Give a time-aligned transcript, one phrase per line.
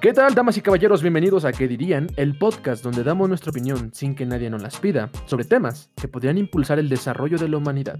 [0.00, 1.02] ¿Qué tal, damas y caballeros?
[1.02, 2.06] Bienvenidos a ¿Qué dirían?
[2.16, 6.08] El podcast donde damos nuestra opinión sin que nadie nos las pida sobre temas que
[6.08, 7.98] podrían impulsar el desarrollo de la humanidad.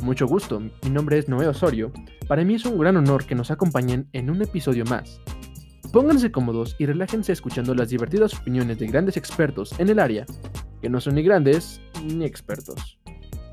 [0.00, 1.90] Mucho gusto, mi nombre es Noé Osorio.
[2.28, 5.18] Para mí es un gran honor que nos acompañen en un episodio más.
[5.94, 10.26] Pónganse cómodos y relájense escuchando las divertidas opiniones de grandes expertos en el área,
[10.82, 12.98] que no son ni grandes ni expertos.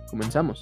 [0.09, 0.61] Comenzamos.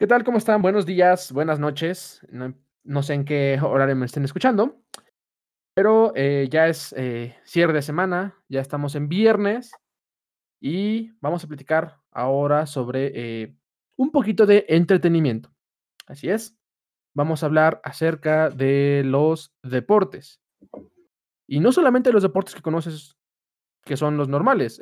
[0.00, 0.24] ¿Qué tal?
[0.24, 0.60] ¿Cómo están?
[0.62, 2.20] Buenos días, buenas noches.
[2.28, 2.52] No,
[2.84, 4.82] no sé en qué horario me estén escuchando,
[5.74, 9.72] pero eh, ya es eh, cierre de semana, ya estamos en viernes
[10.60, 13.56] y vamos a platicar ahora sobre eh,
[13.96, 15.50] un poquito de entretenimiento.
[16.06, 16.56] Así es,
[17.14, 20.40] vamos a hablar acerca de los deportes.
[21.46, 23.16] Y no solamente los deportes que conoces,
[23.84, 24.80] que son los normales,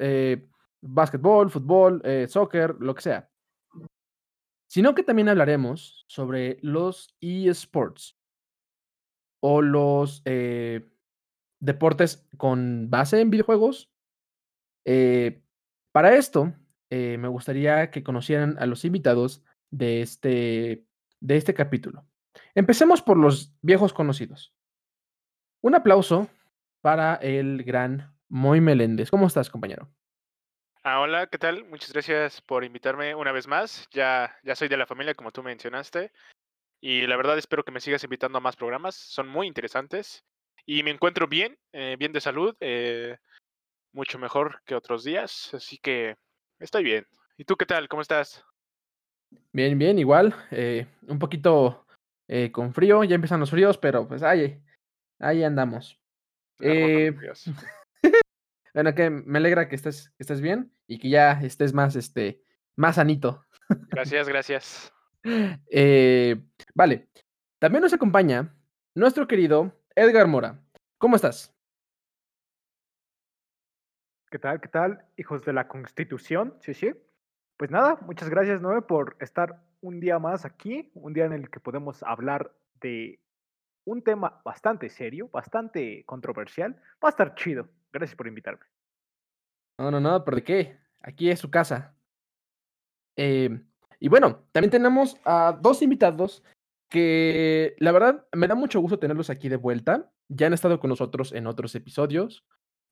[0.80, 3.31] básquetbol, fútbol, soccer, lo que sea,
[4.72, 8.16] sino que también hablaremos sobre los eSports
[9.42, 10.88] o los eh,
[11.60, 13.92] deportes con base en videojuegos.
[14.86, 15.42] Eh,
[15.92, 16.54] para esto,
[16.88, 20.86] eh, me gustaría que conocieran a los invitados de este,
[21.20, 22.06] de este capítulo.
[22.54, 24.54] Empecemos por los viejos conocidos.
[25.60, 26.30] Un aplauso
[26.80, 29.10] para el gran Moy Meléndez.
[29.10, 29.92] ¿Cómo estás, compañero?
[30.84, 31.64] Ah, hola, ¿qué tal?
[31.66, 33.88] Muchas gracias por invitarme una vez más.
[33.92, 36.10] Ya, ya soy de la familia, como tú mencionaste.
[36.80, 38.96] Y la verdad espero que me sigas invitando a más programas.
[38.96, 40.24] Son muy interesantes.
[40.66, 43.16] Y me encuentro bien, eh, bien de salud, eh,
[43.92, 45.54] mucho mejor que otros días.
[45.54, 46.16] Así que
[46.58, 47.06] estoy bien.
[47.36, 47.86] ¿Y tú qué tal?
[47.88, 48.44] ¿Cómo estás?
[49.52, 50.34] Bien, bien, igual.
[50.50, 51.86] eh, un poquito
[52.26, 54.60] eh, con frío, ya empiezan los fríos, pero pues ahí,
[55.20, 56.00] ahí andamos.
[56.58, 57.14] Eh.
[58.74, 62.42] bueno, que me alegra que estés, que estés bien y que ya estés más, este,
[62.76, 63.44] más sanito.
[63.88, 64.92] Gracias, gracias.
[65.70, 66.42] Eh,
[66.74, 67.08] vale,
[67.60, 68.52] también nos acompaña
[68.92, 70.60] nuestro querido Edgar Mora.
[70.98, 71.54] ¿Cómo estás?
[74.32, 74.60] ¿Qué tal?
[74.60, 75.04] ¿Qué tal?
[75.16, 76.92] Hijos de la Constitución, sí, sí.
[77.56, 81.50] Pues nada, muchas gracias, Noé, por estar un día más aquí, un día en el
[81.50, 83.20] que podemos hablar de
[83.84, 86.74] un tema bastante serio, bastante controversial.
[87.04, 87.68] Va a estar chido.
[87.92, 88.71] Gracias por invitarme.
[89.78, 90.78] No, no, no, ¿pero de qué?
[91.00, 91.94] Aquí es su casa.
[93.16, 93.60] Eh,
[94.00, 96.42] y bueno, también tenemos a dos invitados
[96.90, 100.12] que la verdad me da mucho gusto tenerlos aquí de vuelta.
[100.28, 102.44] Ya han estado con nosotros en otros episodios.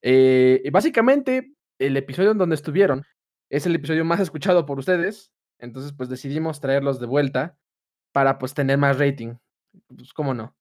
[0.02, 3.04] Eh, básicamente, el episodio en donde estuvieron
[3.50, 5.32] es el episodio más escuchado por ustedes.
[5.58, 7.58] Entonces, pues decidimos traerlos de vuelta
[8.12, 9.34] para pues tener más rating.
[9.88, 10.56] Pues, cómo no.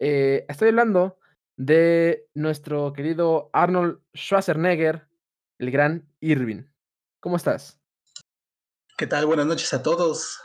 [0.00, 1.18] Eh, estoy hablando
[1.56, 5.07] de nuestro querido Arnold Schwarzenegger,
[5.58, 6.62] el gran Irving.
[7.20, 7.78] ¿Cómo estás?
[8.96, 9.26] ¿Qué tal?
[9.26, 10.40] Buenas noches a todos.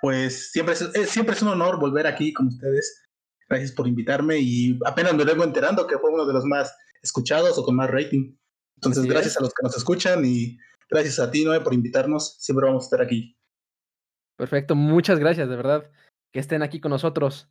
[0.00, 3.02] Pues siempre es, es- siempre es un honor volver aquí con ustedes.
[3.48, 7.56] Gracias por invitarme y apenas me vengo enterando que fue uno de los más escuchados
[7.58, 8.36] o con más rating.
[8.76, 9.38] Entonces, Así gracias es.
[9.38, 10.58] a los que nos escuchan y
[10.90, 12.36] gracias a ti, Noé, por invitarnos.
[12.40, 13.36] Siempre vamos a estar aquí.
[14.36, 15.90] Perfecto, muchas gracias, de verdad,
[16.32, 17.48] que estén aquí con nosotros.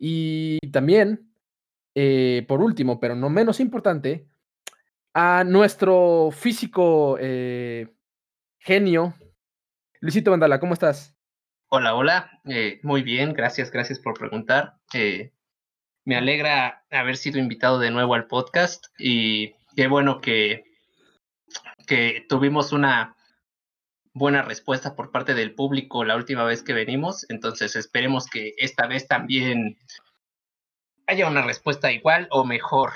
[0.00, 1.32] Y también,
[1.94, 4.28] eh, por último, pero no menos importante,
[5.20, 7.88] a nuestro físico eh,
[8.60, 9.14] genio,
[10.00, 11.16] Luisito Vandala, ¿cómo estás?
[11.70, 12.40] Hola, hola.
[12.44, 14.74] eh, muy bien, gracias, gracias por preguntar.
[14.94, 15.32] eh,
[16.04, 20.62] me alegra haber sido invitado de nuevo al podcast y qué bueno que,
[21.88, 23.16] que tuvimos una
[24.14, 27.28] buena respuesta por parte del público la última vez que venimos.
[27.28, 29.78] Entonces esperemos que esta vez también
[31.08, 32.92] haya una respuesta igual o mejor.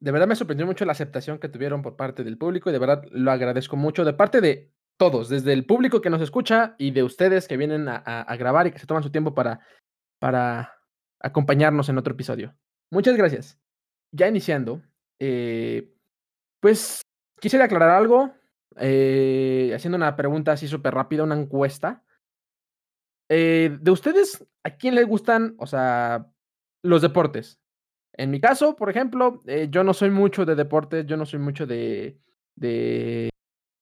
[0.00, 2.78] De verdad me sorprendió mucho la aceptación que tuvieron por parte del público y de
[2.78, 6.90] verdad lo agradezco mucho de parte de todos, desde el público que nos escucha y
[6.90, 9.60] de ustedes que vienen a, grabar y que se toman su tiempo para,
[10.18, 10.78] para
[11.20, 12.54] acompañarnos en otro episodio.
[12.90, 13.58] Muchas gracias.
[14.12, 14.82] Ya iniciando,
[15.18, 15.94] eh,
[16.60, 17.02] pues
[17.40, 18.34] quisiera aclarar algo,
[18.76, 22.02] eh, haciendo una pregunta así súper rápida, una encuesta.
[23.28, 26.32] Eh, de ustedes, ¿a quién les gustan, o sea,
[26.82, 27.59] los deportes?
[28.20, 31.38] En mi caso, por ejemplo, eh, yo no soy mucho de deportes, yo no soy
[31.38, 32.18] mucho de,
[32.54, 33.30] de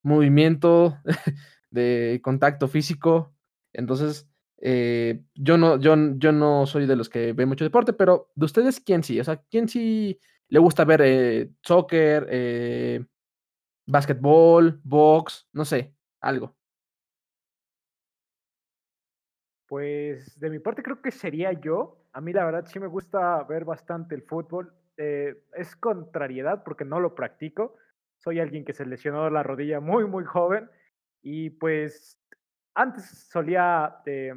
[0.05, 0.97] movimiento,
[1.73, 3.35] de contacto físico.
[3.73, 8.45] Entonces, eh, yo, no, yo, no soy de los que ve mucho deporte, pero de
[8.45, 9.19] ustedes, ¿quién sí?
[9.19, 13.05] O sea, ¿quién sí le gusta ver eh, soccer, eh,
[13.87, 16.55] básquetbol, box, no sé, algo?
[19.67, 21.98] Pues de mi parte creo que sería yo.
[22.13, 24.73] A mí la verdad sí me gusta ver bastante el fútbol.
[24.97, 27.77] Eh, es contrariedad porque no lo practico.
[28.19, 30.69] Soy alguien que se lesionó la rodilla muy, muy joven.
[31.23, 32.21] Y pues
[32.75, 34.33] antes solía eh,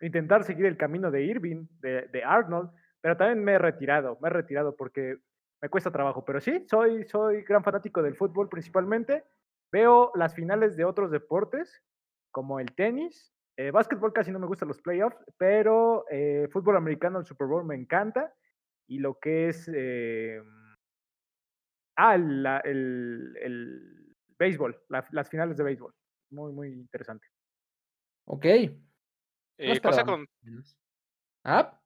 [0.00, 2.70] intentar seguir el camino de Irving, de, de Arnold,
[3.00, 5.18] pero también me he retirado, me he retirado porque
[5.60, 6.24] me cuesta trabajo.
[6.24, 9.24] Pero sí, soy, soy gran fanático del fútbol principalmente.
[9.70, 11.82] Veo las finales de otros deportes,
[12.30, 13.33] como el tenis.
[13.56, 17.64] Eh, básquetbol casi no me gustan los playoffs, pero eh, fútbol americano, el Super Bowl
[17.64, 18.34] me encanta.
[18.86, 19.70] Y lo que es...
[19.72, 20.42] Eh,
[21.96, 25.94] ah, el, el, el béisbol, la, las finales de béisbol.
[26.30, 27.28] Muy, muy interesante.
[28.26, 28.44] Ok.
[28.44, 30.26] Eh, cosa, con...
[31.44, 31.80] ¿Ah?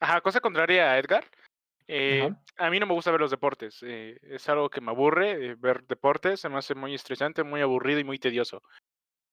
[0.00, 1.24] Ajá, cosa contraria a Edgar.
[1.86, 3.80] Eh, a mí no me gusta ver los deportes.
[3.82, 6.40] Eh, es algo que me aburre eh, ver deportes.
[6.40, 8.62] Se me hace muy estresante, muy aburrido y muy tedioso.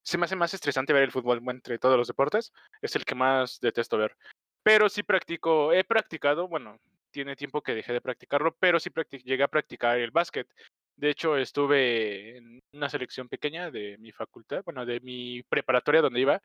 [0.03, 2.51] Se me hace más estresante ver el fútbol entre todos los deportes.
[2.81, 4.15] Es el que más detesto ver.
[4.63, 6.77] Pero sí practico, he practicado, bueno,
[7.11, 8.89] tiene tiempo que dejé de practicarlo, pero sí
[9.23, 10.47] llegué a practicar el básquet.
[10.95, 16.19] De hecho, estuve en una selección pequeña de mi facultad, bueno, de mi preparatoria donde
[16.19, 16.41] iba.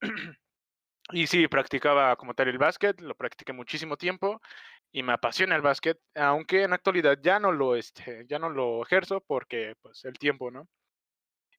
[1.12, 4.40] y sí, practicaba como tal el básquet, lo practiqué muchísimo tiempo
[4.92, 8.82] y me apasiona el básquet, aunque en actualidad ya no lo, este, ya no lo
[8.82, 10.68] ejerzo porque pues el tiempo, ¿no?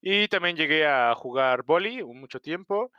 [0.06, 2.92] Y también llegué a jugar boli mucho tiempo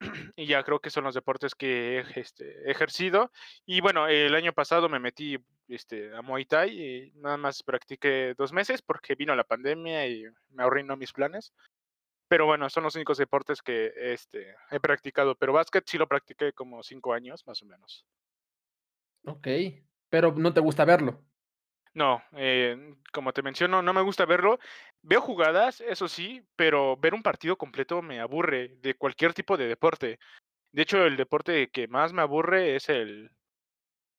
[0.36, 3.32] y ya creo que son los deportes que he, este, ejercido.
[3.66, 8.52] Y bueno, el año pasado me metí este, a Muay Thai nada más practiqué dos
[8.52, 11.52] meses porque vino la pandemia y me arruinó mis planes.
[12.28, 15.34] Pero bueno, son los únicos deportes que este, he practicado.
[15.34, 18.06] Pero básquet sí lo practiqué como cinco años, más o menos.
[19.24, 19.48] Ok,
[20.08, 21.24] pero no te gusta verlo.
[21.96, 24.58] No, eh, como te menciono, no me gusta verlo.
[25.00, 29.66] Veo jugadas, eso sí, pero ver un partido completo me aburre de cualquier tipo de
[29.66, 30.18] deporte.
[30.72, 33.30] De hecho, el deporte que más me aburre es el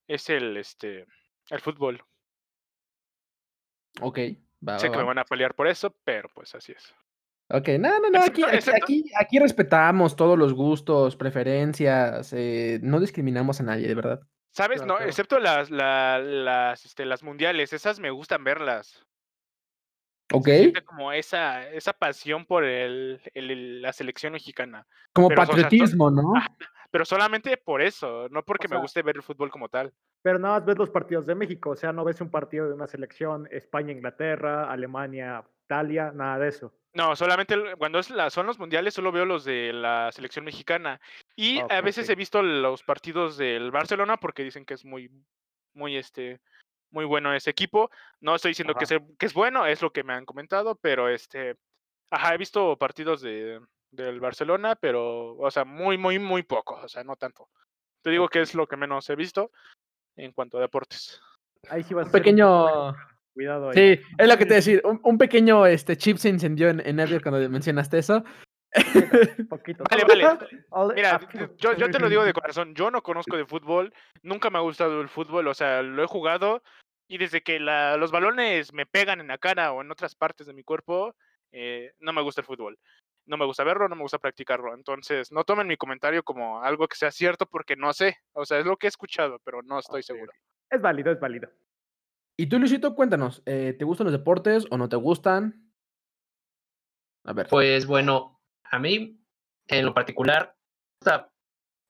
[0.08, 1.06] es el este
[1.52, 2.04] el fútbol.
[4.02, 4.18] Ok,
[4.68, 6.96] va, Sé que me van a pelear por eso, pero pues así es.
[7.50, 13.60] Ok, no, no, no, aquí, aquí, aquí, respetamos todos los gustos, preferencias, eh, no discriminamos
[13.60, 14.22] a nadie, de verdad.
[14.58, 14.84] ¿Sabes?
[14.84, 19.06] no, excepto las, las, este, las mundiales, esas me gustan verlas.
[20.34, 20.50] Ok.
[20.84, 23.22] como esa, esa pasión por el,
[23.82, 24.88] la selección mexicana.
[25.14, 26.34] Como patriotismo, ¿no?
[26.90, 29.94] pero solamente por eso, no porque me guste ver el fútbol como tal.
[30.24, 32.74] Pero nada más ves los partidos de México, o sea, no ves un partido de
[32.74, 36.74] una selección, España, Inglaterra, Alemania, Italia, nada de eso.
[36.94, 41.00] No, solamente cuando es la, son los mundiales solo veo los de la selección mexicana.
[41.40, 45.12] Y a veces he visto los partidos del Barcelona porque dicen que es muy,
[45.76, 46.42] muy, este,
[46.90, 47.92] muy bueno ese equipo.
[48.20, 48.86] No estoy diciendo que,
[49.20, 51.56] que, es bueno, es lo que me han comentado, pero este,
[52.10, 53.62] ajá, he visto partidos de,
[53.92, 57.50] del Barcelona, pero, o sea, muy, muy, muy poco, o sea, no tanto.
[58.02, 59.52] Te digo que es lo que menos he visto
[60.16, 61.22] en cuanto a deportes.
[61.70, 62.96] Ahí sí vas a pequeño
[63.38, 63.76] Cuidado ahí.
[63.76, 64.82] Sí, es lo que te decir.
[64.84, 68.24] Un, pequeño este, chip se incendió en, en cuando mencionaste eso.
[69.50, 69.84] Poquito.
[69.90, 70.40] Vale, vale.
[70.96, 71.20] Mira,
[71.58, 72.74] yo, yo te lo digo de corazón.
[72.76, 73.94] Yo no conozco de fútbol.
[74.22, 75.48] Nunca me ha gustado el fútbol.
[75.48, 76.64] O sea, lo he jugado.
[77.10, 80.46] Y desde que la, los balones me pegan en la cara o en otras partes
[80.46, 81.16] de mi cuerpo,
[81.54, 82.78] eh, no me gusta el fútbol.
[83.26, 84.74] No me gusta verlo, no me gusta practicarlo.
[84.74, 88.18] Entonces, no tomen mi comentario como algo que sea cierto porque no sé.
[88.34, 90.32] O sea, es lo que he escuchado, pero no estoy seguro.
[90.70, 91.50] Es válido, es válido.
[92.38, 95.74] Y tú, Luisito, cuéntanos, eh, ¿te gustan los deportes o no te gustan?
[97.24, 97.48] A ver.
[97.50, 98.37] Pues bueno,
[98.72, 99.20] a mí,
[99.68, 100.56] en lo particular,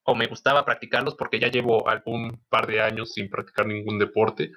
[0.03, 4.51] o me gustaba practicarlos porque ya llevo algún par de años sin practicar ningún deporte.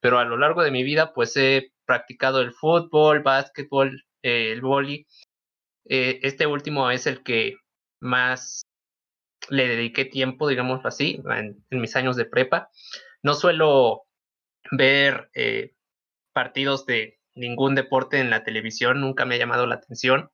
[0.00, 4.62] Pero a lo largo de mi vida, pues he practicado el fútbol, básquetbol, eh, el
[4.62, 5.06] vóley.
[5.86, 7.56] Eh, este último es el que
[8.00, 8.62] más
[9.50, 12.70] le dediqué tiempo, digamos así, en mis años de prepa.
[13.22, 14.04] No suelo
[14.70, 15.74] ver eh,
[16.32, 20.30] partidos de ningún deporte en la televisión, nunca me ha llamado la atención,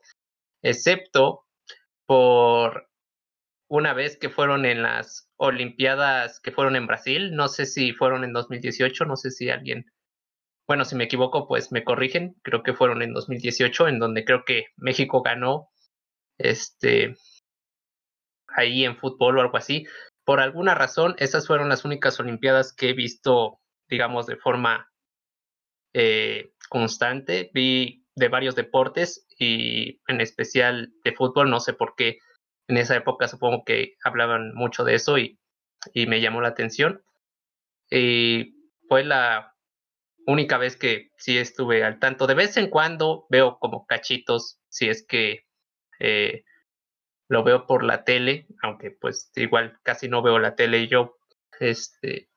[0.69, 1.45] excepto
[2.07, 2.89] por
[3.69, 8.25] una vez que fueron en las Olimpiadas que fueron en Brasil, no sé si fueron
[8.25, 9.87] en 2018, no sé si alguien,
[10.67, 14.45] bueno, si me equivoco, pues me corrigen, creo que fueron en 2018, en donde creo
[14.47, 15.71] que México ganó,
[16.39, 17.17] este,
[18.49, 19.87] ahí en fútbol o algo así.
[20.25, 24.91] Por alguna razón, esas fueron las únicas Olimpiadas que he visto digamos, de forma
[25.93, 27.51] eh, constante.
[27.53, 32.19] Vi de varios deportes y en especial de fútbol, no sé por qué
[32.69, 35.39] en esa época supongo que hablaban mucho de eso y,
[35.93, 37.03] y me llamó la atención.
[37.91, 38.57] Y
[38.89, 39.55] fue la
[40.27, 42.27] única vez que sí estuve al tanto.
[42.27, 45.47] De vez en cuando veo como cachitos, si es que
[46.01, 46.45] eh,
[47.29, 51.17] lo veo por la tele, aunque pues igual casi no veo la tele yo,
[51.61, 52.29] este,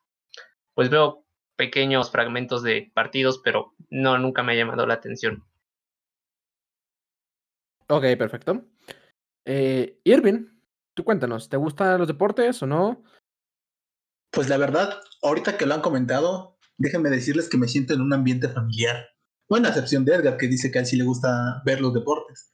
[0.73, 5.48] pues veo pequeños fragmentos de partidos, pero no, nunca me ha llamado la atención.
[7.89, 8.65] Ok, perfecto.
[9.45, 10.45] Eh, Irving,
[10.95, 13.03] tú cuéntanos, ¿te gustan los deportes o no?
[14.31, 18.13] Pues la verdad, ahorita que lo han comentado, déjenme decirles que me siento en un
[18.13, 19.07] ambiente familiar.
[19.49, 22.53] Buena excepción de Edgar, que dice que a él sí le gusta ver los deportes.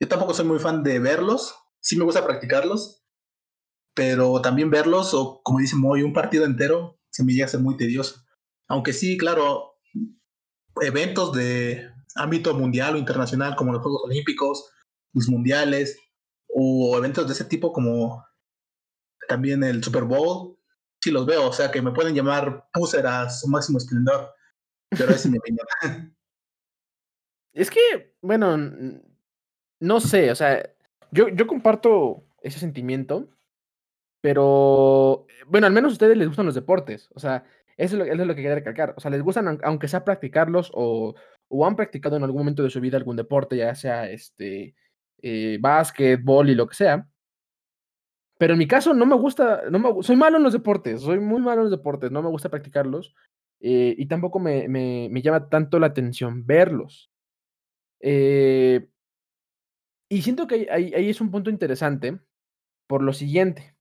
[0.00, 3.04] Yo tampoco soy muy fan de verlos, sí me gusta practicarlos,
[3.94, 7.60] pero también verlos, o como dice Moy, un partido entero, se me llega a ser
[7.60, 8.24] muy tedioso.
[8.68, 9.74] Aunque sí, claro,
[10.80, 14.70] eventos de ámbito mundial o internacional, como los Juegos Olímpicos,
[15.12, 15.98] los mundiales,
[16.48, 18.24] o eventos de ese tipo como
[19.28, 20.58] también el Super Bowl,
[21.00, 24.32] sí los veo, o sea que me pueden llamar Puser a su máximo esplendor,
[24.90, 25.66] pero es mi opinión.
[27.54, 28.56] Es que, bueno,
[29.78, 30.74] no sé, o sea,
[31.10, 33.28] yo, yo comparto ese sentimiento,
[34.22, 37.44] pero bueno, al menos a ustedes les gustan los deportes, o sea,
[37.76, 40.02] eso es lo, eso es lo que quería recalcar, o sea, les gustan aunque sea
[40.02, 41.14] practicarlos o,
[41.52, 44.74] o han practicado en algún momento de su vida algún deporte, ya sea este
[45.22, 47.06] eh, básquet, y lo que sea.
[48.38, 51.20] Pero en mi caso no me gusta, no me, soy malo en los deportes, soy
[51.20, 53.14] muy malo en los deportes, no me gusta practicarlos
[53.60, 57.12] eh, y tampoco me, me, me, llama tanto la atención verlos.
[58.00, 58.88] Eh,
[60.08, 62.18] y siento que ahí, ahí, es un punto interesante
[62.88, 63.76] por lo siguiente.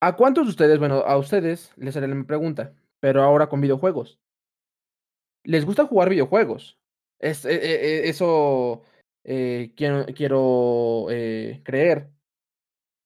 [0.00, 4.21] ¿A cuántos de ustedes, bueno, a ustedes les haré la pregunta, pero ahora con videojuegos?
[5.44, 6.78] ¿Les gusta jugar videojuegos?
[7.18, 8.82] Es, e, e, e, eso
[9.24, 12.08] eh, quiero, quiero eh, creer.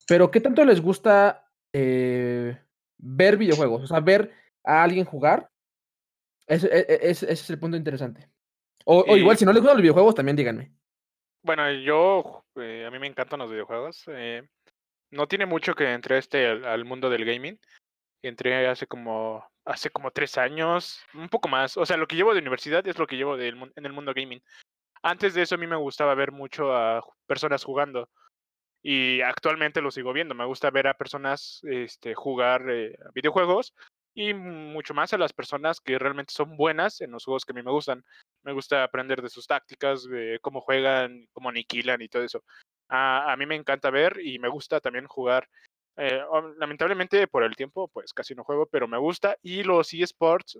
[0.06, 2.58] Pero ¿qué tanto les gusta eh,
[2.98, 3.84] ver videojuegos?
[3.84, 4.32] O sea, ver
[4.64, 5.50] a alguien jugar.
[6.46, 8.28] Ese, ese es el punto interesante.
[8.84, 10.72] O, o, igual, si no les gustan los videojuegos, también díganme.
[11.42, 14.04] Bueno, yo, a mí me encantan los videojuegos.
[15.10, 17.58] no tiene mucho que entré este al, al, mundo del gaming.
[18.22, 21.76] Entré hace como hace como tres años, un poco más.
[21.76, 24.14] O sea, lo que llevo de universidad es lo que llevo del, en el mundo
[24.14, 24.42] gaming.
[25.02, 28.08] Antes de eso a mí me gustaba ver mucho a personas jugando
[28.82, 30.34] y actualmente lo sigo viendo.
[30.34, 33.74] Me gusta ver a personas este, jugar eh, videojuegos
[34.14, 37.56] y mucho más a las personas que realmente son buenas en los juegos que a
[37.56, 38.04] mí me gustan.
[38.44, 42.44] Me gusta aprender de sus tácticas, de cómo juegan, cómo aniquilan y todo eso.
[42.88, 45.48] A, a mí me encanta ver y me gusta también jugar.
[45.96, 46.20] Eh,
[46.58, 49.36] lamentablemente por el tiempo, pues casi no juego, pero me gusta.
[49.42, 50.58] Y los eSports,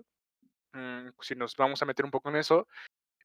[0.73, 2.67] mmm, si nos vamos a meter un poco en eso,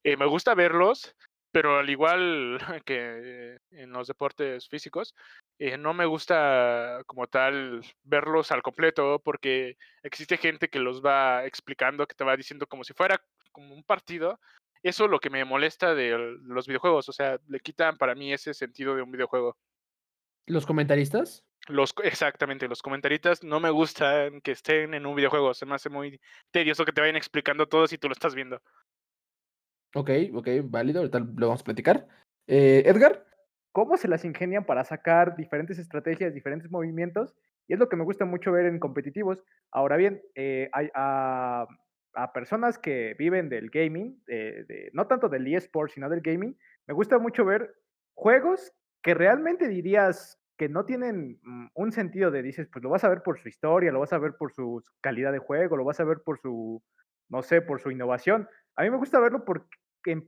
[0.04, 1.14] eh, me gusta verlos,
[1.52, 5.14] pero al igual que en los deportes físicos,
[5.58, 11.46] eh, no me gusta como tal verlos al completo porque existe gente que los va
[11.46, 14.40] explicando, que te va diciendo como si fuera como un partido.
[14.82, 18.32] Eso es lo que me molesta de los videojuegos, o sea, le quitan para mí
[18.32, 19.56] ese sentido de un videojuego.
[20.46, 21.44] ¿Los comentaristas?
[21.68, 25.88] Los, exactamente, los comentaristas no me gustan que estén en un videojuego, se me hace
[25.88, 28.60] muy tedioso que te vayan explicando todo si tú lo estás viendo.
[29.94, 32.08] Ok, ok, válido, ahorita lo vamos a platicar.
[32.46, 33.24] Eh, Edgar.
[33.72, 37.34] ¿Cómo se las ingenian para sacar diferentes estrategias, diferentes movimientos?
[37.68, 39.42] Y es lo que me gusta mucho ver en competitivos.
[39.70, 41.66] Ahora bien, eh, hay a,
[42.14, 46.58] a, personas que viven del gaming, de, de, no tanto del eSport, sino del gaming,
[46.86, 47.74] me gusta mucho ver
[48.14, 53.02] juegos que realmente dirías que no tienen mm, un sentido de, dices, pues lo vas
[53.02, 55.84] a ver por su historia, lo vas a ver por su calidad de juego, lo
[55.84, 56.80] vas a ver por su,
[57.28, 58.48] no sé, por su innovación.
[58.76, 59.76] A mí me gusta verlo porque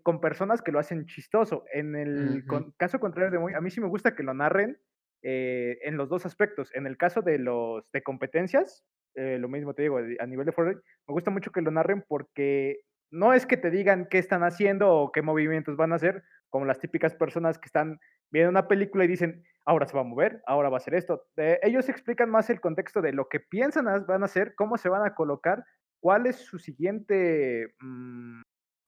[0.03, 1.67] con personas que lo hacen chistoso.
[1.73, 2.47] En el uh -huh.
[2.47, 4.76] con, caso contrario de muy, a mí sí me gusta que lo narren
[5.23, 6.75] eh, en los dos aspectos.
[6.75, 10.50] En el caso de los de competencias, eh, lo mismo te digo, a nivel de
[10.50, 12.81] Fortnite, me gusta mucho que lo narren porque
[13.12, 16.64] no es que te digan qué están haciendo o qué movimientos van a hacer, como
[16.64, 18.00] las típicas personas que están
[18.35, 21.26] viendo una película y dicen, ahora se va a mover, ahora va a hacer esto.
[21.37, 24.88] Eh, ellos explican más el contexto de lo que piensan van a hacer, cómo se
[24.88, 25.64] van a colocar,
[26.00, 28.43] cuál es su siguiente mmm,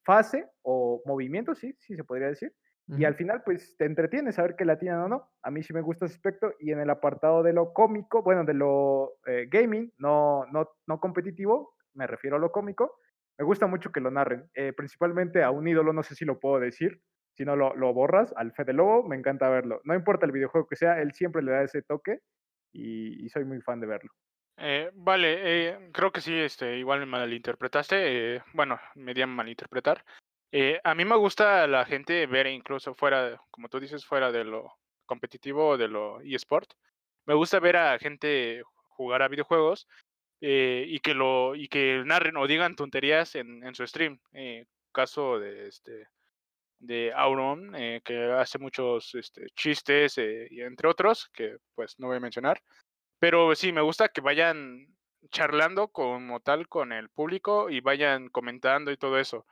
[0.05, 2.53] fase o movimiento, sí, sí se podría decir.
[2.88, 3.00] Uh -huh.
[3.00, 5.31] Y al final, pues te entretiene saber que la tienen o no.
[5.43, 6.53] A mí sí me gusta ese aspecto.
[6.61, 11.00] Y en el apartado de lo cómico, bueno, de lo eh, gaming, no, no, no
[11.00, 12.99] competitivo, me refiero a lo cómico,
[13.38, 14.49] me gusta mucho que lo narren.
[14.55, 17.00] Eh, principalmente a un ídolo, no sé si lo puedo decir,
[17.37, 19.81] si no lo, lo, borras, al Fede Lobo, me encanta verlo.
[19.85, 22.21] No importa el videojuego que sea, él siempre le da ese toque
[22.73, 24.11] y, soy muy fan de verlo.
[24.59, 28.37] Eh, vale, eh, creo que sí, este, igual me malinterpretaste.
[28.37, 30.02] Eh, bueno, me di a malinterpretar.
[30.50, 34.45] Eh, a mí me gusta la gente ver incluso fuera, como tú dices, fuera de
[34.45, 34.73] lo
[35.05, 36.73] competitivo o de lo eSport.
[37.26, 39.87] Me gusta ver a gente jugar a videojuegos
[40.40, 44.21] y que lo y que narren o digan tonterías en, en su stream.
[44.93, 46.09] caso de este
[46.78, 47.73] de Auron,
[48.04, 52.61] que hace muchos este, chistes y entre otros que pues no voy a mencionar.
[53.18, 54.87] Pero sí, me gusta que vayan
[55.30, 59.47] charlando como tal con el público y vayan comentando y todo eso.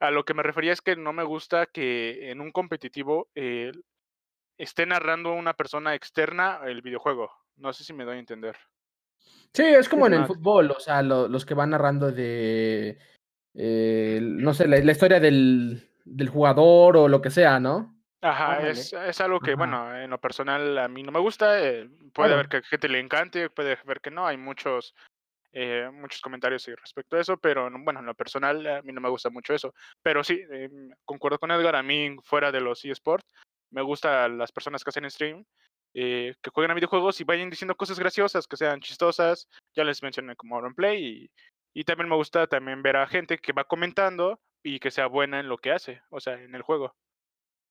[0.00, 3.72] A lo que me refería es que no me gusta que en un competitivo eh,
[4.58, 7.30] esté narrando una persona externa el videojuego.
[7.56, 8.56] No sé si me doy a entender.
[9.54, 12.98] Sí, es como en el fútbol, o sea, lo- los que van narrando de,
[13.54, 17.92] eh, no sé, la, la historia del, del jugador o lo que sea, ¿no?
[18.22, 19.58] Ajá, es, es algo que, Ajá.
[19.58, 21.62] bueno, en lo personal a mí no me gusta.
[21.62, 24.26] eh, puede haber que a gente le encante, puede haber que no.
[24.26, 24.94] Hay muchos,
[25.52, 29.00] eh, muchos comentarios respecto a eso, pero no- bueno, en lo personal a mí no
[29.00, 29.74] me gusta mucho eso.
[30.02, 30.70] Pero sí, eh,
[31.04, 33.26] concuerdo con Edgar, a mí fuera de los eSports,
[33.70, 35.44] me gustan las personas que hacen stream,
[35.94, 39.48] eh, que jueguen a videojuegos y vayan diciendo cosas graciosas, que sean chistosas.
[39.74, 41.30] Ya les mencioné como Play y,
[41.76, 45.40] y también me gusta también ver a gente que va comentando y que sea buena
[45.40, 46.94] en lo que hace, o sea, en el juego.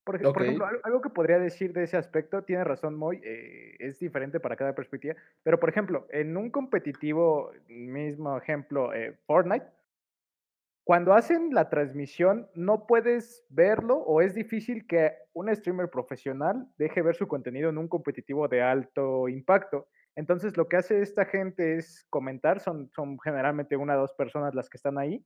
[0.04, 3.98] Por, ejemplo, al- algo que podría decir de ese aspecto, tiene razón Moy, eh, es
[3.98, 9.66] diferente para cada perspectiva, pero por ejemplo, en un competitivo, mismo ejemplo, eh, Fortnite,
[10.84, 17.02] cuando hacen la transmisión no puedes verlo o es difícil que un streamer profesional deje
[17.02, 19.88] ver su contenido en un competitivo de alto impacto.
[20.16, 24.56] Entonces lo que hace esta gente es comentar, son, son generalmente una o dos personas
[24.56, 25.26] las que están ahí,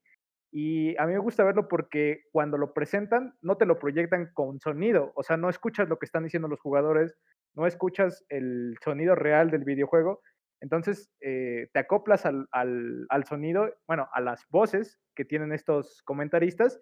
[0.52, 4.60] y a mí me gusta verlo porque cuando lo presentan, no te lo proyectan con
[4.60, 5.12] sonido.
[5.16, 7.16] O sea, no escuchas lo que están diciendo los jugadores,
[7.56, 10.22] no escuchas el sonido real del videojuego.
[10.62, 16.02] Entonces, eh, te acoplas al, al, al, sonido, bueno, a las voces que tienen estos
[16.04, 16.82] comentaristas.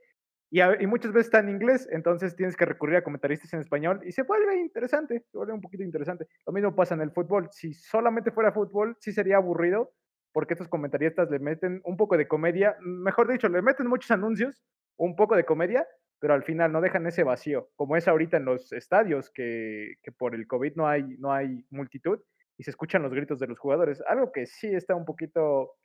[0.50, 3.60] Y, a, y, muchas veces está en inglés, entonces tienes que recurrir a comentaristas en
[3.60, 6.28] español y se vuelve interesante, se vuelve un poquito interesante.
[6.46, 7.50] Lo mismo pasa en el fútbol.
[7.52, 9.92] Si solamente fuera fútbol, sí sería aburrido,
[10.32, 14.64] porque estos comentaristas le meten un poco de comedia, mejor dicho, le meten muchos anuncios,
[14.98, 15.86] un poco de comedia,
[16.20, 20.12] pero al final no dejan ese vacío, como es ahorita en los estadios, que, que
[20.12, 22.20] por el COVID no hay, no hay multitud
[22.58, 25.76] y se escuchan los gritos de los jugadores, algo que sí está un poquito,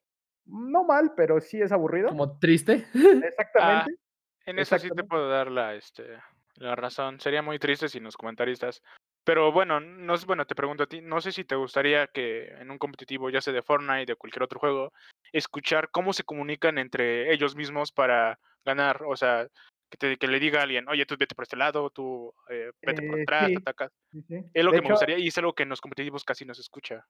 [0.46, 2.08] no mal, pero sí es aburrido.
[2.08, 2.84] Como triste.
[2.94, 4.01] Exactamente.
[4.46, 6.18] En eso sí te puedo dar la, este,
[6.56, 7.20] la razón.
[7.20, 8.82] Sería muy triste si los comentaristas
[9.24, 12.70] pero bueno, no bueno, te pregunto a ti, no sé si te gustaría que en
[12.70, 14.92] un competitivo, ya sea de Fortnite, de cualquier otro juego,
[15.32, 19.46] escuchar cómo se comunican entre ellos mismos para ganar, o sea,
[19.90, 22.72] que, te, que le diga a alguien, oye, tú vete por este lado, tú eh,
[22.82, 23.92] vete por atrás, sí, te atacas.
[24.10, 24.44] sí, sí.
[24.52, 26.44] Es lo De que me hecho, gustaría y es algo que en los competitivos casi
[26.44, 27.06] no se escucha.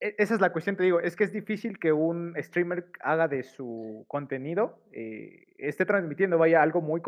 [0.00, 3.28] E- esa es la cuestión, te digo, es que es difícil que un streamer haga
[3.28, 7.00] de su contenido, eh, esté transmitiendo, vaya, algo muy,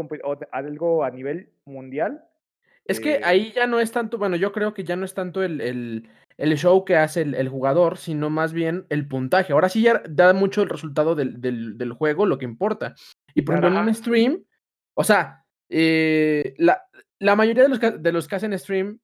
[0.52, 2.24] algo a nivel mundial.
[2.84, 5.12] Es que eh, ahí ya no es tanto, bueno, yo creo que ya no es
[5.12, 9.52] tanto el, el, el show que hace el, el jugador, sino más bien el puntaje.
[9.52, 12.94] Ahora sí ya da mucho el resultado del, del, del juego, lo que importa.
[13.34, 14.44] Y por ejemplo, en un stream,
[14.94, 16.82] o sea, eh, la,
[17.18, 19.00] la mayoría de los, que, de los que hacen stream,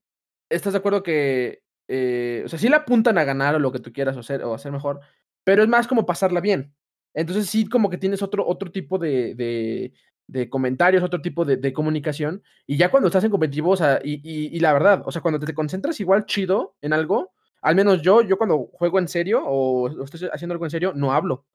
[0.48, 3.80] ¿estás de acuerdo que, eh, o sea, sí le apuntan a ganar o lo que
[3.80, 5.00] tú quieras hacer, o hacer mejor,
[5.44, 6.74] pero es más como pasarla bien.
[7.14, 9.92] Entonces sí como que tienes otro, otro tipo de, de,
[10.26, 14.00] de comentarios, otro tipo de, de, comunicación, y ya cuando estás en competitivo, o sea,
[14.02, 17.32] y, y, y, la verdad, o sea, cuando te, te, concentras igual chido en algo,
[17.62, 20.92] al menos yo, yo cuando juego en serio o, o estoy haciendo algo en serio,
[20.94, 21.46] no hablo.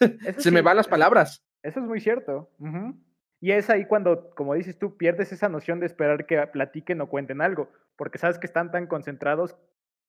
[0.00, 1.44] Se sí, me van las palabras.
[1.62, 2.50] Eso es muy cierto.
[2.58, 2.96] Uh -huh.
[3.42, 7.08] Y es ahí cuando, como dices tú, pierdes esa noción de esperar que platiquen o
[7.08, 9.56] cuenten algo, porque sabes que están tan concentrados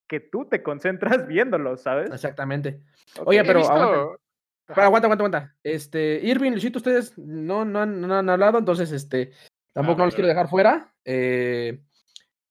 [0.07, 2.11] que tú te concentras viéndolos, ¿sabes?
[2.11, 2.83] Exactamente.
[3.13, 3.39] Okay.
[3.39, 4.19] Oye, pero aguanta.
[4.67, 5.55] Pero aguanta, aguanta, aguanta.
[5.63, 9.31] Este, Irving, Luisito, ustedes no, no, han, no han hablado, entonces, este,
[9.73, 10.93] tampoco no los quiero dejar fuera.
[11.03, 11.81] Eh,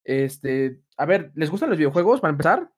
[0.03, 2.69] este, a ver, ¿les gustan los videojuegos para empezar?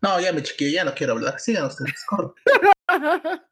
[0.00, 1.40] No, ya me chiquillo, ya no quiero hablar.
[1.40, 2.34] Sigan ustedes, corre.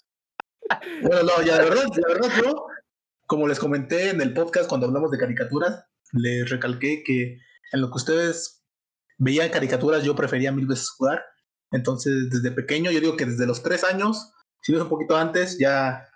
[1.02, 2.66] bueno, no, ya, la verdad, la verdad, yo,
[3.26, 7.38] como les comenté en el podcast cuando hablamos de caricaturas, les recalqué que
[7.72, 8.64] en lo que ustedes
[9.18, 11.22] veían caricaturas, yo prefería mil veces jugar.
[11.70, 15.16] Entonces, desde pequeño, yo digo que desde los tres años, si no es un poquito
[15.16, 16.08] antes, ya,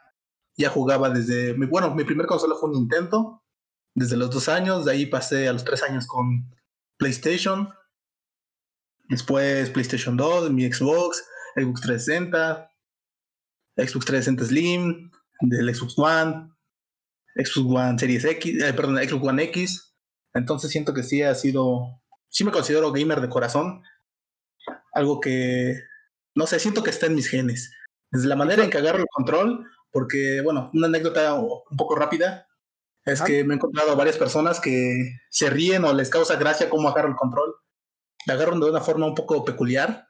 [0.57, 1.55] ya jugaba desde.
[1.55, 3.43] Mi, bueno, mi primer consola fue un Nintendo.
[3.95, 6.51] Desde los dos años, de ahí pasé a los tres años con
[6.97, 7.69] PlayStation.
[9.09, 11.23] Después PlayStation 2, mi Xbox,
[11.55, 12.72] Xbox 360,
[13.87, 16.53] Xbox 360 Slim, del Xbox One,
[17.35, 19.95] Xbox One Series X, eh, perdón, Xbox One X.
[20.35, 23.83] Entonces siento que sí ha sido, sí me considero gamer de corazón.
[24.92, 25.81] Algo que,
[26.35, 27.73] no sé, siento que está en mis genes.
[28.11, 32.47] Desde la manera en que agarro el control, porque, bueno, una anécdota un poco rápida,
[33.05, 33.25] es ¿Ah?
[33.25, 36.88] que me he encontrado a varias personas que se ríen o les causa gracia cómo
[36.88, 37.55] agarro el control.
[38.27, 40.07] La agarro de una forma un poco peculiar,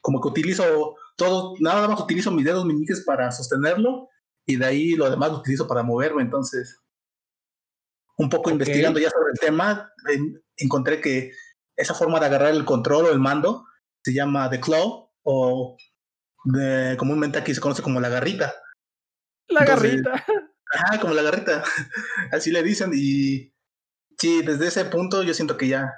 [0.00, 4.08] como que utilizo todo, nada más utilizo mis dedos meñiques para sostenerlo
[4.46, 6.22] y de ahí lo demás lo utilizo para moverme.
[6.22, 6.82] Entonces,
[8.16, 8.52] un poco okay.
[8.54, 11.32] investigando ya sobre el tema, en, encontré que
[11.76, 13.64] esa forma de agarrar el control o el mando
[14.04, 15.76] se llama The Claw o
[16.44, 18.54] de, comúnmente aquí se conoce como la garrita.
[19.48, 20.24] La Entonces, garrita.
[20.72, 21.62] Ajá, como la garrita.
[22.32, 23.54] Así le dicen y
[24.18, 25.92] Sí, desde ese punto yo siento que ya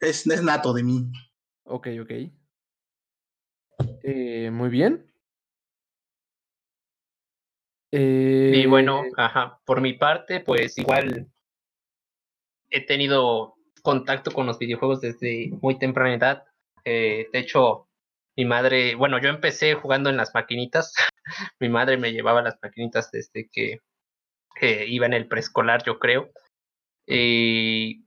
[0.00, 1.10] es, es nato de mí.
[1.64, 2.10] Ok, ok.
[4.02, 5.06] Eh, muy bien.
[7.94, 11.28] Y bueno, Eh, ajá, por mi parte, pues igual
[12.70, 16.44] he tenido contacto con los videojuegos desde muy temprana edad.
[16.84, 17.88] Eh, de hecho,
[18.34, 20.94] mi madre, bueno, yo empecé jugando en las maquinitas.
[21.60, 23.80] mi madre me llevaba las maquinitas desde que,
[24.54, 26.30] que iba en el preescolar, yo creo.
[27.06, 28.06] Y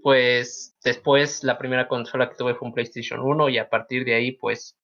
[0.00, 4.14] pues después la primera consola que tuve fue un PlayStation 1 y a partir de
[4.14, 4.77] ahí pues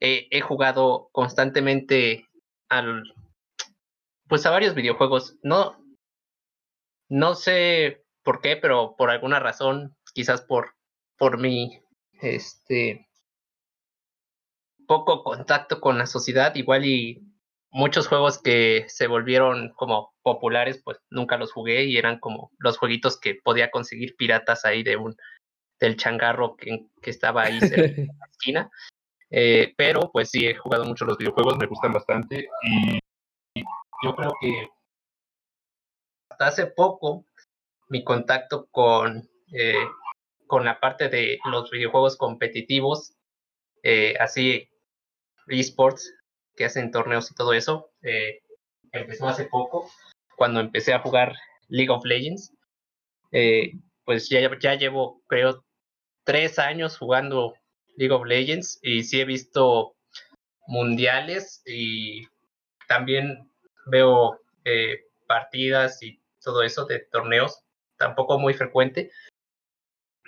[0.00, 2.28] he, he jugado constantemente
[2.68, 3.02] al
[4.28, 5.36] pues a varios videojuegos.
[5.42, 5.76] No,
[7.08, 10.74] no sé por qué, pero por alguna razón, quizás por,
[11.16, 11.80] por mi
[12.20, 13.08] este
[14.86, 17.22] poco contacto con la sociedad, igual y
[17.70, 22.78] muchos juegos que se volvieron como populares, pues nunca los jugué y eran como los
[22.78, 25.16] jueguitos que podía conseguir piratas ahí de un
[25.78, 28.70] del changarro que, que estaba ahí cerca de la esquina.
[29.30, 32.98] Eh, pero pues sí, he jugado mucho los videojuegos, me gustan bastante y
[34.02, 34.68] yo creo que
[36.30, 37.24] hasta hace poco
[37.88, 39.86] mi contacto con, eh,
[40.46, 43.14] con la parte de los videojuegos competitivos,
[43.82, 44.68] eh, así
[45.48, 46.12] esports,
[46.54, 48.42] que hacen torneos y todo eso, eh,
[48.92, 49.90] empezó hace poco,
[50.36, 51.34] cuando empecé a jugar
[51.68, 52.52] League of Legends.
[54.04, 55.64] Pues ya, ya llevo, creo,
[56.24, 57.54] tres años jugando
[57.96, 59.94] League of Legends y sí he visto
[60.66, 62.26] mundiales y
[62.88, 63.50] también
[63.86, 67.62] veo eh, partidas y todo eso de torneos,
[67.96, 69.10] tampoco muy frecuente.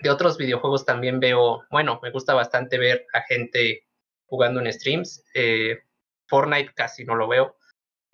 [0.03, 3.85] De otros videojuegos también veo, bueno, me gusta bastante ver a gente
[4.27, 5.25] jugando en streams.
[5.35, 5.79] Eh,
[6.27, 7.57] Fortnite casi no lo veo.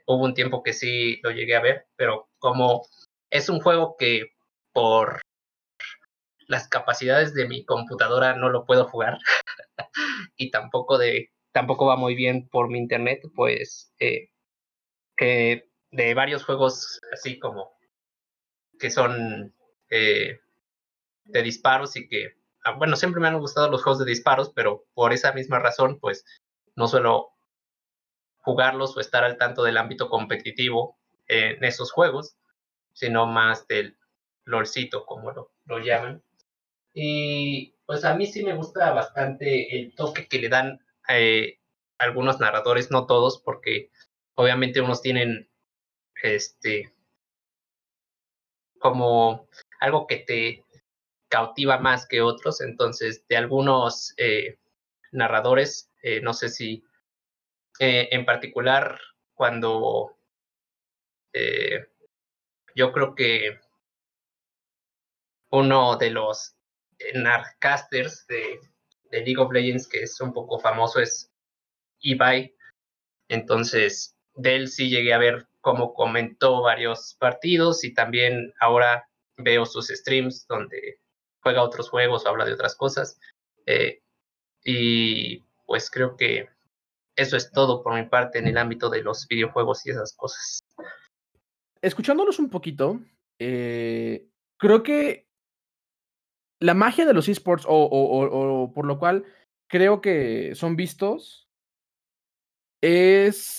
[0.06, 2.86] Hubo un tiempo que sí lo llegué a ver, pero como
[3.30, 4.32] es un juego que
[4.72, 5.20] por
[6.48, 9.18] las capacidades de mi computadora no lo puedo jugar
[10.36, 14.30] y tampoco de tampoco va muy bien por mi internet, pues eh,
[15.18, 17.72] de varios juegos así como
[18.78, 19.54] que son
[19.88, 20.40] eh,
[21.24, 24.84] de disparos y que, ah, bueno, siempre me han gustado los juegos de disparos, pero
[24.94, 26.24] por esa misma razón, pues
[26.74, 27.30] no suelo
[28.38, 32.36] jugarlos o estar al tanto del ámbito competitivo en esos juegos,
[32.92, 33.96] sino más del
[34.44, 36.22] lolcito, como lo, lo llaman.
[36.94, 41.58] Y pues a mí sí me gusta bastante el toque que le dan eh,
[41.98, 43.90] algunos narradores, no todos, porque
[44.34, 45.50] obviamente unos tienen
[46.22, 46.92] este
[48.78, 49.48] como
[49.80, 50.64] algo que te
[51.28, 54.58] cautiva más que otros, entonces de algunos eh,
[55.10, 56.84] narradores, eh, no sé si
[57.80, 59.00] eh, en particular
[59.34, 60.16] cuando
[62.76, 63.58] yo creo que
[65.50, 66.53] uno de los
[67.14, 68.60] narcasters de,
[69.10, 71.30] de, League of Legends que es un poco famoso es
[72.00, 72.54] Ibai,
[73.28, 79.64] entonces de él sí llegué a ver cómo comentó varios partidos y también ahora veo
[79.66, 81.00] sus streams donde
[81.40, 83.18] juega otros juegos o habla de otras cosas.
[83.66, 84.02] Eh,
[84.64, 86.48] y pues creo que
[87.16, 90.60] eso es todo por mi parte en el ámbito de los videojuegos y esas cosas.
[91.80, 93.00] Escuchándolos un poquito,
[93.38, 94.26] eh,
[94.58, 95.23] creo que
[96.64, 99.24] la magia de los esports, o, por lo cual
[99.68, 101.46] creo que son vistos,
[102.82, 103.58] es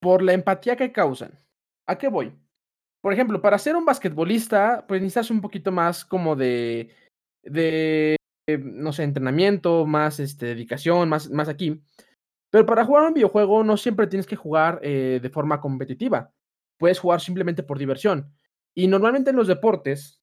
[0.00, 1.36] por la empatía que causan.
[1.88, 2.32] ¿A qué voy?
[3.02, 6.94] Por ejemplo, para ser un basquetbolista, pues necesitas un poquito más como de,
[7.42, 8.16] de
[8.62, 11.82] no sé, entrenamiento, más este, dedicación, más, más aquí.
[12.50, 16.32] Pero para jugar un videojuego no siempre tienes que jugar eh, de forma competitiva.
[16.78, 18.32] Puedes jugar simplemente por diversión.
[18.76, 20.17] Y normalmente en los deportes,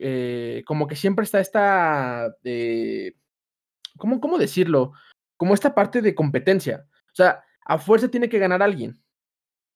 [0.00, 3.14] eh, como que siempre está esta, eh,
[3.96, 4.92] ¿cómo, ¿cómo decirlo?
[5.36, 6.86] Como esta parte de competencia.
[7.12, 9.00] O sea, a fuerza tiene que ganar alguien.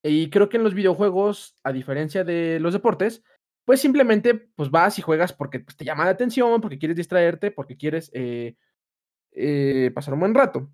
[0.03, 3.23] Y creo que en los videojuegos, a diferencia de los deportes,
[3.65, 7.51] pues simplemente pues vas y juegas porque pues, te llama la atención, porque quieres distraerte,
[7.51, 8.57] porque quieres eh,
[9.33, 10.71] eh, pasar un buen rato.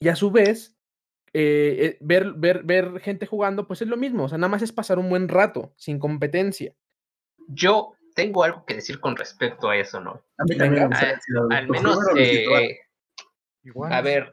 [0.00, 0.74] Y a su vez,
[1.34, 4.24] eh, ver, ver, ver gente jugando, pues es lo mismo.
[4.24, 6.74] O sea, nada más es pasar un buen rato, sin competencia.
[7.48, 10.22] Yo tengo algo que decir con respecto a eso, ¿no?
[10.38, 10.92] A mí también.
[10.92, 11.18] A,
[11.56, 12.78] al menos, eh,
[13.62, 13.92] Igual.
[13.92, 14.32] a ver,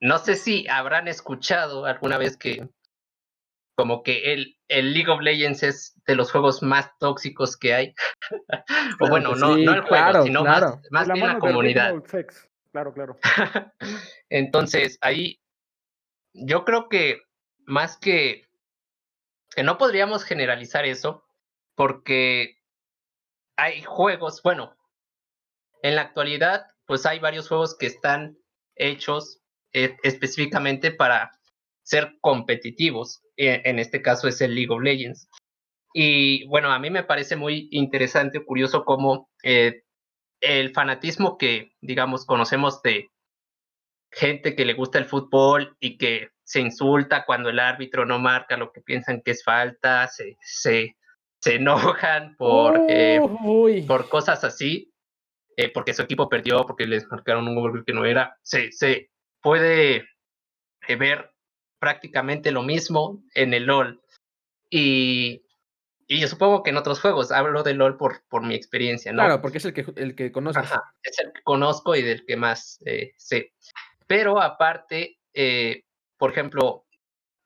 [0.00, 2.68] no sé si habrán escuchado alguna vez que
[3.74, 7.94] como que el, el, League of Legends es de los juegos más tóxicos que hay.
[9.00, 10.66] o bueno, no, sí, no el juego, claro, sino claro.
[10.66, 11.94] más, más la bien la comunidad.
[12.70, 13.18] Claro, claro.
[14.28, 15.40] Entonces, ahí
[16.32, 17.22] yo creo que
[17.66, 18.46] más que
[19.54, 21.24] que no podríamos generalizar eso,
[21.74, 22.61] porque
[23.56, 24.76] hay juegos, bueno,
[25.82, 28.36] en la actualidad, pues hay varios juegos que están
[28.76, 29.40] hechos
[29.72, 31.32] eh, específicamente para
[31.82, 33.22] ser competitivos.
[33.36, 35.28] E, en este caso es el League of Legends.
[35.94, 39.82] Y bueno, a mí me parece muy interesante curioso cómo eh,
[40.40, 43.10] el fanatismo que, digamos, conocemos de
[44.10, 48.56] gente que le gusta el fútbol y que se insulta cuando el árbitro no marca
[48.56, 50.96] lo que piensan que es falta, se,
[51.42, 53.20] se enojan por, eh,
[53.86, 54.94] por cosas así,
[55.56, 59.10] eh, porque su equipo perdió, porque les marcaron un gol que no era, se, se
[59.40, 60.04] puede
[60.86, 61.32] eh, ver
[61.80, 64.00] prácticamente lo mismo en el LOL.
[64.70, 65.44] Y,
[66.06, 69.24] y yo supongo que en otros juegos, hablo de LOL por, por mi experiencia, ¿no?
[69.24, 70.70] Claro, porque es el que, el que conoces.
[71.02, 72.78] es el que conozco y del que más
[73.16, 73.52] sé.
[74.06, 75.18] Pero aparte,
[76.18, 76.86] por ejemplo,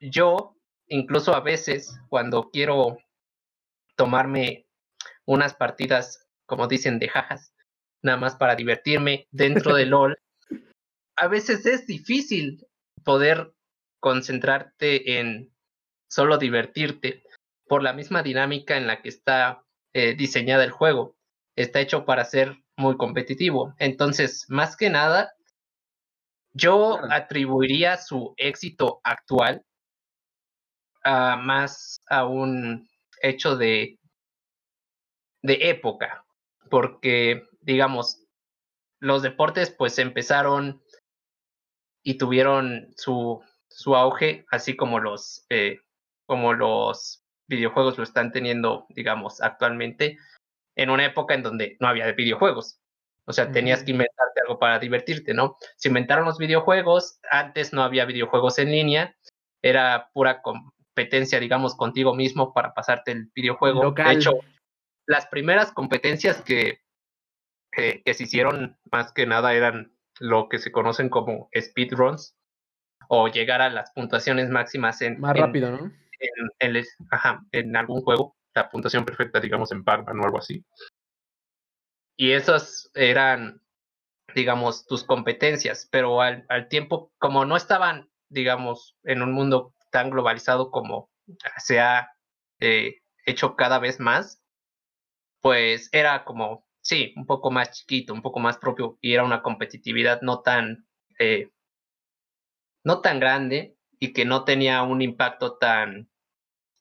[0.00, 0.54] yo
[0.88, 2.98] incluso a veces cuando quiero
[3.96, 4.66] tomarme
[5.26, 7.54] unas partidas, como dicen, de jajas,
[8.02, 10.16] nada más para divertirme dentro de LOL,
[11.16, 12.66] a veces es difícil
[13.04, 13.52] poder
[14.00, 15.52] concentrarte en
[16.08, 17.24] solo divertirte
[17.66, 21.16] por la misma dinámica en la que está eh, diseñada el juego.
[21.56, 23.74] Está hecho para ser muy competitivo.
[23.78, 25.32] Entonces, más que nada,
[26.52, 29.64] yo atribuiría su éxito actual
[31.02, 32.88] a más a un
[33.22, 33.98] hecho de,
[35.42, 36.24] de época,
[36.70, 38.24] porque, digamos,
[39.00, 40.82] los deportes pues empezaron
[42.02, 45.80] y tuvieron su, su auge, así como los, eh,
[46.26, 50.18] como los videojuegos lo están teniendo, digamos, actualmente,
[50.76, 52.80] en una época en donde no había videojuegos.
[53.26, 55.56] O sea, tenías que inventarte algo para divertirte, ¿no?
[55.76, 59.16] Se inventaron los videojuegos, antes no había videojuegos en línea,
[59.62, 60.42] era pura
[60.96, 63.92] competencia, digamos, contigo mismo para pasarte el videojuego.
[63.92, 64.38] De hecho,
[65.06, 66.80] las primeras competencias que,
[67.70, 72.34] que, se hicieron más que nada eran lo que se conocen como speedruns
[73.08, 75.20] o llegar a las puntuaciones máximas en...
[75.20, 75.92] Más rápido, ¿no?
[76.60, 80.64] En, ajá, en algún juego, la puntuación perfecta, digamos, en Pac-Man o algo así.
[82.16, 83.60] Y esas eran,
[84.34, 90.10] digamos, tus competencias, pero al, al tiempo, como no estaban, digamos, en un mundo tan
[90.10, 91.10] globalizado como
[91.56, 92.12] se ha
[92.60, 94.42] eh, hecho cada vez más,
[95.40, 99.40] pues era como, sí, un poco más chiquito, un poco más propio y era una
[99.40, 100.86] competitividad no tan,
[101.18, 101.48] eh,
[102.84, 106.10] no tan grande y que no tenía un impacto tan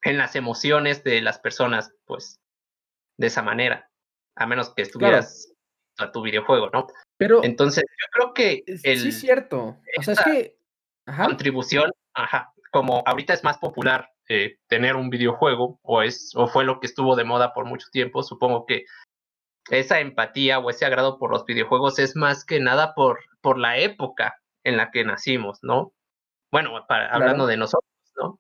[0.01, 2.41] en las emociones de las personas, pues,
[3.15, 3.89] de esa manera
[4.36, 5.54] a menos que estuvieras
[5.99, 6.88] a tu videojuego, ¿no?
[7.15, 10.60] Pero entonces yo creo que el, sí es cierto, o sea es que
[11.06, 16.65] contribución, ajá, como ahorita es más popular eh, tener un videojuego o es o fue
[16.65, 18.86] lo que estuvo de moda por mucho tiempo, supongo que
[19.69, 23.78] esa empatía o ese agrado por los videojuegos es más que nada por por la
[23.78, 25.93] época en la que nacimos, ¿no?
[26.51, 28.39] Bueno, para, hablando de nosotros, ¿no?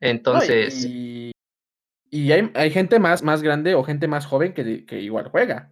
[0.00, 0.86] Entonces,
[2.10, 5.70] y hay, hay, gente más, más grande o gente más joven que, que igual juega.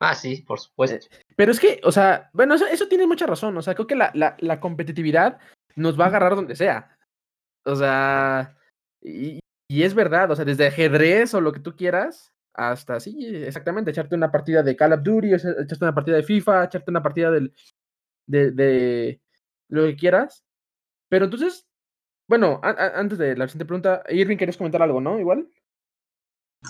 [0.00, 1.06] Ah, sí, por supuesto.
[1.14, 3.56] Eh, pero es que, o sea, bueno, eso, eso tiene mucha razón.
[3.56, 5.38] O sea, creo que la, la, la, competitividad
[5.76, 6.91] nos va a agarrar donde sea.
[7.64, 8.56] O sea,
[9.00, 13.16] y, y, es verdad, o sea, desde ajedrez o lo que tú quieras, hasta sí,
[13.26, 17.02] exactamente, echarte una partida de Call of Duty, echarte una partida de FIFA, echarte una
[17.02, 17.54] partida del,
[18.26, 19.20] de, de
[19.68, 20.44] lo que quieras.
[21.08, 21.66] Pero entonces,
[22.28, 25.18] bueno, antes de la siguiente pregunta, Irving, ¿querías comentar algo, no?
[25.18, 25.48] Igual.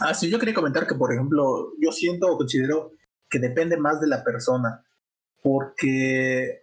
[0.01, 2.93] Ah, sí, yo quería comentar que, por ejemplo, yo siento o considero
[3.29, 4.85] que depende más de la persona,
[5.43, 6.62] porque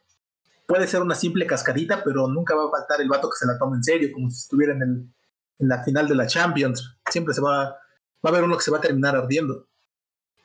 [0.70, 3.58] puede ser una simple cascarita, pero nunca va a faltar el vato que se la
[3.58, 5.14] tome en serio, como si estuviera en, el,
[5.58, 6.96] en la final de la Champions.
[7.10, 7.76] Siempre se va, va
[8.24, 9.68] a haber uno que se va a terminar ardiendo.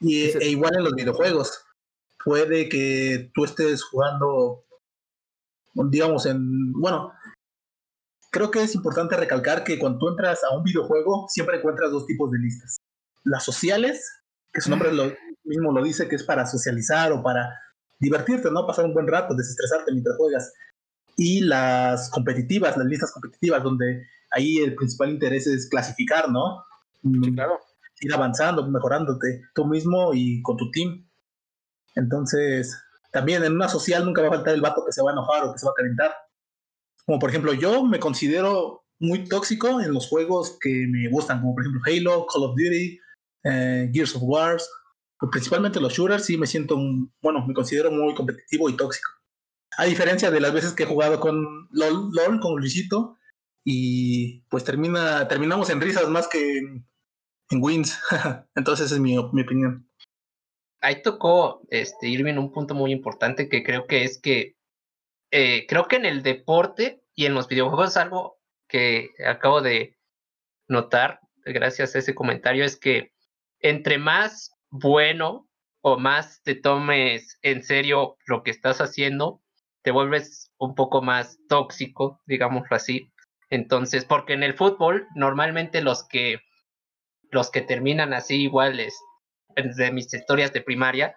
[0.01, 1.63] Y, e igual en los videojuegos.
[2.25, 4.65] Puede que tú estés jugando,
[5.75, 7.13] digamos, en, bueno,
[8.31, 12.07] creo que es importante recalcar que cuando tú entras a un videojuego, siempre encuentras dos
[12.07, 12.79] tipos de listas.
[13.25, 14.23] Las sociales,
[14.55, 15.13] que su nombre lo
[15.45, 17.61] mismo lo dice, que es para socializar o para
[18.05, 18.67] divertirte, ¿no?
[18.67, 20.53] Pasar un buen rato, desestresarte mientras juegas.
[21.17, 26.65] Y las competitivas, las listas competitivas, donde ahí el principal interés es clasificar, ¿no?
[27.03, 27.61] Mm, claro.
[28.01, 31.09] Ir avanzando, mejorándote tú mismo y con tu team.
[31.95, 32.77] Entonces,
[33.13, 35.45] también en una social nunca va a faltar el vato que se va a enojar
[35.45, 36.13] o que se va a calentar.
[37.07, 41.55] Como por ejemplo, yo me considero muy tóxico en los juegos que me gustan, como
[41.55, 42.99] por ejemplo Halo, Call of Duty,
[43.45, 44.57] eh, Gears of War,
[45.31, 46.77] principalmente los shooters, sí me siento,
[47.23, 49.11] bueno, me considero muy competitivo y tóxico.
[49.77, 53.19] A diferencia de las veces que he jugado con LOL, con Luisito,
[53.65, 56.85] y pues termina, terminamos en risas más que en
[57.51, 57.99] wins.
[58.55, 59.89] Entonces esa es mi, mi opinión.
[60.81, 64.57] Ahí tocó este, Irving un punto muy importante que creo que es que
[65.31, 69.97] eh, creo que en el deporte y en los videojuegos es algo que acabo de
[70.69, 73.13] notar gracias a ese comentario es que
[73.61, 75.49] entre más bueno
[75.83, 79.41] o más te tomes en serio lo que estás haciendo,
[79.83, 83.13] te vuelves un poco más tóxico, digámoslo así.
[83.51, 86.41] Entonces, porque en el fútbol normalmente los que
[87.31, 88.99] los que terminan así iguales
[89.55, 91.15] de mis historias de primaria,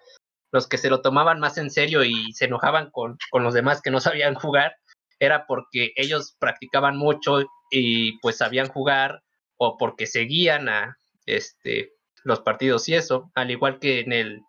[0.51, 3.81] los que se lo tomaban más en serio y se enojaban con, con los demás
[3.81, 4.75] que no sabían jugar,
[5.19, 7.39] era porque ellos practicaban mucho
[7.71, 9.23] y pues sabían jugar
[9.57, 11.96] o porque seguían a este,
[12.27, 14.41] los partidos y eso, al igual que en, el,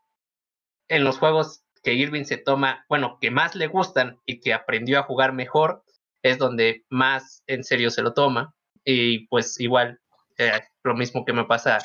[0.88, 4.99] en los juegos que Irving se toma, bueno, que más le gustan y que aprendió
[4.99, 5.85] a jugar mejor,
[6.23, 8.53] es donde más en serio se lo toma.
[8.85, 10.01] Y pues igual,
[10.38, 11.79] eh, lo mismo que me pasa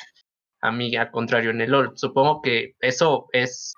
[0.61, 1.93] a mí, al contrario, en el LOL.
[1.95, 3.75] Supongo que eso es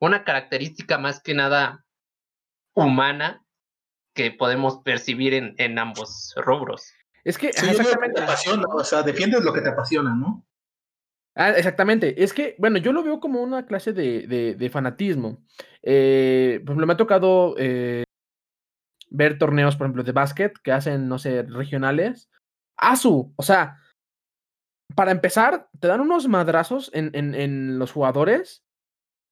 [0.00, 1.84] una característica más que nada
[2.74, 3.44] humana
[4.12, 6.92] que podemos percibir en, en ambos rubros.
[7.22, 8.16] Es que, Sí, exactamente.
[8.16, 10.44] Te apasiona, o sea, defiendes lo que te apasiona, ¿no?
[11.36, 12.22] Ah, exactamente.
[12.22, 15.42] Es que, bueno, yo lo veo como una clase de, de, fanatismo.
[15.82, 18.04] Eh, por ejemplo, me ha tocado eh,
[19.10, 22.30] ver torneos, por ejemplo, de básquet que hacen, no sé, regionales.
[22.76, 23.32] ¡Asu!
[23.36, 23.78] O sea,
[24.94, 28.62] para empezar, te dan unos madrazos en, en, los jugadores.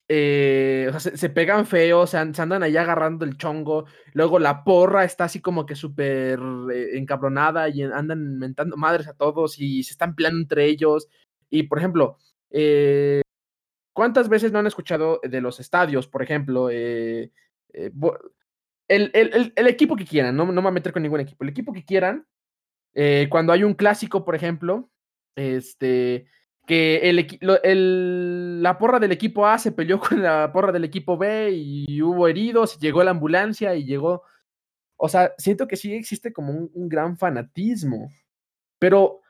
[0.09, 3.87] Eh, o sea, se, pegan feos, se, se, andan ahí agarrando el chongo.
[4.13, 6.41] Luego la porra está así como que súper
[6.95, 11.09] encabronada y andan mentando madres a todos y se están peleando entre ellos.
[11.53, 12.17] Y, por ejemplo,
[12.51, 13.21] eh,
[13.93, 16.71] ¿cuántas veces no han escuchado de los estadios, por ejemplo?
[16.71, 17.31] Eh,
[17.75, 17.93] eh,
[18.89, 21.45] el, el, el, equipo que quieran, no, no me voy a meter con ningún equipo,
[21.45, 22.27] el equipo que quieran,
[23.29, 24.91] cuando hay un clásico, por ejemplo,
[25.37, 26.27] este,
[26.67, 31.19] que el, el, la porra del equipo A se peleó con la porra del equipo
[31.19, 34.23] B y hubo heridos, y llegó la ambulancia y llegó...
[34.97, 38.09] O sea, siento que sí existe como un gran fanatismo,
[38.79, 39.21] pero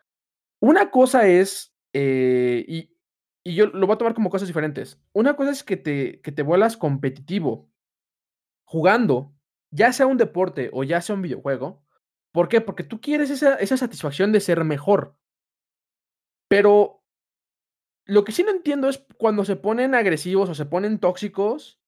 [0.60, 2.96] una cosa es eh, y,
[3.44, 5.00] y, yo lo voy a tomar como cosas diferentes.
[5.12, 7.70] Una cosa es que te, vuelas competitivo
[8.64, 9.34] jugando,
[9.70, 11.84] ya sea un deporte o ya sea un videojuego.
[12.32, 12.60] ¿Por qué?
[12.60, 15.16] Porque tú quieres esa, esa satisfacción de ser mejor.
[16.48, 17.02] Pero
[18.06, 21.80] lo que sí no entiendo es cuando se ponen agresivos o se ponen tóxicos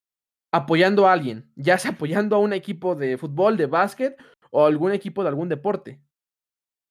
[0.52, 4.16] apoyando a alguien, ya sea apoyando a un equipo de fútbol, de básquet
[4.50, 6.00] o algún equipo de algún deporte.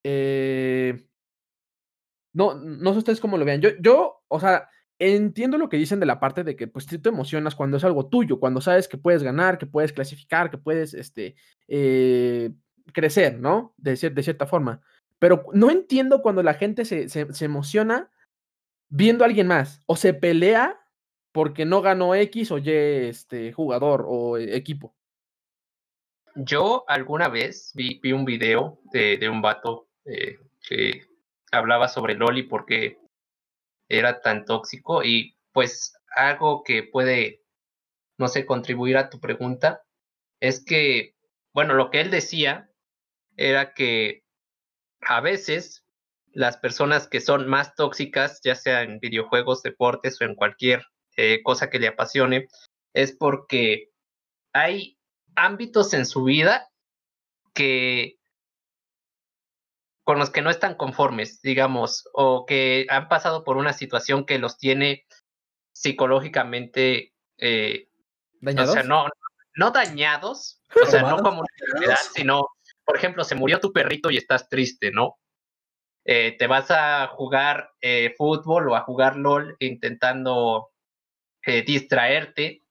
[0.04, 1.08] Eh,
[2.34, 3.62] no, no sé ustedes cómo lo vean.
[3.62, 4.70] Yo, yo, o sea,
[5.00, 7.84] entiendo lo que dicen de la parte de que pues tú te emocionas cuando es
[7.84, 11.36] algo tuyo, cuando sabes que puedes ganar, que puedes clasificar, que puedes este,
[11.68, 12.52] eh,
[12.92, 13.74] crecer, ¿no?
[13.78, 14.82] De, de, cierta forma.
[15.20, 18.12] Pero no entiendo cuando la gente se, se, se, emociona
[18.90, 20.80] viendo a alguien más o se pelea
[21.32, 24.96] porque no ganó X o Y este, jugador o equipo.
[26.36, 31.04] Yo alguna vez vi, vi un video de, de un vato eh, que
[31.54, 32.98] hablaba sobre LOL y por qué
[33.90, 37.44] era tan tóxico y pues algo que puede,
[38.18, 39.84] no sé, contribuir a tu pregunta
[40.40, 41.16] es que,
[41.54, 42.70] bueno, lo que él decía
[43.38, 44.24] era que
[45.02, 45.86] a veces
[46.32, 50.84] las personas que son más tóxicas, ya sea en videojuegos, deportes o en cualquier
[51.16, 52.48] eh, cosa que le apasione,
[52.94, 53.92] es porque
[54.54, 54.98] hay
[55.36, 56.70] ámbitos en su vida
[57.54, 58.18] que
[60.04, 64.38] con los que no están conformes, digamos, o que han pasado por una situación que
[64.38, 65.06] los tiene
[65.72, 67.88] psicológicamente eh,
[68.42, 68.70] ¿Dañados?
[68.70, 69.06] O sea, no,
[69.56, 72.48] no dañados, o sea, no como una enfermedad, sino,
[72.84, 75.18] por ejemplo, se murió tu perrito y estás triste, ¿no?
[76.06, 80.70] Eh, te vas a jugar eh, fútbol o a jugar LOL intentando
[81.46, 82.62] distraerte.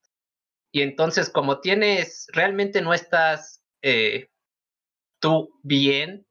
[0.71, 3.63] Y entonces, como tienes, realmente no estás
[5.21, 6.27] tú bien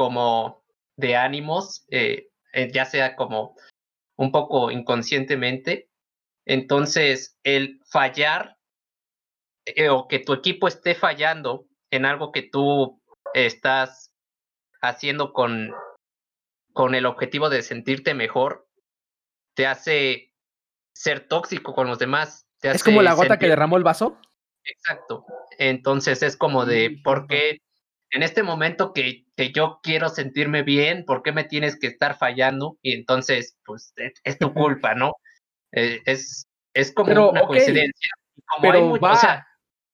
[0.00, 0.64] como
[0.96, 3.54] de ánimos, eh, eh, ya sea como
[4.16, 5.90] un poco inconscientemente.
[6.46, 8.56] Entonces, el fallar
[9.66, 13.02] eh, o que tu equipo esté fallando en algo que tú
[13.34, 14.10] estás
[14.80, 15.70] haciendo con,
[16.72, 18.70] con el objetivo de sentirte mejor,
[19.54, 20.34] te hace
[20.94, 22.48] ser tóxico con los demás.
[22.60, 23.38] Te es como la gota sentir...
[23.40, 24.18] que derramó el vaso.
[24.64, 25.26] Exacto.
[25.58, 27.58] Entonces es como de, ¿por qué
[28.12, 32.18] en este momento que, que, yo quiero sentirme bien, ¿por qué me tienes que estar
[32.18, 32.78] fallando?
[32.82, 35.14] Y entonces, pues, es, es tu culpa, ¿no?
[35.72, 38.10] Eh, es, es como pero, una okay, coincidencia.
[38.46, 39.46] Como pero mucho, va, o sea,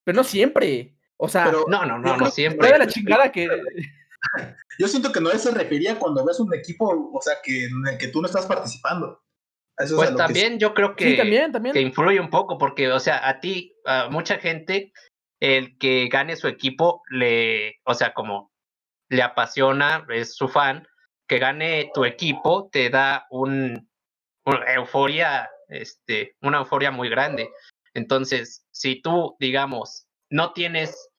[0.04, 0.94] pero no siempre.
[1.18, 2.78] O sea, pero, no, no, no, no siempre.
[2.78, 3.48] La chingada que.
[4.78, 7.98] Yo siento que no se refería cuando ves un equipo, o sea, que, en el
[7.98, 9.22] que tú no estás participando.
[9.78, 11.72] Eso Pues que también yo creo Sí, que, también, también.
[11.74, 14.92] que influye un poco, porque, o sea, a ti, a mucha gente,
[15.40, 18.52] el que gane su equipo le, o sea, como
[19.08, 20.86] le apasiona, es su fan,
[21.28, 23.88] que gane tu equipo te da un,
[24.44, 27.50] una euforia, este, una euforia muy grande.
[27.94, 31.10] Entonces, si tú, digamos, no tienes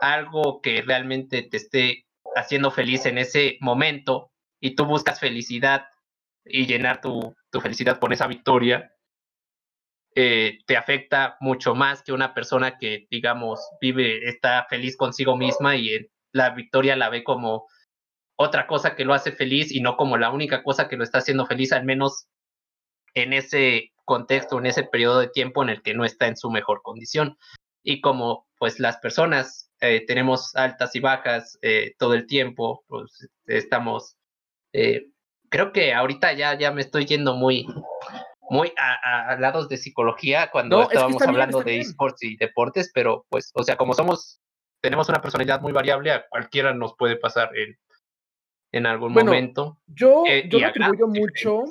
[0.00, 4.30] algo que realmente te esté haciendo feliz en ese momento
[4.60, 5.88] y tú buscas felicidad
[6.44, 8.92] y llenar tu, tu felicidad con esa victoria,
[10.20, 15.76] eh, te afecta mucho más que una persona que, digamos, vive, está feliz consigo misma
[15.76, 17.68] y la victoria la ve como
[18.36, 21.18] otra cosa que lo hace feliz y no como la única cosa que lo está
[21.18, 22.26] haciendo feliz, al menos
[23.14, 26.50] en ese contexto, en ese periodo de tiempo en el que no está en su
[26.50, 27.38] mejor condición.
[27.84, 33.28] Y como pues las personas eh, tenemos altas y bajas eh, todo el tiempo, pues
[33.46, 34.16] estamos,
[35.48, 37.68] creo que ahorita ya, ya me estoy yendo muy,
[38.50, 42.36] muy a, lados de psicología cuando No, es que estábamos bien, hablando de esports y
[42.36, 44.40] deportes, pero pues, o sea, como somos,
[44.80, 47.78] tenemos una personalidad muy variable, a cualquiera nos puede pasar en,
[48.72, 49.80] en algún Bueno, momento.
[49.86, 51.64] Yo, Eh, yo lo atribuyo mucho,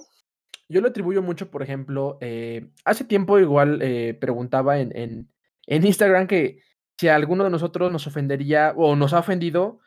[0.69, 5.31] yo lo atribuyo mucho, por ejemplo, eh, hace tiempo igual eh, preguntaba en, en,
[5.65, 6.61] en Instagram que
[6.99, 9.79] si a alguno de nosotros nos ofendería o nos ha ofendido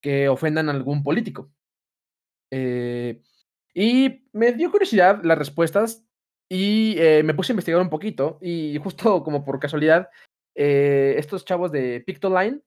[0.00, 1.50] que ofendan a algún político.
[2.50, 3.22] Eh,
[3.74, 6.04] y me dio curiosidad las respuestas
[6.48, 10.08] y eh, me puse a investigar un poquito y justo como por casualidad,
[10.54, 12.60] eh, estos chavos de Pictoline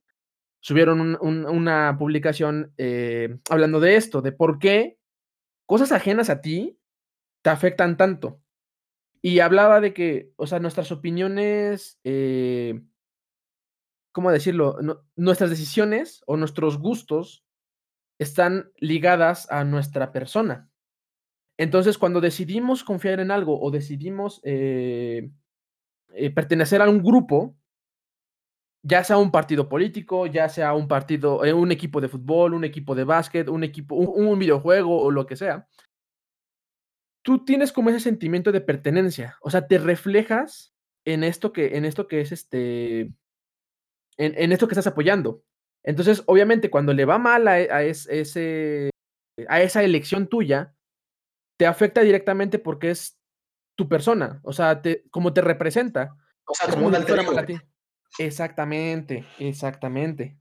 [0.60, 4.98] subieron un- un- una publicación eh, hablando de esto, de por qué
[5.66, 6.78] cosas ajenas a ti
[7.44, 8.40] te afectan tanto.
[9.22, 12.00] Y hablaba de que, o sea, nuestras opiniones,
[14.12, 14.78] ¿cómo decirlo?
[15.16, 17.44] Nuestras decisiones o nuestros gustos
[18.20, 20.71] están ligadas a nuestra persona.
[21.58, 25.32] Entonces, cuando decidimos confiar en algo o decidimos eh,
[26.14, 27.56] eh, pertenecer a un grupo,
[28.84, 32.64] ya sea un partido político, ya sea un partido, eh, un equipo de fútbol, un
[32.64, 35.68] equipo de básquet, un equipo, un, videojuego o lo que sea,
[37.24, 40.74] tú tienes como ese sentimiento de pertenencia, o sea, te reflejas
[41.06, 43.14] en esto que, en esto que es este,
[44.18, 45.44] en, esto que estás apoyando.
[45.84, 48.92] Entonces, obviamente, cuando le va mal a, es- ese,
[49.48, 50.76] a esa elección tuya,
[51.62, 53.22] te afecta directamente porque es
[53.78, 56.18] tu persona, o sea, te, como te representa.
[56.48, 57.34] O sea, Es como un si alter fuera ego.
[57.34, 57.56] mal a ti.
[58.18, 60.40] Exactamente, exactamente.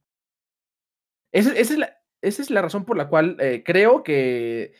[1.30, 4.72] Esa, esa es la, esa es la razón por la cual eh, creo que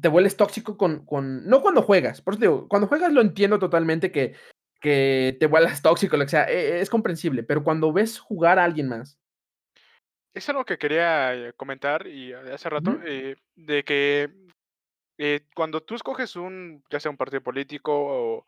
[0.00, 1.46] te vuelves tóxico con, con.
[1.46, 4.34] No cuando juegas, por eso te digo, cuando juegas lo entiendo totalmente que,
[4.80, 8.64] que te vuelvas tóxico, lo que sea, eh, es comprensible, pero cuando ves jugar a
[8.64, 9.16] alguien más.
[10.34, 14.28] Es algo que quería eh, comentar y eh, hace rato, eh, de que
[15.18, 18.46] eh, cuando tú escoges un, ya sea un partido político o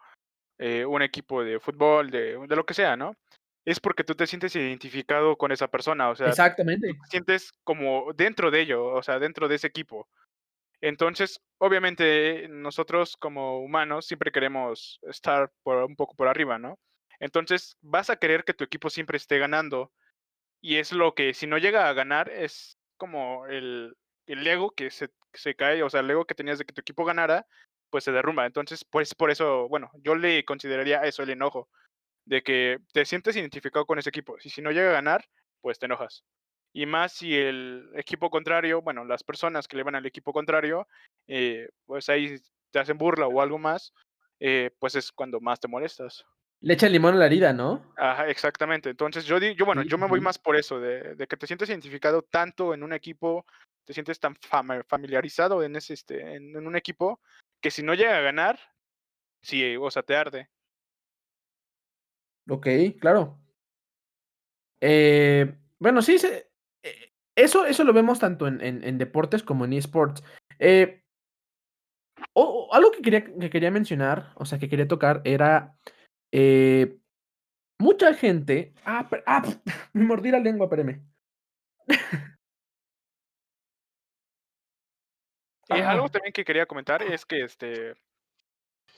[0.58, 3.16] eh, un equipo de fútbol, de, de lo que sea, ¿no?
[3.64, 6.88] Es porque tú te sientes identificado con esa persona, o sea, tú Exactamente.
[6.88, 10.08] te sientes como dentro de ello, o sea, dentro de ese equipo.
[10.80, 16.78] Entonces, obviamente, nosotros como humanos siempre queremos estar por, un poco por arriba, ¿no?
[17.18, 19.92] Entonces, vas a querer que tu equipo siempre esté ganando.
[20.60, 23.96] Y es lo que, si no llega a ganar, es como el,
[24.26, 26.80] el ego que se, se cae, o sea, el ego que tenías de que tu
[26.80, 27.46] equipo ganara,
[27.90, 28.46] pues se derrumba.
[28.46, 31.68] Entonces, pues por eso, bueno, yo le consideraría eso el enojo,
[32.24, 34.36] de que te sientes identificado con ese equipo.
[34.42, 35.24] Y si no llega a ganar,
[35.60, 36.24] pues te enojas.
[36.72, 40.86] Y más si el equipo contrario, bueno, las personas que le van al equipo contrario,
[41.26, 42.36] eh, pues ahí
[42.70, 43.94] te hacen burla o algo más,
[44.40, 46.26] eh, pues es cuando más te molestas.
[46.60, 47.94] Le echa limón a la herida, ¿no?
[47.96, 48.90] Ajá, exactamente.
[48.90, 51.68] Entonces yo, yo bueno, yo me voy más por eso, de, de que te sientes
[51.68, 53.46] identificado tanto en un equipo,
[53.86, 54.36] te sientes tan
[54.86, 57.20] familiarizado en ese, este, en, un equipo,
[57.62, 58.58] que si no llega a ganar,
[59.42, 60.50] sí, o sea, te arde.
[62.48, 62.66] Ok,
[63.00, 63.38] claro.
[64.80, 66.50] Eh, bueno, sí, se-
[66.82, 70.22] eh, eso, eso lo vemos tanto en, deportes como en esports.
[70.58, 71.04] Eh,
[72.32, 75.78] o- algo que quería, que quería mencionar, o sea, que quería tocar, era
[77.78, 78.74] mucha gente.
[78.84, 79.42] Ah, per- ah,
[79.92, 81.02] me mordí la lengua, espérame.
[85.68, 87.94] Eh, algo también que quería comentar es que este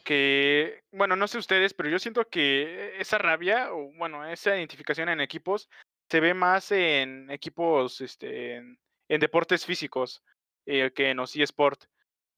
[0.04, 5.10] que, bueno, no sé ustedes, pero yo siento que esa rabia, o bueno, esa identificación
[5.10, 5.68] en equipos,
[6.10, 10.22] se ve más en equipos, este, en, en deportes físicos,
[10.64, 11.84] eh, que en los eSport.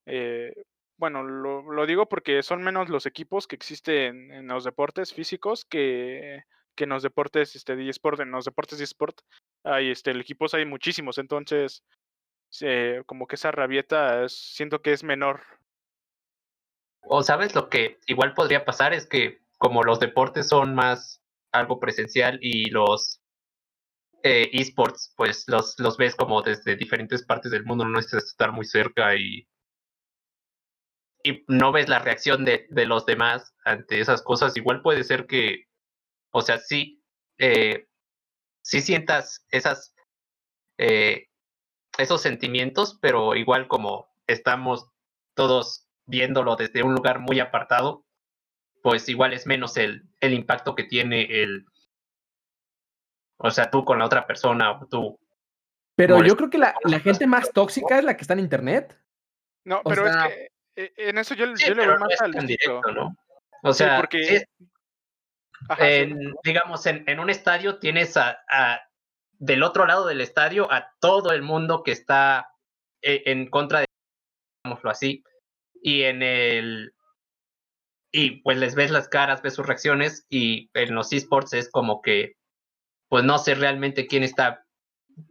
[0.06, 0.52] Eh,
[0.98, 5.64] bueno, lo, lo digo porque son menos los equipos que existen en los deportes físicos
[5.64, 6.42] que,
[6.74, 8.18] que en los deportes este, de eSport.
[8.18, 9.20] En los deportes de eSport
[9.62, 11.84] hay este, equipos hay muchísimos, entonces
[13.06, 15.40] como que esa rabieta siento que es menor.
[17.02, 21.22] O sabes lo que igual podría pasar es que como los deportes son más
[21.52, 23.20] algo presencial y los
[24.22, 28.52] eh, esports, pues los, los ves como desde diferentes partes del mundo, no necesitas estar
[28.52, 29.48] muy cerca y,
[31.24, 34.56] y no ves la reacción de, de los demás ante esas cosas.
[34.56, 35.66] Igual puede ser que,
[36.32, 37.02] o sea, sí,
[37.38, 37.88] eh,
[38.62, 39.94] sientas esas,
[40.78, 41.29] eh,
[42.00, 44.88] esos sentimientos, pero igual como estamos
[45.34, 48.04] todos viéndolo desde un lugar muy apartado,
[48.82, 51.66] pues igual es menos el, el impacto que tiene el,
[53.38, 55.18] o sea, tú con la otra persona o tú.
[55.96, 58.98] Pero yo creo que la, la gente más tóxica es la que está en internet.
[59.64, 62.00] No, O pero sea- es que eh, en eso yo, Sí, yo le veo no
[62.06, 63.14] más es al directo, ¿no?
[63.62, 64.48] O Sí, sea, porque- sí es-
[65.68, 65.90] Ajá, sí.
[65.92, 68.80] en, digamos, en, en un estadio tienes a, a-
[69.40, 72.50] del otro lado del estadio a todo el mundo que está
[73.02, 73.86] e- en contra de,
[74.64, 75.24] digámoslo así,
[75.82, 76.92] y en el
[78.12, 82.02] y pues les ves las caras, ves sus reacciones y en los esports es como
[82.02, 82.34] que
[83.08, 84.64] pues no sé realmente quién está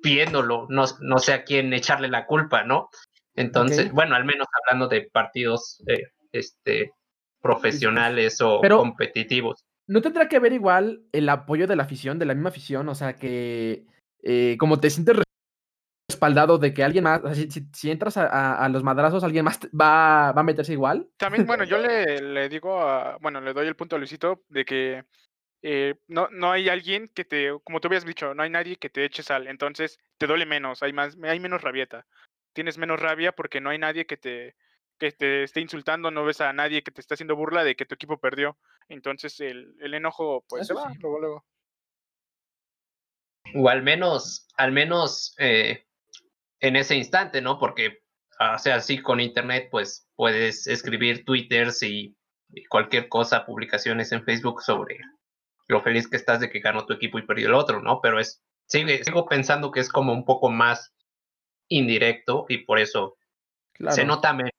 [0.03, 2.89] viéndolo, no, no sé a quién echarle la culpa, ¿no?
[3.35, 6.93] Entonces, bueno, al menos hablando de partidos eh, este
[7.41, 9.63] profesionales o Pero- competitivos.
[9.87, 12.87] ¿No tendrá que ver igual el apoyo de la afición, de la misma afición?
[12.89, 13.85] O sea, que
[14.23, 15.17] eh, como te sientes
[16.09, 18.83] respaldado de que alguien más, o sea, si, si- si entras a, a- a los
[18.83, 21.07] madrazos, alguien más va, va a meterse igual.
[21.17, 24.65] También, bueno, yo le, le digo, a, bueno, le doy el punto a Luisito de
[24.65, 25.05] que
[25.61, 28.89] eh, no, no hay alguien que te, como tú habías dicho, no hay nadie que
[28.89, 32.05] te eche sal, entonces te duele menos, hay más, hay menos rabieta.
[32.53, 34.55] Tienes menos rabia porque no hay nadie que te,
[34.97, 37.85] que te esté insultando, no ves a nadie que te esté haciendo burla de que
[37.85, 38.57] tu equipo perdió.
[38.87, 40.99] Entonces el, el enojo, pues se va, sí.
[40.99, 41.45] luego, luego.
[43.55, 45.85] O al menos, al menos eh,
[46.59, 47.57] en ese instante, ¿no?
[47.59, 48.03] Porque,
[48.39, 52.15] ah, o sea, sí, con internet, pues puedes escribir twitters y,
[52.53, 54.99] y cualquier cosa, publicaciones en Facebook sobre
[55.67, 58.01] lo feliz que estás de que ganó tu equipo y perdió el otro, ¿no?
[58.01, 60.93] Pero es, sigue, sigo pensando que es como un poco más
[61.67, 63.15] indirecto y por eso
[63.73, 63.95] Claro.
[63.95, 64.51] se nota menos,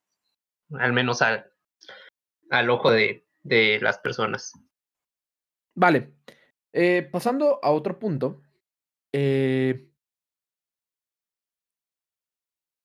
[0.79, 1.53] al menos al,
[2.49, 4.53] al ojo de, de las personas.
[5.75, 6.15] Vale.
[6.73, 8.41] Eh, pasando a otro punto.
[9.13, 9.91] Eh,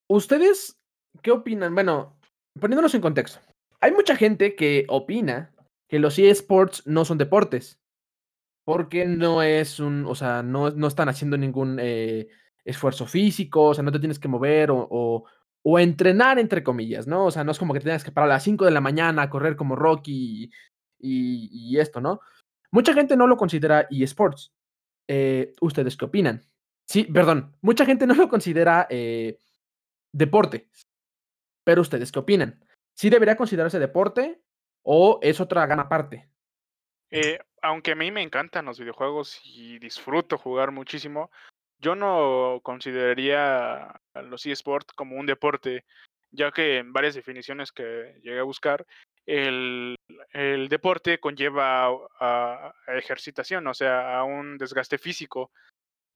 [0.08, 0.80] ¿Ustedes
[1.22, 1.74] qué opinan?
[1.74, 2.20] Bueno,
[2.60, 3.40] poniéndonos en contexto.
[3.82, 5.54] Hay mucha gente que opina
[5.88, 7.80] que los eSports no son deportes.
[8.66, 12.30] Porque no es un, o sea, no, no están haciendo ningún eh,
[12.64, 15.24] esfuerzo físico, o sea, no te tienes que mover o,
[15.62, 17.26] o, entrenar, entre comillas, ¿no?
[17.26, 19.22] O sea, no es como que tengas que parar a las 5 de la mañana
[19.22, 20.52] a correr como Rocky
[21.00, 22.22] y, y esto, ¿no?
[22.72, 24.55] Mucha gente no lo considera eSports.
[25.08, 26.42] Eh, ¿Ustedes qué opinan?
[26.88, 29.40] Sí, perdón, mucha gente no lo considera eh,
[30.12, 30.70] deporte.
[31.64, 32.64] Pero ¿ustedes qué opinan?
[32.96, 34.42] ¿Sí debería considerarse deporte
[34.84, 36.30] o es otra gama aparte?
[37.12, 41.32] Eh, aunque a mí me encantan los videojuegos y disfruto jugar muchísimo,
[41.80, 45.86] yo no consideraría a los eSports como un deporte,
[46.32, 48.86] ya que en varias definiciones que llegué a buscar,
[49.26, 49.95] el,
[50.32, 51.88] el deporte conlleva
[52.20, 55.52] a, ejercitación, o sea, a un desgaste físico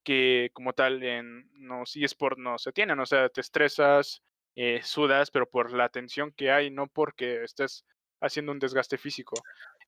[0.04, 4.22] que como tal en los eSports no se tienen, o sea, te estresas,
[4.56, 7.84] eh, sudas, pero por la tensión que hay, no porque estés
[8.20, 9.36] haciendo un desgaste físico.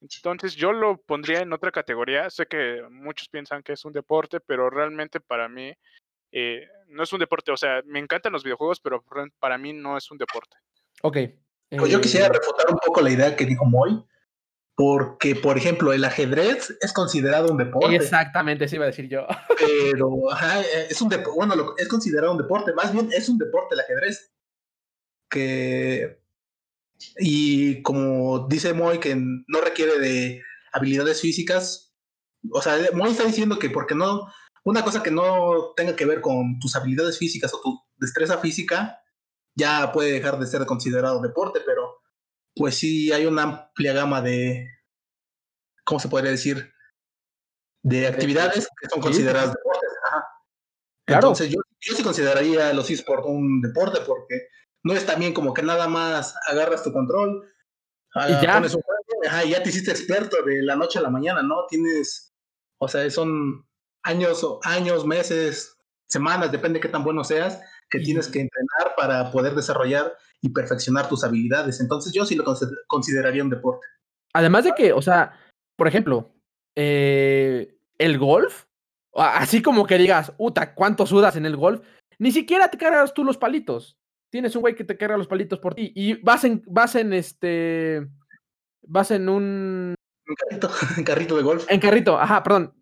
[0.01, 2.29] Entonces yo lo pondría en otra categoría.
[2.31, 5.73] Sé que muchos piensan que es un deporte, pero realmente para mí
[6.33, 7.53] eh, no es un deporte.
[7.53, 9.05] O sea, me encantan los videojuegos, pero
[9.39, 10.57] para mí no es un deporte.
[11.03, 11.19] Ok.
[11.79, 14.05] Pues yo quisiera eh, refutar un poco la idea que dijo Moy,
[14.75, 19.27] porque, por ejemplo, el ajedrez es considerado un deporte, Exactamente, eso iba a decir yo.
[19.59, 23.29] pero ajá, eh, es un depo- bueno, lo- es considerado un deporte, más bien es
[23.29, 24.33] un deporte el ajedrez.
[25.31, 26.21] Que
[27.19, 30.43] y como dice Moy que no requiere de
[30.73, 31.95] habilidades físicas,
[32.51, 34.27] o sea, Moy está diciendo que porque no
[34.65, 39.02] una cosa que no tenga que ver con tus habilidades físicas o tu destreza física
[39.55, 42.01] ya puede dejar de ser considerado deporte, pero
[42.55, 44.69] pues sí hay una amplia gama de,
[45.85, 46.73] ¿cómo se podría decir?
[47.83, 49.57] De actividades que son consideradas sí.
[49.57, 49.91] deportes.
[50.07, 50.27] Ajá.
[51.07, 51.29] Claro.
[51.29, 54.49] Entonces yo, yo sí consideraría los esports un deporte porque
[54.85, 57.49] no es también como que nada más agarras tu control,
[58.15, 58.55] ah, Y ya.
[58.55, 61.43] pones un juego, ajá, y ya te hiciste experto de la noche a la mañana,
[61.43, 61.67] ¿no?
[61.69, 62.35] Tienes,
[62.79, 63.67] o sea, son
[64.03, 65.77] años, años, meses,
[66.09, 67.61] semanas, depende de qué tan bueno seas,
[67.93, 71.81] que tienes que entrenar para poder desarrollar y perfeccionar tus habilidades.
[71.81, 73.87] Entonces yo sí lo consider- consideraría un deporte.
[74.33, 75.39] Además de que, o sea,
[75.77, 76.35] por ejemplo,
[76.75, 78.65] eh, el golf
[79.15, 81.83] Así como que digas, puta, ¿cuánto sudas en el golf?
[82.19, 83.99] Ni siquiera te cargas tú los palitos.
[84.31, 87.13] Tienes un güey que te carga los palitos por ti y vas en, vas en
[87.13, 88.09] este,
[88.87, 89.95] vas en un...
[90.27, 91.67] En carrito, en carrito de golf.
[91.69, 92.75] En carrito, ajá, perdón.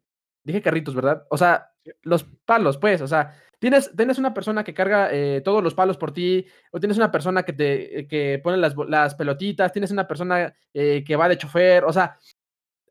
[0.45, 1.27] Dije carritos, ¿verdad?
[1.31, 5.63] O sea, los palos, pues, o sea, tienes, tienes una persona que carga eh, todos
[5.63, 9.73] los palos por ti, o tienes una persona que te que pone las, las pelotitas,
[9.73, 12.19] tienes una persona eh, que va de chofer, o sea,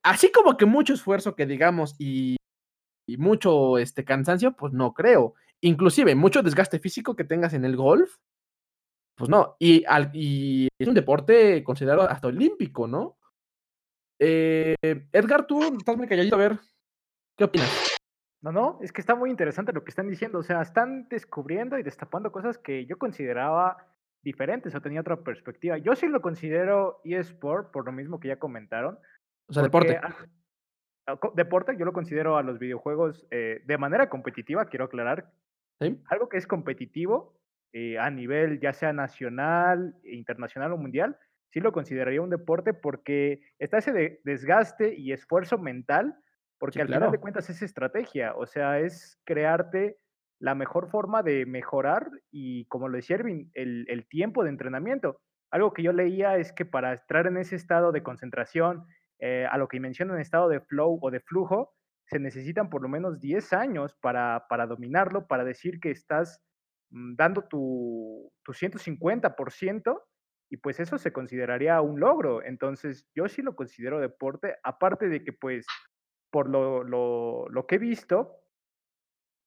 [0.04, 2.38] así como que mucho esfuerzo que digamos y,
[3.08, 5.34] y mucho este, cansancio, pues no creo.
[5.62, 8.16] Inclusive mucho desgaste físico que tengas en el golf,
[9.16, 9.58] pues no.
[9.60, 13.18] Y, y es un deporte considerado hasta olímpico, ¿no?
[14.20, 14.76] Eh,
[15.12, 16.60] Edgar, tú estás muy calladito, a ver,
[17.38, 17.99] ¿qué opinas?
[18.42, 20.40] No, no, es que está muy interesante lo que están diciendo.
[20.40, 23.78] O sea, están descubriendo y destapando cosas que yo consideraba
[24.22, 25.78] diferentes o tenía otra perspectiva.
[25.78, 28.98] Yo sí lo considero eSport, por lo mismo que ya comentaron.
[29.48, 30.00] O sea, deporte.
[31.36, 35.32] deporte, yo lo considero a los videojuegos eh, de manera competitiva, quiero aclarar.
[36.10, 37.40] Algo que es competitivo
[37.72, 41.18] eh, a nivel ya sea nacional, internacional o mundial,
[41.52, 46.18] sí lo consideraría un deporte porque está ese desgaste y esfuerzo mental
[46.60, 49.98] porque al final de cuentas es estrategia, o sea, es crearte
[50.40, 55.22] la mejor forma de mejorar y, como lo decía Erwin, el, el tiempo de entrenamiento.
[55.52, 58.86] Algo que yo leía es que para entrar en ese estado de concentración,
[59.20, 61.74] eh, a lo que mencionan estado de flow o de flujo,
[62.06, 66.42] se necesitan por lo menos 10 años para, para dominarlo, para decir que estás
[66.92, 70.02] mm, dando tu, tu 150%
[70.52, 72.44] y pues eso se consideraría un logro.
[72.44, 75.66] Entonces yo sí lo considero deporte, aparte de que pues
[76.32, 78.40] por lo, lo, lo que he visto,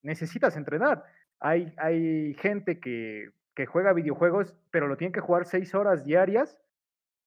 [0.02, 1.04] necesitas entrenar.
[1.40, 6.58] Hay, hay gente que, que, juega videojuegos, pero lo tiene que jugar seis horas diarias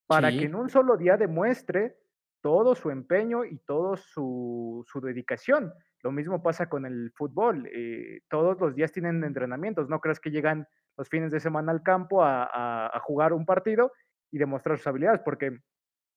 [0.06, 1.96] para que en un solo día demuestre
[2.40, 5.72] todo su empeño y toda su, su, dedicación.
[6.02, 7.68] Lo mismo pasa con el fútbol.
[7.72, 9.88] Eh, todos los días tienen entrenamientos.
[9.88, 13.44] No creas que llegan los fines de semana al campo a, a, a jugar un
[13.44, 13.92] partido
[14.30, 15.58] y demostrar sus habilidades, porque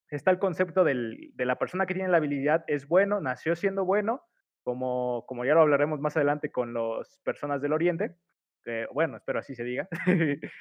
[0.09, 3.85] está el concepto del, de la persona que tiene la habilidad es bueno, nació siendo
[3.85, 4.23] bueno,
[4.63, 8.15] como, como ya lo hablaremos más adelante con las personas del Oriente,
[8.63, 9.87] que, bueno, espero así se diga,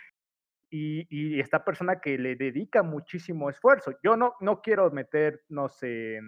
[0.71, 3.93] y, y, esta persona que le dedica muchísimo esfuerzo.
[4.03, 6.25] Yo no, no quiero meternos en,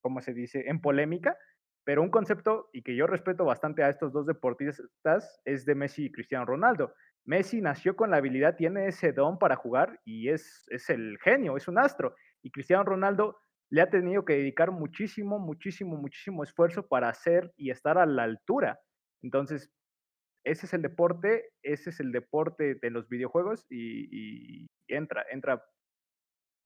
[0.00, 1.36] ¿cómo se dice?, en polémica,
[1.84, 6.06] pero un concepto y que yo respeto bastante a estos dos deportistas es de Messi
[6.06, 6.94] y Cristiano Ronaldo.
[7.24, 11.56] Messi nació con la habilidad, tiene ese don para jugar y es, es el genio,
[11.56, 12.14] es un astro.
[12.42, 13.38] Y Cristiano Ronaldo
[13.70, 18.24] le ha tenido que dedicar muchísimo, muchísimo, muchísimo esfuerzo para hacer y estar a la
[18.24, 18.80] altura.
[19.22, 19.70] Entonces,
[20.44, 25.64] ese es el deporte, ese es el deporte de los videojuegos y, y entra, entra,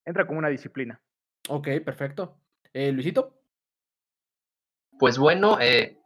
[0.05, 1.01] entra como una disciplina.
[1.49, 2.41] Ok, perfecto.
[2.73, 3.39] Eh, Luisito.
[4.99, 5.99] Pues bueno, eh,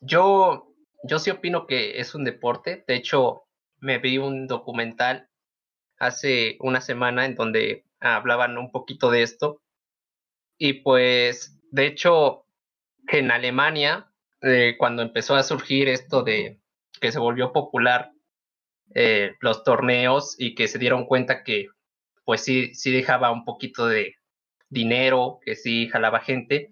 [0.00, 2.84] yo, yo sí opino que es un deporte.
[2.86, 3.44] De hecho,
[3.78, 5.28] me vi un documental
[5.98, 9.62] hace una semana en donde hablaban un poquito de esto.
[10.58, 12.46] Y pues, de hecho,
[13.08, 16.60] en Alemania, eh, cuando empezó a surgir esto de
[17.00, 18.12] que se volvió popular
[18.94, 21.68] eh, los torneos y que se dieron cuenta que
[22.24, 24.16] pues sí, sí dejaba un poquito de
[24.68, 26.70] dinero, que sí jalaba gente,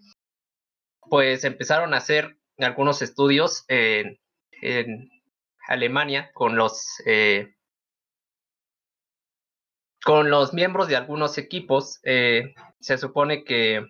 [1.08, 4.20] pues empezaron a hacer algunos estudios en,
[4.62, 5.10] en
[5.66, 7.54] Alemania con los eh,
[10.04, 13.84] con los miembros de algunos equipos, eh, se supone que,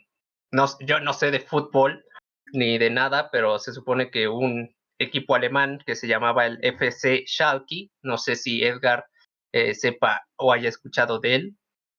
[0.51, 2.05] no, yo no sé de fútbol
[2.53, 7.25] ni de nada, pero se supone que un equipo alemán que se llamaba el FC
[7.27, 9.07] Schalke, no sé si Edgar
[9.53, 11.57] eh, sepa o haya escuchado de él.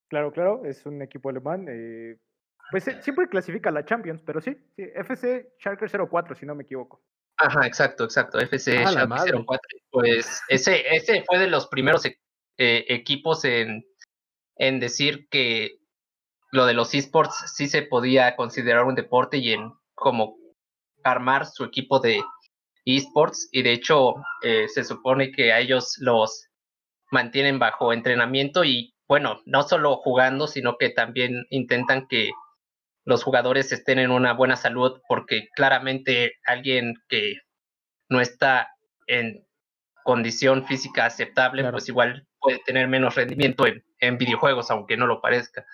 [0.09, 1.67] Claro, claro, es un equipo alemán.
[1.69, 2.17] Eh,
[2.69, 7.01] pues siempre clasifica la Champions, pero sí, sí, FC Schalke 04, si no me equivoco.
[7.37, 9.79] Ajá, exacto, exacto, FC ah, Schalke 04.
[9.89, 12.03] Pues ese, ese fue de los primeros
[12.57, 13.83] equipos en
[14.61, 15.79] en decir que
[16.51, 20.35] lo de los esports sí se podía considerar un deporte y en como
[21.03, 22.21] armar su equipo de
[22.85, 26.45] esports y de hecho eh, se supone que a ellos los
[27.09, 32.29] mantienen bajo entrenamiento y bueno, no solo jugando, sino que también intentan que
[33.03, 37.33] los jugadores estén en una buena salud porque claramente alguien que
[38.09, 38.69] no está
[39.07, 39.43] en
[40.03, 45.21] condición física aceptable, pues igual puede tener menos rendimiento en, en, videojuegos, aunque no lo
[45.21, 45.65] parezca.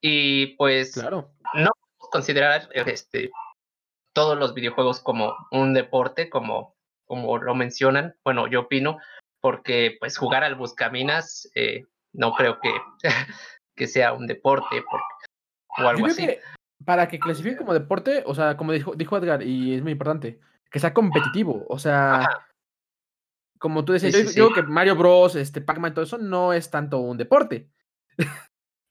[0.00, 1.32] Y pues claro.
[1.54, 1.70] no
[2.10, 3.30] considerar este,
[4.14, 8.16] todos los videojuegos como un deporte, como, como lo mencionan.
[8.24, 8.98] Bueno, yo opino,
[9.40, 12.72] porque pues jugar al Buscaminas eh, no creo que,
[13.76, 14.82] que sea un deporte
[15.78, 16.28] o algo así.
[16.84, 20.40] para que clasifique como deporte, o sea, como dijo, dijo Edgar, y es muy importante,
[20.70, 21.64] que sea competitivo.
[21.68, 22.49] O sea, Ajá.
[23.60, 24.52] Como tú decías, Sí, yo, sí, yo sí.
[24.54, 27.68] creo que Mario Bros, este, Pac-Man, todo eso no es tanto un deporte.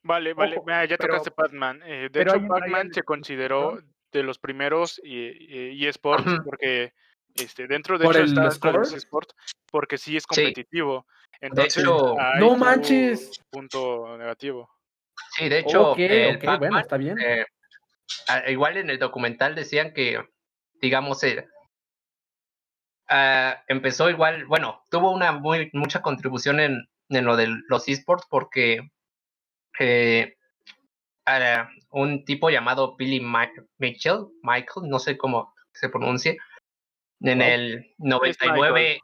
[0.03, 0.55] Vale, vale.
[0.57, 1.81] Ojo, mira, ya tocaste Pac-Man.
[1.83, 3.79] eh, de pero hecho, hay Pac-Man el- se consideró
[4.11, 6.43] de los primeros y, y eSports Ujú.
[6.45, 6.93] porque
[7.35, 8.47] este, dentro de ¿Por hecho el está de
[8.97, 9.35] esports
[9.71, 11.05] porque sí es competitivo.
[11.41, 13.39] Entonces, hecho- ¡No manches!
[13.39, 14.69] un punto negativo.
[15.31, 17.17] Sí, de hecho, ok, el ok, bueno, Pac-Man, está bien.
[17.19, 17.45] eh,
[18.27, 20.23] a- igual en el documental decían que,
[20.81, 21.47] digamos, eh,
[23.09, 28.25] ah, empezó igual, bueno, tuvo una muy mucha contribución en, en lo de los esports
[28.29, 28.91] porque
[29.79, 30.37] eh,
[31.25, 36.37] ah, un tipo llamado Billy Ma- Mitchell, Michael, no sé cómo se pronuncie,
[37.21, 38.99] en el 99,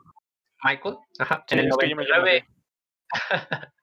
[0.64, 2.47] Michael, ajá, Sí, en el es que yo me llamo 99,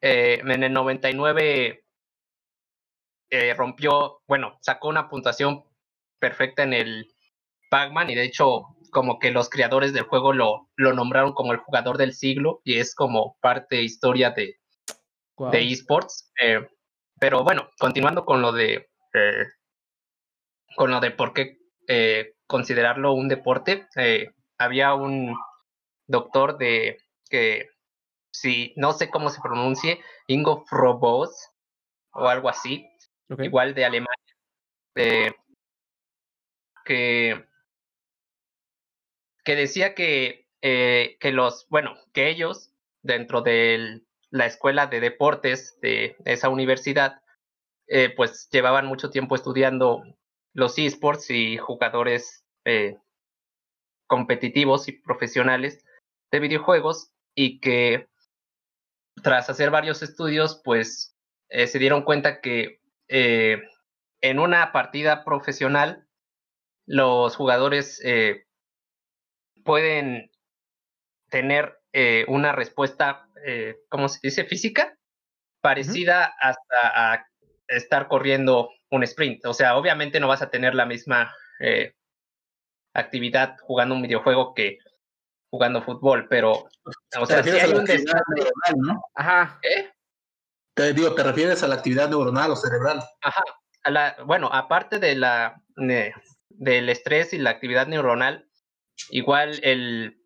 [0.00, 1.84] eh, en el 99
[3.30, 5.64] eh, rompió, bueno, sacó una puntuación
[6.18, 7.14] perfecta en el
[7.70, 11.58] Pac-Man y de hecho como que los creadores del juego lo, lo nombraron como el
[11.58, 14.60] jugador del siglo y es como parte historia de,
[15.50, 16.32] de esports.
[16.42, 16.66] eh,
[17.18, 19.46] pero bueno, continuando con lo de eh,
[20.76, 23.86] con lo de por qué eh, considerarlo un deporte,
[24.58, 25.36] había un
[26.06, 27.68] doctor de que
[28.32, 31.50] si no sé cómo se pronuncie, Ingo Frobos
[32.12, 32.86] o algo así,
[33.38, 34.16] igual de Alemania,
[36.84, 37.44] que,
[39.44, 42.72] que decía que, eh, que los, bueno, que ellos
[43.02, 47.22] dentro de la escuela de deportes de esa universidad,
[47.88, 50.02] eh, pues llevaban mucho tiempo estudiando
[50.52, 52.98] los esports y jugadores eh,
[54.06, 55.84] competitivos y profesionales
[56.30, 58.08] de videojuegos y que
[59.22, 61.16] tras hacer varios estudios, pues
[61.48, 66.06] se dieron cuenta que en una partida profesional
[66.86, 68.00] los jugadores
[69.64, 70.30] pueden
[71.28, 74.44] tener eh, una respuesta, eh, ¿cómo se dice?
[74.44, 74.96] Física,
[75.60, 77.26] parecida hasta a
[77.68, 79.44] estar corriendo un sprint.
[79.46, 81.94] O sea, obviamente no vas a tener la misma eh,
[82.94, 84.78] actividad jugando un videojuego que
[85.50, 86.66] jugando fútbol, pero, o
[87.10, 89.02] Te sea, si refieres a hay la un neuronal, ¿no?
[89.14, 89.60] Ajá.
[89.62, 89.90] ¿eh?
[90.74, 93.02] Te digo, te refieres a la actividad neuronal o cerebral.
[93.22, 93.42] Ajá.
[93.82, 96.14] A la, bueno, aparte de la de-
[96.50, 98.49] del estrés y la actividad neuronal,
[99.10, 100.18] igual el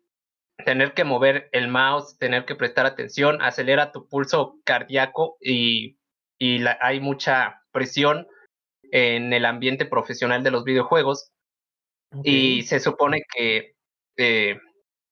[0.65, 5.97] tener que mover el mouse, tener que prestar atención, acelera tu pulso cardíaco y,
[6.39, 8.27] y la- hay mucha presión
[8.91, 11.31] en el ambiente profesional de los videojuegos
[12.23, 13.75] y se supone que
[14.17, 14.57] eh,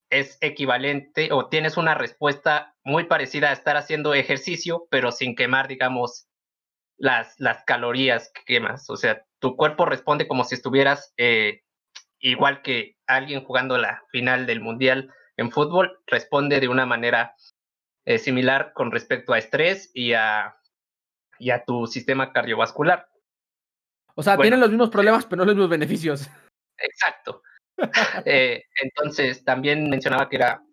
[0.10, 5.68] es equivalente o tienes una respuesta muy parecida a estar haciendo ejercicio, pero sin quemar,
[5.68, 6.28] digamos,
[6.98, 8.90] las, las calorías que quemas.
[8.90, 11.63] O sea, tu cuerpo responde como si estuvieras eh,
[12.30, 17.36] igual que alguien jugando la final del mundial en fútbol, responde de una manera
[18.06, 20.56] eh, similar con respecto a estrés y a,
[21.40, 23.08] y a tu sistema cardiovascular.
[24.16, 24.44] O sea, bueno.
[24.44, 26.30] tienen los mismos problemas, pero no los mismos beneficios.
[26.78, 27.42] Exacto.
[28.26, 30.64] Eh, entonces, también mencionaba que era,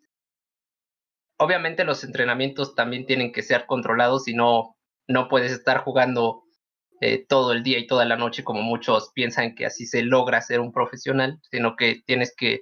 [1.38, 4.76] obviamente los entrenamientos también tienen que ser controlados y no,
[5.08, 6.44] no puedes estar jugando
[7.00, 10.40] eh, todo el día y toda la noche como muchos piensan que así se logra
[10.40, 12.60] ser un profesional, sino que tienes que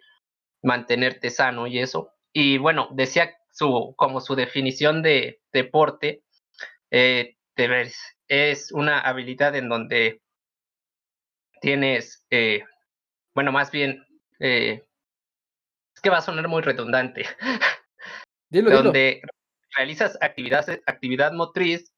[0.62, 2.10] mantenerte sano y eso.
[2.32, 6.22] Y bueno, decía su, como su definición de deporte,
[6.90, 7.34] eh,
[8.28, 10.22] es una habilidad en donde
[11.60, 12.62] tienes, eh,
[13.34, 14.06] bueno, más bien,
[14.38, 14.84] eh,
[15.94, 17.26] es que va a sonar muy redundante,
[18.48, 18.82] Dilo, dilo.
[18.84, 19.22] donde
[19.74, 21.92] realizas actividad, actividad motriz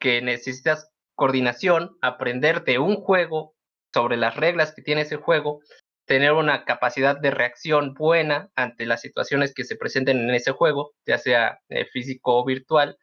[0.00, 3.54] que necesitas coordinación, aprender de un juego
[3.94, 5.60] sobre las reglas que tiene ese juego,
[6.06, 10.92] tener una capacidad de reacción buena ante las situaciones que se presenten en ese juego,
[11.06, 12.96] ya sea eh, físico o virtual,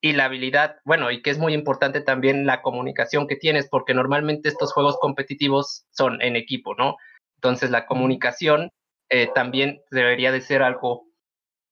[0.00, 3.94] y la habilidad, bueno, y que es muy importante también la comunicación que tienes, porque
[3.94, 6.96] normalmente estos juegos competitivos son en equipo, ¿no?
[7.36, 8.70] Entonces la comunicación
[9.10, 11.06] eh, también debería de ser algo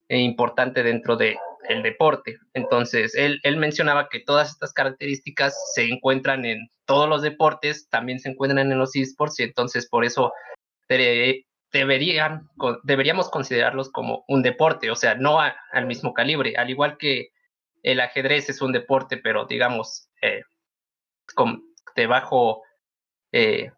[0.09, 1.37] eh, importante dentro de
[1.69, 2.37] el deporte.
[2.53, 8.19] Entonces, él, él mencionaba que todas estas características se encuentran en todos los deportes, también
[8.19, 10.31] se encuentran en los esports, y entonces por eso
[10.89, 12.49] debe- deberían,
[12.83, 17.29] deberíamos considerarlos como un deporte, o sea, no a- al mismo calibre, al igual que
[17.83, 20.41] el ajedrez es un deporte, pero digamos, eh,
[21.35, 21.63] con,
[21.95, 22.63] de bajo
[23.31, 23.71] eh,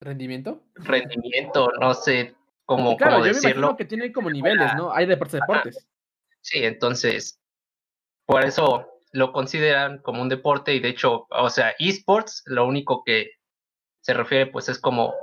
[0.00, 0.62] ¿Rendimiento?
[0.76, 3.50] rendimiento, no sé cómo, Claro, cómo yo me decirlo.
[3.58, 4.92] imagino que tiene como niveles, ¿no?
[4.92, 5.86] Hay deportes, deportes.
[6.42, 7.40] Sí, entonces,
[8.26, 13.02] por eso lo consideran como un deporte y de hecho, o sea, esports, lo único
[13.04, 13.32] que
[14.02, 15.14] se refiere pues es como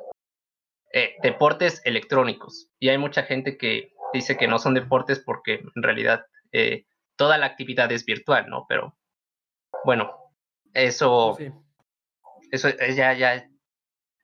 [0.93, 2.69] eh, deportes electrónicos.
[2.79, 7.37] Y hay mucha gente que dice que no son deportes porque en realidad eh, toda
[7.37, 8.65] la actividad es virtual, ¿no?
[8.69, 8.97] Pero
[9.83, 10.33] bueno,
[10.73, 11.49] eso, Sí.
[12.51, 13.49] eso eh, ya, ya,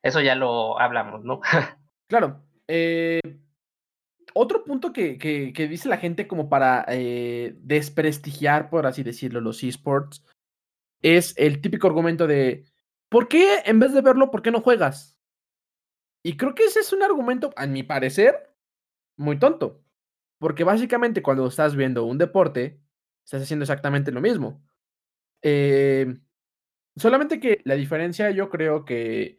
[0.03, 1.41] eso ya lo hablamos, ¿no?
[2.07, 2.43] Claro.
[2.67, 3.19] eh,
[4.33, 9.63] otro punto que, que- dice la gente como para eh, desprestigiar, por así decirlo, los
[9.63, 10.23] esports,
[11.01, 12.65] es el típico argumento de,
[13.09, 15.19] ¿por qué en vez de verlo, por qué no juegas?
[16.23, 18.55] Y creo que ese es un argumento, a mi parecer,
[19.17, 19.83] muy tonto.
[20.39, 22.79] Porque básicamente cuando estás viendo un deporte,
[23.25, 24.63] estás haciendo exactamente lo mismo.
[25.41, 26.17] Eh,
[26.95, 29.37] solamente que la diferencia yo creo que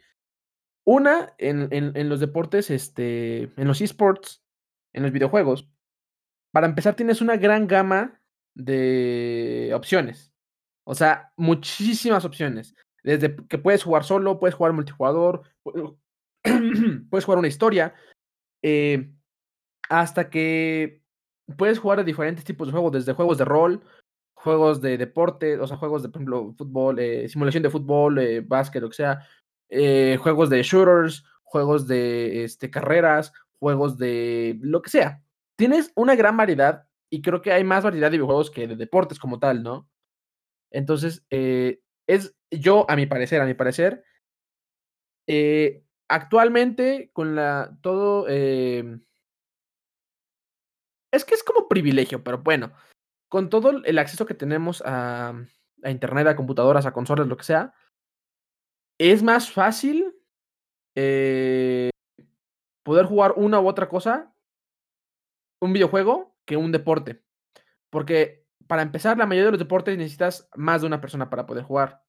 [0.87, 4.44] una, en, en- en los deportes, este, en los esports,
[4.95, 5.69] en los videojuegos,
[6.53, 8.21] para empezar tienes una gran gama
[8.55, 10.33] de opciones.
[10.85, 12.75] O sea, muchísimas opciones.
[13.03, 15.99] Desde que puedes jugar solo, puedes jugar multijugador, pu-
[17.11, 17.95] puedes jugar una historia,
[18.63, 19.13] eh,
[19.91, 21.03] hasta que
[21.59, 23.83] puedes jugar a diferentes tipos de juegos, desde juegos de rol,
[24.35, 28.89] juegos de deporte, o sea, juegos de, fútbol, eh, simulación de fútbol, eh, básquet, lo
[28.89, 29.27] que sea,
[30.19, 35.23] juegos de shooters, juegos de este, carreras, juegos de lo que sea.
[35.57, 39.19] Tienes una gran variedad y creo que hay más variedad de videojuegos que de deportes
[39.19, 39.89] como tal, ¿no?
[40.71, 44.05] Entonces, eh, es yo, a mi parecer, a mi parecer,
[45.27, 48.27] eh, actualmente con la todo...
[48.29, 48.99] eh,
[51.13, 52.73] es que es como privilegio, pero bueno,
[53.29, 55.35] con todo el acceso que tenemos a,
[55.85, 57.73] internet, a computadoras, a consolas, lo que sea,
[58.99, 60.13] es más fácil
[60.97, 61.91] eh,
[62.85, 64.32] poder jugar una u otra cosa,
[65.61, 67.24] un videojuego, que un deporte.
[67.91, 71.64] Porque para empezar, la mayoría de los deportes necesitas más de una persona para poder
[71.64, 72.03] jugar,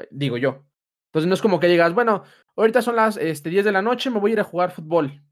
[0.00, 0.64] eh, digo yo.
[1.08, 2.24] Entonces no es como que digas, bueno,
[2.56, 5.22] ahorita son las este, 10 de la noche, me voy a ir a jugar fútbol.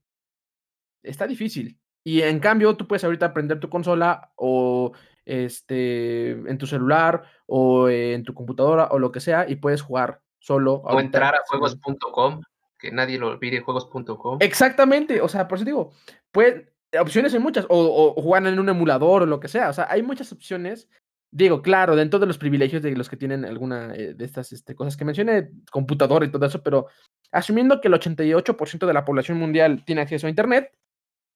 [1.02, 1.78] Está difícil.
[2.04, 4.92] Y en cambio, tú puedes ahorita prender tu consola o
[5.24, 10.20] este, en tu celular o en tu computadora o lo que sea y puedes jugar
[10.38, 10.74] solo.
[10.84, 12.42] O entrar a juegos.com,
[12.84, 14.38] que nadie lo olvide, juegos.com.
[14.40, 15.92] Exactamente, o sea, por eso digo,
[16.30, 16.62] pues,
[17.00, 20.02] opciones hay muchas, o, o en un emulador o lo que sea, o sea, hay
[20.02, 20.88] muchas opciones.
[21.30, 24.76] Digo, claro, dentro de los privilegios de los que tienen alguna eh, de estas este,
[24.76, 26.86] cosas que mencioné, computador y todo eso, pero
[27.32, 30.72] asumiendo que el 88% de la población mundial tiene acceso a Internet,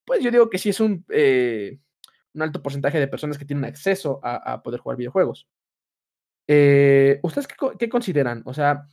[0.05, 1.81] pues yo digo que sí es un, eh,
[2.35, 5.49] un alto porcentaje de personas que tienen acceso a, poder jugar videojuegos.
[6.47, 8.43] Eh, ¿Ustedes qué, qué consideran?
[8.45, 8.87] O sea,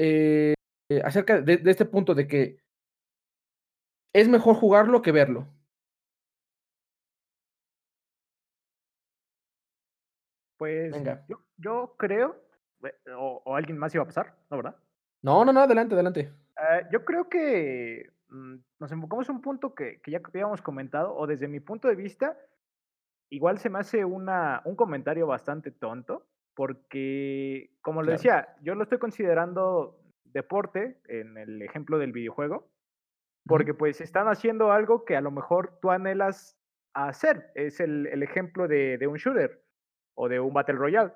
[0.00, 0.54] eh,
[0.88, 2.60] eh, acerca de, de este punto de que
[4.14, 5.46] es mejor jugarlo que verlo.
[10.56, 11.24] Pues Venga.
[11.28, 12.36] yo, yo creo,
[12.82, 14.76] eh, o, o alguien más iba a pasar, ¿no, verdad?
[15.22, 16.32] No, no, no, adelante, adelante.
[16.56, 21.14] Eh, yo creo que mm, nos enfocamos en un punto que, que ya habíamos comentado,
[21.14, 22.36] o desde mi punto de vista,
[23.30, 28.16] igual se me hace una, un comentario bastante tonto, porque, como lo Claro.
[28.16, 30.00] decía, yo lo estoy considerando
[30.32, 32.70] deporte en el ejemplo del videojuego,
[33.46, 36.58] porque pues están haciendo algo que a lo mejor tú anhelas
[36.94, 37.50] hacer.
[37.54, 39.62] Es el, el ejemplo de, de un shooter
[40.14, 41.12] o de un Battle Royale.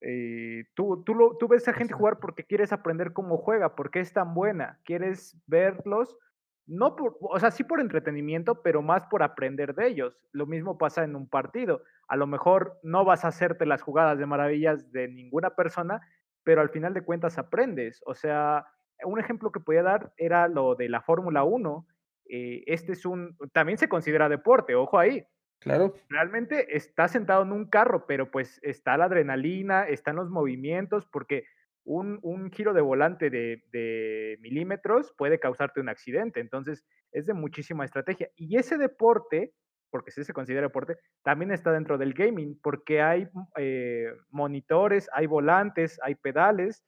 [0.00, 4.00] Eh, tú, tú, lo- tú ves a gente jugar porque quieres aprender cómo juega, porque
[4.00, 6.18] es tan buena, quieres verlos,
[6.66, 10.18] no por, o sea, sí por entretenimiento, pero más por aprender de ellos.
[10.32, 11.82] Lo mismo pasa en un partido.
[12.08, 16.00] A lo mejor no vas a hacerte las jugadas de maravillas de ninguna persona,
[16.46, 18.02] pero al final de cuentas aprendes.
[18.06, 18.66] O sea,
[19.04, 21.86] un ejemplo que podía dar era lo de la Fórmula 1.
[22.30, 25.26] eh, este es un, también se considera deporte, ojo ahí
[25.60, 25.94] Claro.
[26.08, 31.44] realmente está sentado en un carro, pero pues está la adrenalina, están los movimientos, porque
[31.84, 36.40] un, un giro de volante de, de milímetros puede causarte un accidente.
[36.40, 38.30] Entonces, es de muchísima estrategia.
[38.36, 39.54] Y ese deporte,
[39.90, 45.26] porque sí se considera deporte, también está dentro del gaming, porque hay eh, monitores, hay
[45.26, 46.84] volantes, hay pedales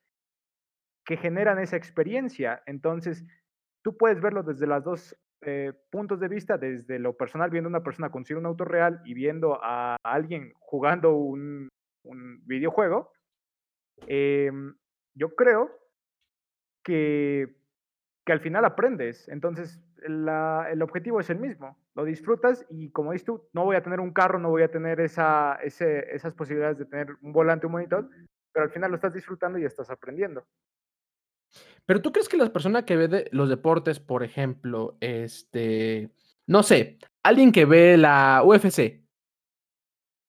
[1.04, 2.62] que generan esa experiencia.
[2.66, 3.24] Entonces,
[3.82, 7.70] tú puedes verlo desde los dos eh, puntos de vista, desde lo personal, viendo a
[7.70, 11.68] una persona conducir un auto real y viendo a alguien jugando un,
[12.04, 13.12] un videojuego.
[14.06, 14.50] Eh,
[15.14, 15.70] yo creo
[16.84, 17.57] que,
[18.28, 19.28] que, al final aprendes.
[19.28, 21.78] Entonces, la, el objetivo es el mismo.
[21.94, 24.70] Lo disfrutas y como dices tú, no voy a tener un carro, no voy a
[24.70, 28.08] tener esa, ese, esas posibilidades de tener un volante, un monitor,
[28.52, 30.44] pero al final lo estás disfrutando y estás aprendiendo.
[31.86, 36.10] Pero tú crees que las personas que ve de los deportes, por ejemplo, este,
[36.46, 39.02] no sé, alguien que ve la UFC,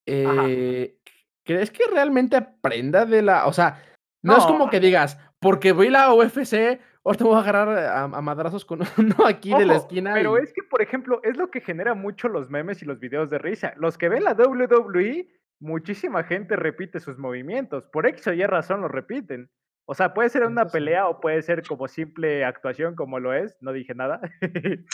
[0.07, 0.97] eh,
[1.43, 3.83] ¿crees que realmente aprenda de la, o sea,
[4.21, 7.69] no, es como que digas, porque voy a la UFC, ahora te voy a agarrar
[7.69, 10.13] a, a madrazos con uno aquí de la esquina.
[10.13, 12.99] Pero y- es que, por ejemplo, es lo que genera mucho los memes y los
[12.99, 13.73] videos de risa.
[13.77, 15.27] Los que ven la WWE,
[15.59, 17.85] muchísima gente repite sus movimientos.
[17.91, 19.49] Por X o Y razón los repiten.
[19.91, 23.57] O sea, puede ser una pelea o puede ser como simple actuación, como lo es.
[23.59, 24.21] No dije nada.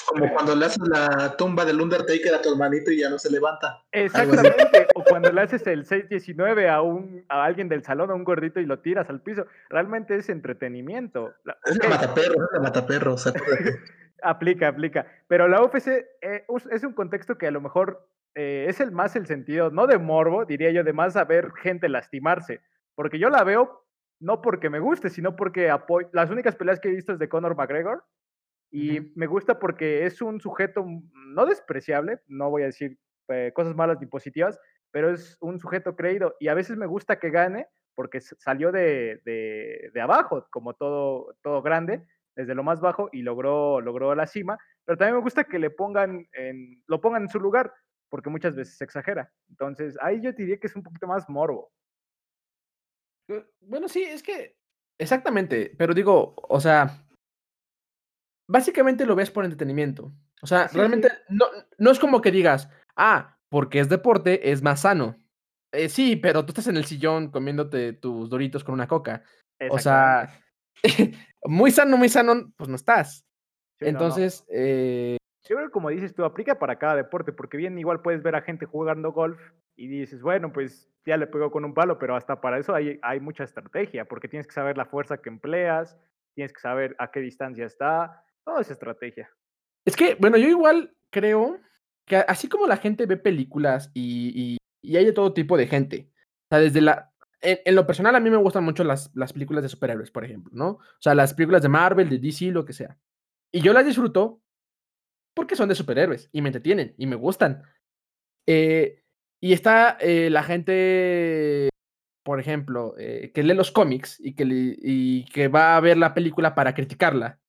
[0.07, 3.29] Como cuando le haces la tumba del Undertaker a tu hermanito y ya no se
[3.29, 3.83] levanta.
[3.91, 4.87] Exactamente.
[4.95, 8.61] O cuando le haces el 619 a, un, a alguien del salón, a un gordito,
[8.61, 9.45] y lo tiras al piso.
[9.67, 11.33] Realmente es entretenimiento.
[11.65, 13.79] Es la mataperros, es la acuérdate.
[14.23, 15.07] Aplica, aplica.
[15.27, 15.87] Pero la UFC
[16.21, 19.87] eh, es un contexto que a lo mejor eh, es el más el sentido, no
[19.87, 22.61] de morbo, diría yo, de más a ver gente lastimarse.
[22.95, 23.84] Porque yo la veo
[24.19, 26.09] no porque me guste, sino porque apoyo.
[26.13, 28.03] Las únicas peleas que he visto es de Conor McGregor.
[28.71, 32.97] Y me gusta porque es un sujeto no despreciable, no voy a decir
[33.29, 34.59] eh, cosas malas ni positivas,
[34.91, 36.35] pero es un sujeto creído.
[36.39, 41.35] Y a veces me gusta que gane porque salió de, de- de abajo, como todo,
[41.41, 42.05] todo grande,
[42.35, 44.57] desde lo más bajo y logró, logró la cima.
[44.83, 47.73] Pero también me gusta que le pongan en, lo pongan en su lugar,
[48.09, 49.31] porque muchas veces se exagera.
[49.49, 51.71] Entonces, ahí yo diría que es un poquito más morbo.
[53.61, 54.57] Bueno, sí, es que.
[54.99, 55.73] Exactamente.
[55.77, 57.01] Pero digo, o sea.
[58.47, 60.13] Básicamente lo ves por entretenimiento.
[60.41, 61.15] O sea, Sí, realmente sí.
[61.29, 61.45] no,
[61.79, 65.15] no es como que digas, ah, porque es deporte, es más sano.
[65.71, 69.23] Eh, sí, pero tú estás en el sillón comiéndote tus doritos con una coca.
[69.71, 70.39] O sea,
[71.43, 73.25] muy sano, muy sano, pues no estás.
[73.79, 73.89] Sí, no, no.
[73.89, 75.17] Entonces, eh,
[75.47, 78.35] Yo creo que como dices tú, aplica para cada deporte, porque bien igual puedes ver
[78.35, 79.39] a gente jugando golf
[79.75, 82.99] y dices, bueno, pues ya le pegó con un palo, pero hasta para eso hay,
[83.03, 85.97] hay mucha estrategia, porque tienes que saber la fuerza que empleas,
[86.33, 89.29] tienes que saber a qué distancia está, toda esa estrategia.
[89.85, 91.59] es que, bueno, yo igual creo
[92.07, 95.65] que así como la gente ve películas y, y- y hay de todo tipo de
[95.67, 96.09] gente.
[96.11, 97.11] O sea, desde la.
[97.41, 100.23] En, en lo personal, a mí me gustan mucho las, las películas de superhéroes, por
[100.23, 100.67] ejemplo, ¿no?
[100.73, 102.95] O sea, las películas de Marvel, de DC, lo que sea.
[103.51, 104.41] Y yo las disfruto
[105.35, 107.63] porque son de superhéroes y me entretienen y me gustan.
[108.47, 109.03] Eh,
[109.41, 111.69] y está eh, la gente,
[112.23, 116.13] por ejemplo, eh, que lee los cómics y que, y que va a ver la
[116.13, 117.39] película para criticarla.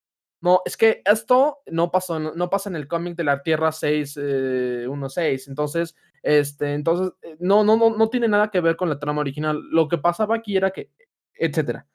[0.43, 3.73] No, es que esto no pasó, no, no pasa en el cómic de la Tierra
[3.73, 5.49] 616.
[5.49, 9.61] entonces, este, entonces, no, no, no, no tiene nada que ver con la trama original.
[9.71, 10.91] Lo que pasaba aquí era que,
[11.35, 11.87] etcétera.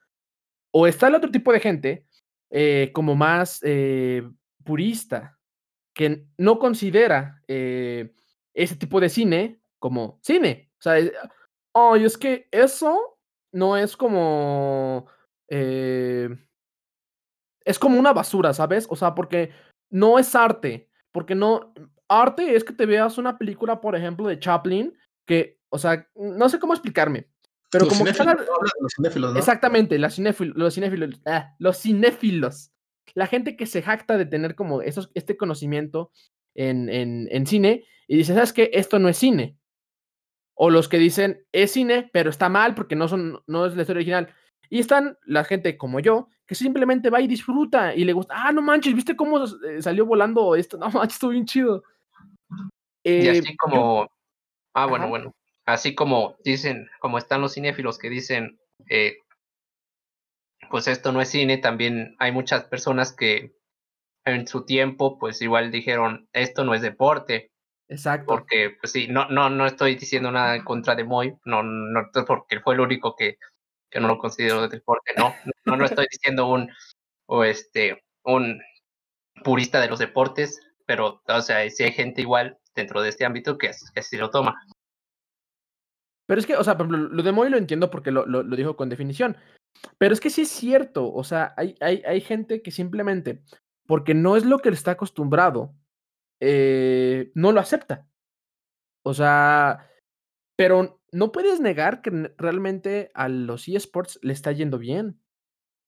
[0.71, 2.05] O está el otro tipo de gente,
[2.93, 3.61] como más
[4.63, 5.37] purista,
[6.01, 8.11] que no considera eh,
[8.55, 10.71] ese tipo de cine como cine.
[10.79, 11.11] O sea, es,
[11.75, 13.19] "Ay, es que eso
[13.53, 15.05] no es como.
[15.47, 16.27] eh,
[17.63, 18.87] es como una basura, ¿sabes?
[18.89, 19.51] O sea, porque
[19.91, 20.89] no es arte.
[21.11, 21.71] Porque no.
[22.07, 24.97] Arte es que te veas una película, por ejemplo, de Chaplin,
[25.27, 27.29] que, o sea, no sé cómo explicarme.
[27.69, 28.47] Pero los como que cinéfilos,
[28.81, 29.39] los cinéfilos, ¿no?
[29.39, 32.71] Exactamente, los cinéfilos, ah, los cinéfilos.
[33.13, 36.11] La gente que se jacta de tener como esos, este conocimiento
[36.55, 38.69] en, en, en cine y dice, ¿sabes qué?
[38.73, 39.55] Esto no es cine.
[40.53, 43.81] O los que dicen, es cine, pero está mal porque no, son, no es la
[43.83, 44.33] historia original.
[44.69, 48.51] Y están la gente como yo, que simplemente va y disfruta y le gusta, ah,
[48.51, 50.77] no manches, ¿viste cómo eh, salió volando esto?
[50.79, 51.83] No manches, estuvo bien chido.
[53.03, 54.07] Y Eh, así yo- como,
[54.73, 55.09] ah, bueno, Ajá.
[55.09, 55.35] bueno,
[55.65, 58.59] así como dicen, como están los cinéfilos que dicen,
[58.89, 59.15] eh,
[60.71, 63.53] pues esto no es cine, también hay muchas personas que
[64.25, 67.51] en su tiempo, pues igual dijeron, esto no es deporte,
[67.87, 68.25] exacto.
[68.27, 72.09] porque, pues sí, no, no, no estoy diciendo nada en contra de Moy, no, no,
[72.25, 73.37] porque fue el único que,
[73.89, 76.71] que no lo considero deporte, no, no, no estoy diciendo un,
[77.27, 78.61] o este, un
[79.43, 83.57] purista de los deportes, pero, o sea, si hay gente igual dentro de este ámbito
[83.57, 84.61] que, que así lo toma.
[86.27, 88.43] Pero es que, o sea, por ejemplo, lo de Moy lo entiendo porque lo, lo,
[88.43, 89.35] lo dijo con definición.
[89.97, 93.43] Pero es que sí es cierto, o sea, hay, hay, hay gente que simplemente,
[93.87, 95.73] porque no es lo que le está acostumbrado,
[96.39, 98.07] eh, no lo acepta.
[99.03, 99.89] O sea,
[100.55, 105.19] pero no puedes negar que realmente a los eSports le está yendo bien.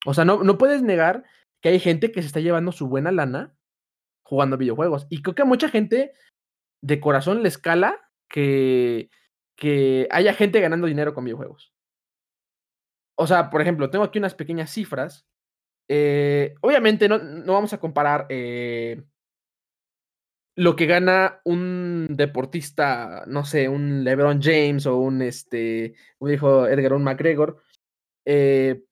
[0.05, 1.23] O sea, no, no puedes negar
[1.61, 3.55] que hay gente que se está llevando su buena lana
[4.23, 5.07] jugando videojuegos.
[5.09, 6.13] Y creo que a mucha gente
[6.81, 9.09] de corazón le escala que,
[9.55, 11.72] que haya gente ganando dinero con videojuegos.
[13.15, 15.25] O sea, por ejemplo, tengo aquí unas pequeñas cifras.
[15.89, 19.03] Eh, obviamente no, no vamos a comparar eh,
[20.55, 26.67] lo que gana un deportista, no sé, un LeBron James o un, este, como dijo
[26.67, 27.61] Edgar, un McGregor.
[28.25, 28.83] eh,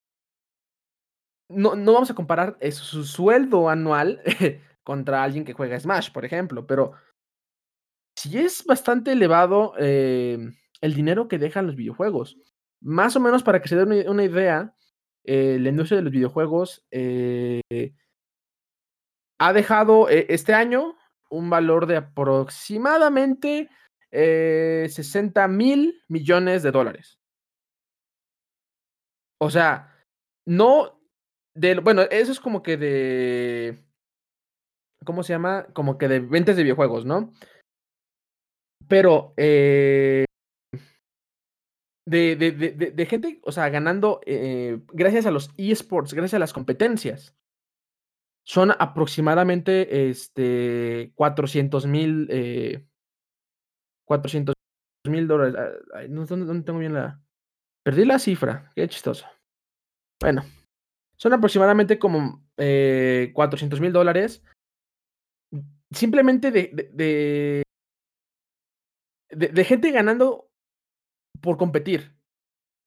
[1.50, 4.22] no, no vamos a comparar su sueldo anual
[4.84, 6.94] contra alguien que juega Smash, por ejemplo, pero
[8.16, 12.38] sí es bastante elevado el dinero que dejan los videojuegos.
[12.82, 14.76] Más o menos para que se den una, idea,
[15.24, 17.62] eh, la industria de los videojuegos eh,
[19.40, 20.96] ha dejado eh, este año
[21.32, 23.70] un valor de aproximadamente
[24.12, 27.20] eh, 60 mil millones de dólares.
[29.40, 29.96] O sea,
[30.46, 31.02] no
[31.56, 33.84] de, bueno, eso es como que de,
[35.04, 35.66] ¿cómo se llama?
[35.74, 37.32] Como que de ventas de videojuegos, ¿no?
[38.88, 39.34] Pero
[42.12, 46.40] de, de, de, de, gente, o sea, ganando eh, gracias a los esports, gracias a
[46.40, 47.36] las competencias.
[48.46, 52.86] Son aproximadamente este, 400 mil eh,
[54.06, 54.54] 400
[55.08, 55.56] mil dólares.
[55.94, 57.22] Ay, no, ¿dónde tengo bien la...?
[57.84, 59.26] Perdí la cifra, qué chistoso.
[60.20, 60.44] Bueno,
[61.16, 64.44] son aproximadamente como eh, 400 mil dólares.
[65.92, 67.64] Simplemente de, de,
[69.30, 70.51] de, gente ganando
[71.42, 72.16] por competir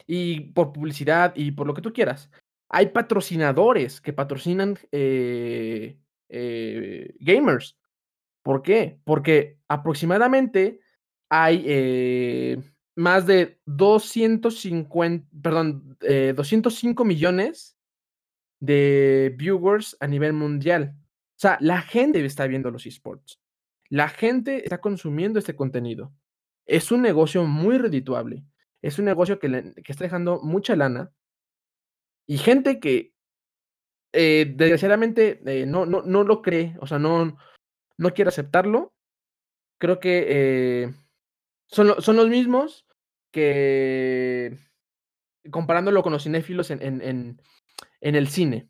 [0.07, 2.31] y por publicidad y por lo que tú quieras.
[2.69, 5.99] Hay patrocinadores que patrocinan eh,
[6.29, 7.77] eh, gamers.
[8.43, 8.99] ¿Por qué?
[9.05, 10.81] Porque aproximadamente
[11.31, 12.63] hay eh,
[12.97, 17.77] más de 250, perdón, eh, 205 millones
[18.61, 20.95] de viewers a nivel mundial.
[20.97, 23.41] O sea, la gente está viendo los esports.
[23.89, 26.13] La gente está consumiendo este contenido.
[26.67, 28.45] Es un negocio muy redituable.
[28.83, 31.13] Es un negocio que, que está dejando mucha lana.
[32.27, 33.15] Y gente que
[34.17, 37.37] eh, desgraciadamente eh, no, no, no lo cree, o sea, no,
[37.99, 38.95] no quiere aceptarlo.
[39.79, 40.95] Creo que eh,
[41.67, 42.87] son, son, los mismos
[43.33, 44.57] que
[45.51, 47.43] comparándolo con los cinéfilos en, en, en,
[48.01, 48.69] en, el cine.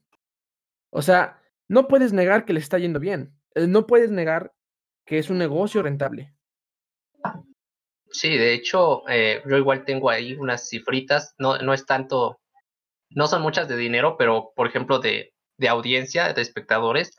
[0.91, 3.39] O sea, no puedes negar que le está yendo bien.
[3.55, 4.55] No puedes negar
[5.05, 6.34] que es un negocio rentable.
[8.11, 12.39] Sí, de hecho, eh, yo igual tengo ahí unas cifritas, no, no es tanto,
[13.11, 17.17] no son muchas de dinero, pero por ejemplo de, de audiencia, de espectadores.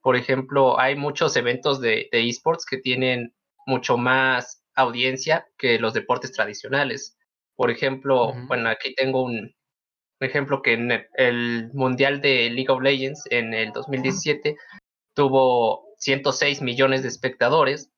[0.00, 3.34] Por ejemplo, hay muchos eventos de, de esports que tienen
[3.66, 7.18] mucho más audiencia que los deportes tradicionales.
[7.56, 8.46] Por ejemplo, uh -huh.
[8.48, 9.54] bueno, aquí tengo un
[10.20, 14.78] ejemplo que en el Mundial de League of Legends en el 2017 uh -huh.
[15.14, 17.90] tuvo 106 millones de espectadores,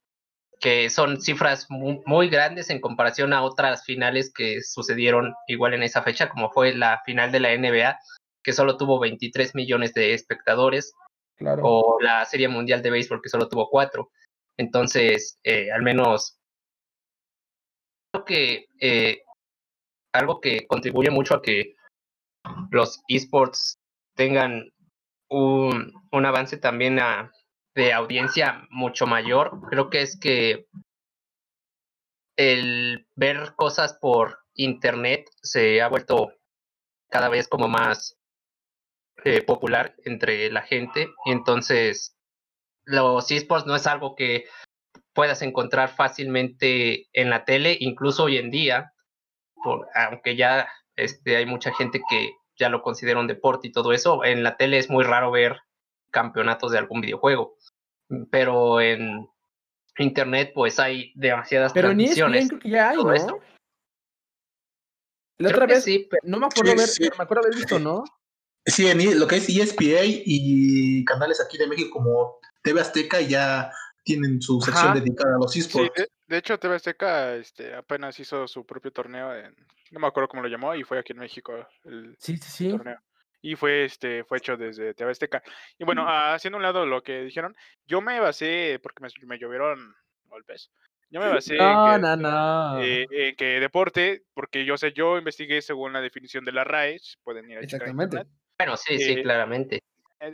[0.61, 5.82] que son cifras muy, muy, grandes en comparación a otras finales que sucedieron igual en
[5.82, 7.98] esa fecha, como fue la final de la NBA,
[8.44, 10.92] que solo tuvo 23 millones de espectadores,
[11.36, 11.62] claro.
[11.64, 14.11] o la Serie Mundial de Béisbol, que solo tuvo 4.
[14.58, 16.38] Entonces, eh, al menos
[18.12, 19.22] creo que eh,
[20.12, 21.74] algo que contribuye mucho a que
[22.70, 23.78] los esports
[24.14, 24.70] tengan
[25.30, 27.32] un, un avance también a,
[27.75, 30.66] de audiencia mucho mayor, creo que es que
[32.37, 36.33] el ver cosas por internet se ha vuelto
[37.09, 38.16] cada vez como más
[39.25, 41.09] eh, popular entre la gente.
[41.27, 42.16] Entonces
[42.85, 44.47] los esports no es algo que
[45.12, 48.93] puedas encontrar fácilmente en la tele, incluso hoy en día,
[49.95, 54.25] aunque ya este, hay mucha gente que ya lo considera un deporte y todo eso,
[54.25, 55.61] en la tele es muy raro ver
[56.11, 57.56] campeonatos de algún videojuego,
[58.30, 59.28] pero en
[59.98, 62.44] internet pues hay demasiadas pero transmisiones.
[62.44, 63.12] Ni creo que ya hay, ¿no?
[63.12, 63.40] Esto.
[65.38, 66.20] La otra vez, sí, pero...
[66.24, 67.02] no me acuerdo, sí, ver, sí.
[67.16, 68.04] me acuerdo haber visto, ¿no?
[68.66, 73.72] Sí, en lo que es ESPA y canales aquí de México como TV Azteca ya
[74.04, 75.00] tienen su sección Ajá.
[75.00, 75.92] dedicada a los esports.
[75.95, 79.54] Sí, de, de, hecho, TV Azteca este, apenas hizo su propio torneo, en,
[79.91, 81.53] no me acuerdo cómo lo llamó, y fue aquí en México
[81.84, 82.70] el sí, sí, sí.
[82.70, 82.99] torneo.
[83.42, 85.42] Y fue, este, fue hecho desde TV Azteca.
[85.79, 87.57] Y bueno, uh, haciendo un lado lo que dijeron,
[87.87, 89.95] yo me basé, porque me, me llovieron
[90.26, 90.71] golpes,
[91.11, 92.83] yo me basé no, en, que, no, no.
[92.83, 96.99] Eh, en, que, deporte, porque yo sé, yo investigué según la definición de la RAE,
[97.22, 98.25] pueden ir a Exactamente.
[98.58, 99.83] Bueno, sí, sí, eh, claramente.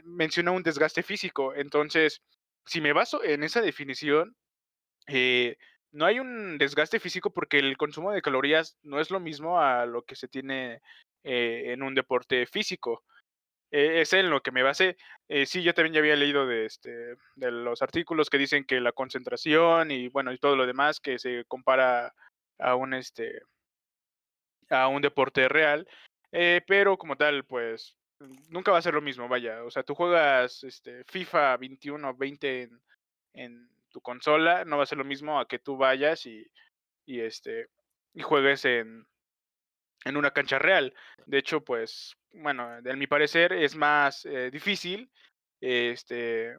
[0.05, 2.21] Menciona un desgaste físico, entonces,
[2.65, 4.35] si me baso en esa definición,
[5.07, 5.57] eh,
[5.93, 9.87] no hay un desgaste físico porque el consumo de calorías no es lo mismo a
[9.87, 10.83] lo que se tiene
[11.25, 13.05] eh, en un deporte físico.
[13.71, 14.97] Eh, es en lo que me basé.
[15.29, 18.81] Eh, sí, yo también ya había leído de, este, de los artículos que dicen que
[18.81, 22.15] la concentración y bueno, y todo lo demás que se compara
[22.59, 23.43] a un este
[24.71, 25.87] a un deporte real,
[26.33, 27.97] eh, pero como tal, pues
[28.49, 29.63] nunca va a ser lo mismo, vaya.
[29.65, 32.83] O sea, tú juegas este, FIFA 21 20 en,
[33.35, 36.47] en tu consola, no va a ser lo mismo a que tú vayas y,
[37.07, 37.69] y este
[38.15, 39.07] y juegues en,
[40.05, 40.95] en una cancha real.
[41.27, 45.11] De hecho, pues, bueno, en mi parecer es más eh, difícil,
[45.61, 46.57] este,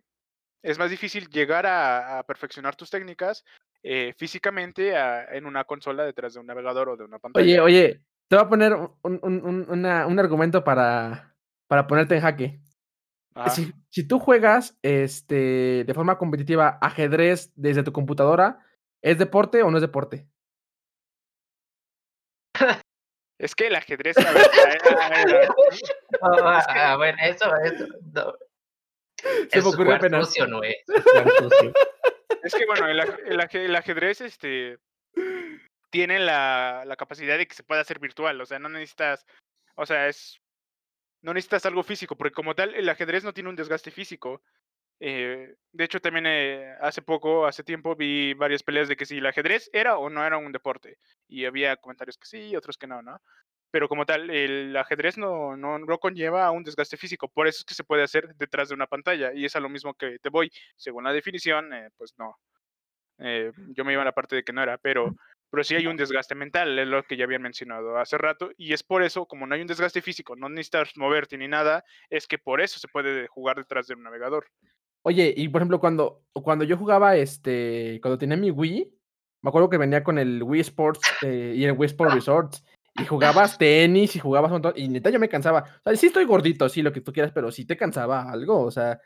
[0.64, 3.46] es más difícil llegar a, a, perfeccionar tus técnicas
[3.84, 7.46] eh, físicamente a- en una consola detrás de un navegador o de una pantalla.
[7.46, 11.36] Oye, oye, te voy a poner un, un- un- una- un argumento para,
[11.68, 12.60] para ponerte en jaque.
[13.50, 18.66] Si, si tú juegas este, de forma competitiva ajedrez desde tu computadora,
[19.04, 20.28] ¿es deporte o no es deporte?
[23.40, 24.18] Es que el ajedrez.
[24.18, 27.86] a ver, a- a- a- a- Ah, Es que- ah, bueno, eso, eso.
[28.14, 28.34] no.
[29.20, 30.28] Se me Eso ocurrió jugar apenas.
[30.28, 30.76] sucio, no es.
[32.44, 34.78] Es que bueno, el ajedrez este,
[35.90, 39.26] tiene la, la capacidad de que se pueda hacer virtual, o sea, no necesitas,
[39.76, 40.40] o sea, es,
[41.24, 44.42] no necesitas algo físico, porque como tal, el ajedrez no tiene un desgaste físico.
[45.00, 49.18] Eh, de hecho, también eh, hace poco, hace tiempo, vi varias peleas de que si
[49.18, 50.98] el ajedrez era o no era un deporte,
[51.28, 53.22] y había comentarios que sí, otros que no, ¿no?
[53.70, 57.60] Pero como tal, el ajedrez no, no, no conlleva a un desgaste físico, por eso
[57.60, 60.18] es que se puede hacer detrás de una pantalla, y es a lo mismo que
[60.20, 62.40] te voy, según la definición, eh, pues no,
[63.20, 65.16] yo me iba a la parte de que no era, pero,
[65.50, 68.74] pero sí hay un desgaste mental, es lo que ya habían mencionado hace rato, y
[68.74, 72.28] es por eso, como no hay un desgaste físico, no necesitas moverte ni nada, es
[72.28, 74.48] que por eso se puede jugar detrás de un navegador.
[75.08, 78.94] Oye, y por ejemplo, cuando, cuando yo jugaba, este, cuando tenía mi Wii,
[79.42, 83.06] me acuerdo que venía con el Wii Sports eh, y el Wii Sport Resorts, y
[83.06, 85.64] jugabas tenis y jugabas un montón, y neta yo me cansaba.
[85.86, 88.62] O sea, sí estoy gordito, sí, lo que tú quieras, pero sí te cansaba algo,
[88.62, 89.00] o sea,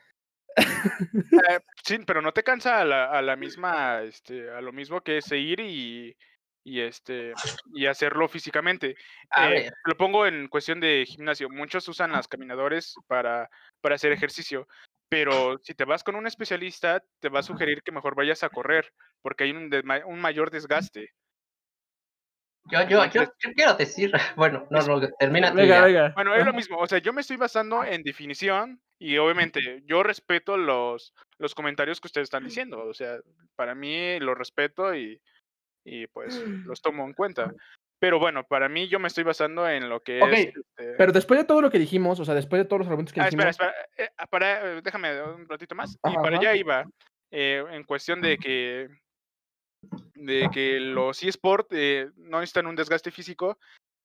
[1.49, 5.01] Eh, sí, pero no te cansa a la, a la misma, este, a lo mismo
[5.01, 6.15] que es ir y,
[6.63, 7.33] y este,
[7.73, 8.95] y hacerlo físicamente.
[9.37, 11.49] Eh, lo pongo en cuestión de gimnasio.
[11.49, 13.49] Muchos usan las caminadores para,
[13.81, 14.67] para hacer ejercicio,
[15.11, 18.49] pero si te vas con un especialista, te va a sugerir que mejor vayas a
[18.49, 19.69] correr, porque hay un,
[20.21, 21.09] mayor desgaste.
[22.71, 26.13] Yo, yo, yo, quiero decir, bueno, no, no, termina venga, venga.
[26.15, 26.77] Bueno, es lo mismo.
[26.77, 31.99] O sea, yo me estoy basando en definición y obviamente yo respeto los, los comentarios
[31.99, 32.81] que ustedes están diciendo.
[32.81, 33.17] O sea,
[33.57, 35.19] para mí los respeto y,
[35.83, 37.53] y pues los tomo en cuenta.
[38.01, 40.39] Pero bueno, para mí yo me estoy basando en lo que Ok, es...
[40.47, 43.13] este, Pero después de todo lo que dijimos, o sea, después de todos los argumentos
[43.13, 43.87] que Ah, espera, dijimos, espera.
[43.95, 45.93] eh, ah, para, eh, déjame un ratito más.
[45.93, 46.39] y para ajá.
[46.39, 46.85] allá iba.
[47.33, 48.89] eh, en cuestión de que
[50.15, 53.57] de que los eSport eh, no necesitan un desgaste físico.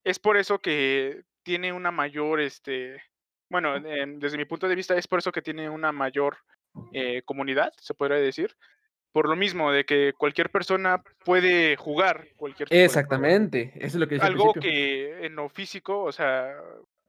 [0.05, 3.03] Es por eso que tiene una mayor, este,
[3.51, 6.37] bueno, en- desde mi punto de vista es por eso que tiene una mayor
[6.93, 8.55] eh, comunidad, se podría decir.
[9.17, 13.87] Por lo mismo de que cualquier persona puede jugar cualquier tipo de juego exactamente, eso
[13.87, 16.55] es lo que algo que en lo físico, o sea,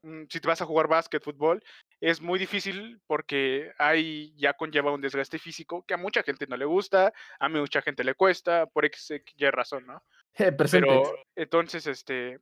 [0.03, 1.61] mm, si te vas a jugar básquet, fútbol,
[1.99, 6.55] es muy difícil porque hay ya conlleva un desgaste físico que a mucha gente no
[6.55, 7.11] le gusta,
[7.41, 10.01] a mucha gente le cuesta, por X, Y razón, ¿no?
[10.37, 10.53] Eh.
[10.53, 12.39] Pero entonces, este,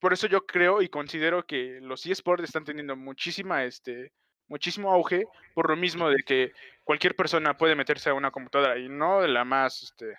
[0.00, 4.12] por eso yo creo y considero que los eSports están teniendo muchísima, este,
[4.48, 6.52] muchísimo auge, por lo mismo de que
[6.84, 10.18] cualquier persona puede meterse a una computadora y no de la más, este,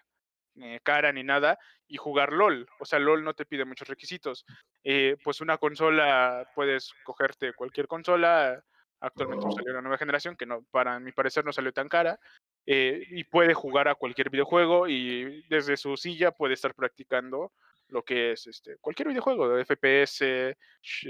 [0.57, 2.67] eh, cara ni nada y jugar LOL.
[2.79, 4.45] O sea, LOL no te pide muchos requisitos.
[4.83, 8.63] Eh, pues una consola, puedes cogerte cualquier consola.
[9.01, 12.19] Actualmente pues, salió una nueva generación que no, para mi parecer no salió tan cara.
[12.65, 17.51] eh, y puede jugar a cualquier videojuego y desde su silla puede estar practicando
[17.89, 20.55] lo que es este cualquier videojuego de FPS.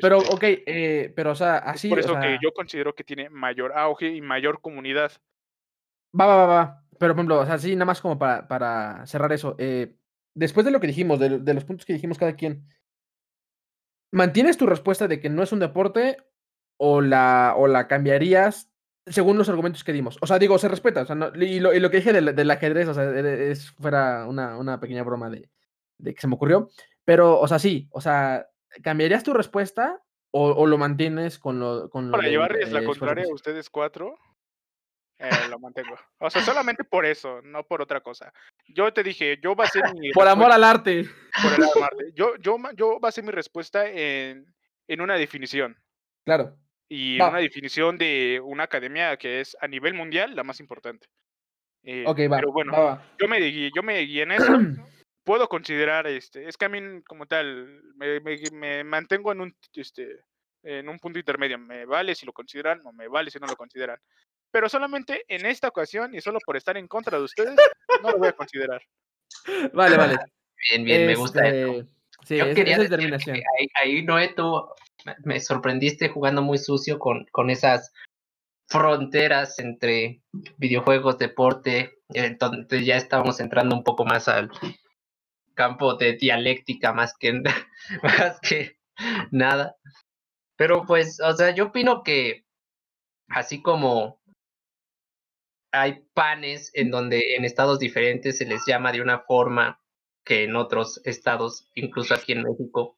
[0.02, 2.52] Pero, este, ok, eh, pero, o sea, es así, por o eso sea, que yo
[2.53, 5.11] considero que tiene mayor auge y mayor comunidad.
[6.19, 6.81] va, va, va, va.
[6.99, 9.56] Pero, por ejemplo, o sea, sí, nada más como para, para cerrar eso.
[9.60, 9.95] eh,
[10.34, 12.68] después de lo que dijimos, de, de los puntos que dijimos cada quien,
[14.11, 16.18] ¿mantienes tu respuesta de que no es un deporte
[16.77, 18.72] o la, o la cambiarías
[19.07, 20.18] según los argumentos que dimos?
[20.22, 21.02] O sea, digo, se respeta.
[21.02, 23.52] O sea, no- y, lo, y lo que dije del, del ajedrez, o sea, e-
[23.52, 25.49] es fuera una, una pequeña broma de,
[25.97, 26.69] de que se me ocurrió.
[27.03, 28.47] Pero, o sea, sí, o sea,
[28.84, 30.01] ¿cambiarías tu respuesta
[30.31, 34.17] o, o lo mantienes con lo, con Para llevarles la eh, contraria a ustedes cuatro,
[35.17, 35.95] eh, lo mantengo.
[36.19, 38.34] O sea, solamente por eso, no por otra cosa.
[38.67, 41.05] Yo te dije, yo basé mi Por amor al arte.
[41.41, 42.11] por el amarte.
[42.15, 44.53] Yo, yo, yo basé mi respuesta en,
[44.88, 45.77] en una definición.
[46.26, 46.57] Claro.
[46.89, 47.30] Y Va.
[47.30, 51.07] una definición de una academia que es a nivel mundial la más importante.
[51.84, 52.38] Eh, Ok, va.
[52.38, 53.03] Pero bueno, va, va.
[53.19, 54.45] yo me yo me guié en eso.
[55.26, 59.56] Puedo considerar, este, es que a mí como tal, me, me- me mantengo en un,
[59.73, 60.19] este,
[60.64, 61.57] en un punto intermedio.
[61.57, 63.99] Me vale si lo consideran o me vale si no lo consideran.
[64.52, 67.56] Pero solamente en esta ocasión y solo por estar en contra de ustedes,
[68.03, 68.81] no lo voy a considerar.
[69.73, 70.15] Vale, vale.
[70.72, 71.72] Bien, bien, me gusta eso.
[71.80, 71.89] Este,
[72.23, 73.35] Sí, Yo es- quería esa determinación.
[73.35, 74.65] que ahí, ahí Noé, tú
[75.06, 77.91] me- me sorprendiste jugando muy sucio con, con esas
[78.68, 80.22] fronteras entre
[80.57, 84.49] videojuegos, deporte, entonces ya estábamos entrando un poco más al
[85.56, 87.41] campo de dialéctica más que,
[88.03, 88.77] más que
[89.32, 89.76] nada.
[90.57, 92.45] Pero pues, o sea, yo opino que
[93.30, 94.22] así como
[95.72, 99.82] hay panes en donde en estados diferentes se les llama de una forma
[100.26, 102.98] que en otros estados, incluso aquí en México.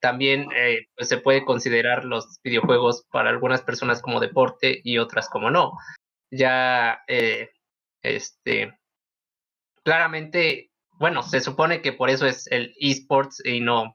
[0.00, 5.28] También eh, pues se puede considerar los videojuegos para algunas personas como deporte y otras
[5.28, 5.72] como no.
[6.30, 7.50] Ya, eh,
[8.02, 8.78] este,
[9.82, 13.94] claramente, bueno, se supone que por eso es el esports y no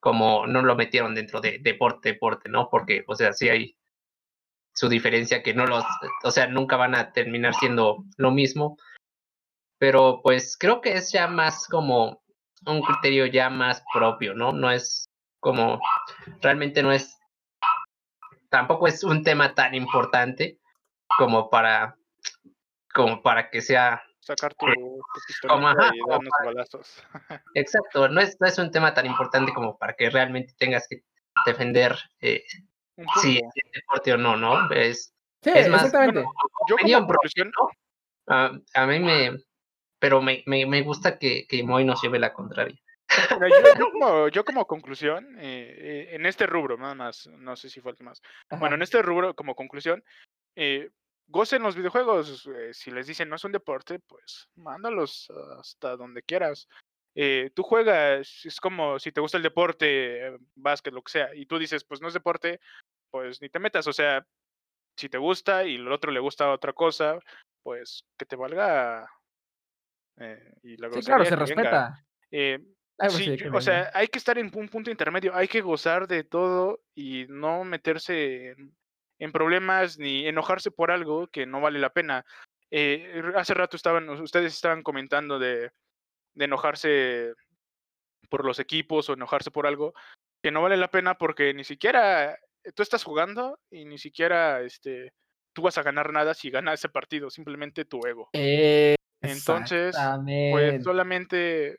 [0.00, 2.68] como no lo metieron dentro de deporte, deporte, ¿no?
[2.70, 3.76] Porque, o sea, sí hay
[4.72, 5.84] su diferencia que no los,
[6.22, 8.76] o sea, nunca van a terminar siendo lo mismo.
[9.78, 12.22] Pero pues creo que es ya más como
[12.66, 14.52] un criterio ya más propio, ¿no?
[14.52, 15.06] No es
[15.40, 15.80] como,
[16.40, 17.18] realmente no es,
[18.48, 20.58] tampoco es un tema tan importante
[21.18, 21.96] como para,
[22.94, 27.02] como para que sea sacar tu, tu Como, ajá, y darnos para- balazos.
[27.54, 31.02] Exacto, no es, no es un tema tan importante como para que realmente tengas que
[31.46, 32.42] defender eh,
[33.22, 34.70] si es deporte o no, ¿no?
[34.72, 35.12] Es,
[35.42, 36.24] Sí, Es más, exactamente.
[36.68, 37.52] Yo opinión como conclusión,
[38.26, 39.38] a, a mí me,
[40.00, 42.76] pero me, me, me gusta que, que Moy nos lleve la contraria.
[43.30, 43.46] yo,
[43.78, 47.80] yo como, yo como conclusión, eh, eh, en este rubro, nada más, no sé si
[47.80, 48.20] falta más.
[48.58, 50.02] Bueno, en este rubro, como conclusión,
[50.56, 50.90] eh,
[51.28, 52.46] gocen los videojuegos.
[52.46, 55.28] eh, si les dicen no es un deporte, pues mándalos
[55.58, 56.68] hasta donde quieras.
[57.18, 61.34] Eh, tú juegas, es como si te gusta el deporte, eh, básquet, lo que sea,
[61.34, 62.60] y tú dices, pues no es deporte,
[63.10, 63.86] pues ni te metas.
[63.86, 64.26] O sea,
[64.96, 67.18] si te gusta y el otro le gusta otra cosa,
[67.62, 69.08] pues que te valga.
[70.18, 72.04] eh, y la Sí, claro, se respeta.
[72.30, 72.58] Eh,
[72.98, 76.06] Ay, pues Sí, o sea, hay que estar en un punto intermedio, hay que gozar
[76.06, 78.74] de todo y no meterse en,
[79.18, 82.24] en problemas ni enojarse por algo que no vale la pena.
[82.70, 85.70] Eh, hace rato estaban, ustedes estaban comentando de,
[86.34, 87.32] de enojarse
[88.28, 89.94] por los equipos o enojarse por algo
[90.42, 94.60] que no vale la pena porque ni siquiera eh, tú estás jugando y ni siquiera
[94.60, 95.12] este,
[95.52, 98.28] tú vas a ganar nada si gana ese partido, simplemente tu ego.
[98.32, 99.96] Eh, Entonces,
[100.52, 101.78] pues solamente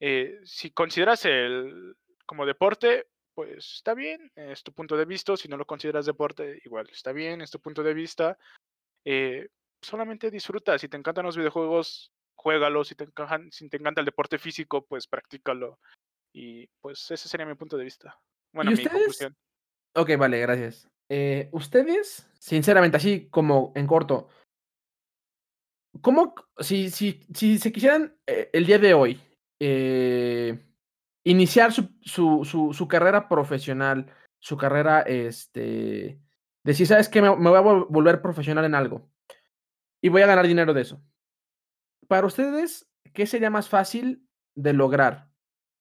[0.00, 5.36] eh, si consideras el como deporte, pues está bien, es tu punto de vista.
[5.36, 8.38] Si no lo consideras deporte, igual está bien, es tu punto de vista.
[9.04, 9.48] Eh,
[9.80, 10.78] solamente disfruta.
[10.78, 12.88] Si te encantan los videojuegos, juégalos.
[12.88, 15.78] Si te, encajan, si te encanta el deporte físico, pues practícalo.
[16.34, 18.18] Y pues ese sería mi punto de vista.
[18.52, 18.98] Bueno, ¿Y mi ustedes?
[18.98, 19.36] conclusión.
[19.94, 20.88] Ok, vale, gracias.
[21.08, 24.28] Eh, ustedes, sinceramente, así como en corto,
[26.00, 29.20] ¿cómo, si, si, si se quisieran eh, el día de hoy
[29.60, 30.58] eh,
[31.24, 34.06] iniciar su, su, su, carrera profesional,
[34.40, 36.20] su carrera, este,
[36.64, 37.22] decir, ¿sabes qué?
[37.22, 39.08] Me, me voy a vol- volver profesional en algo
[40.02, 41.02] y voy a ganar dinero de eso.
[42.08, 45.28] Para ustedes, ¿qué sería más fácil de lograr?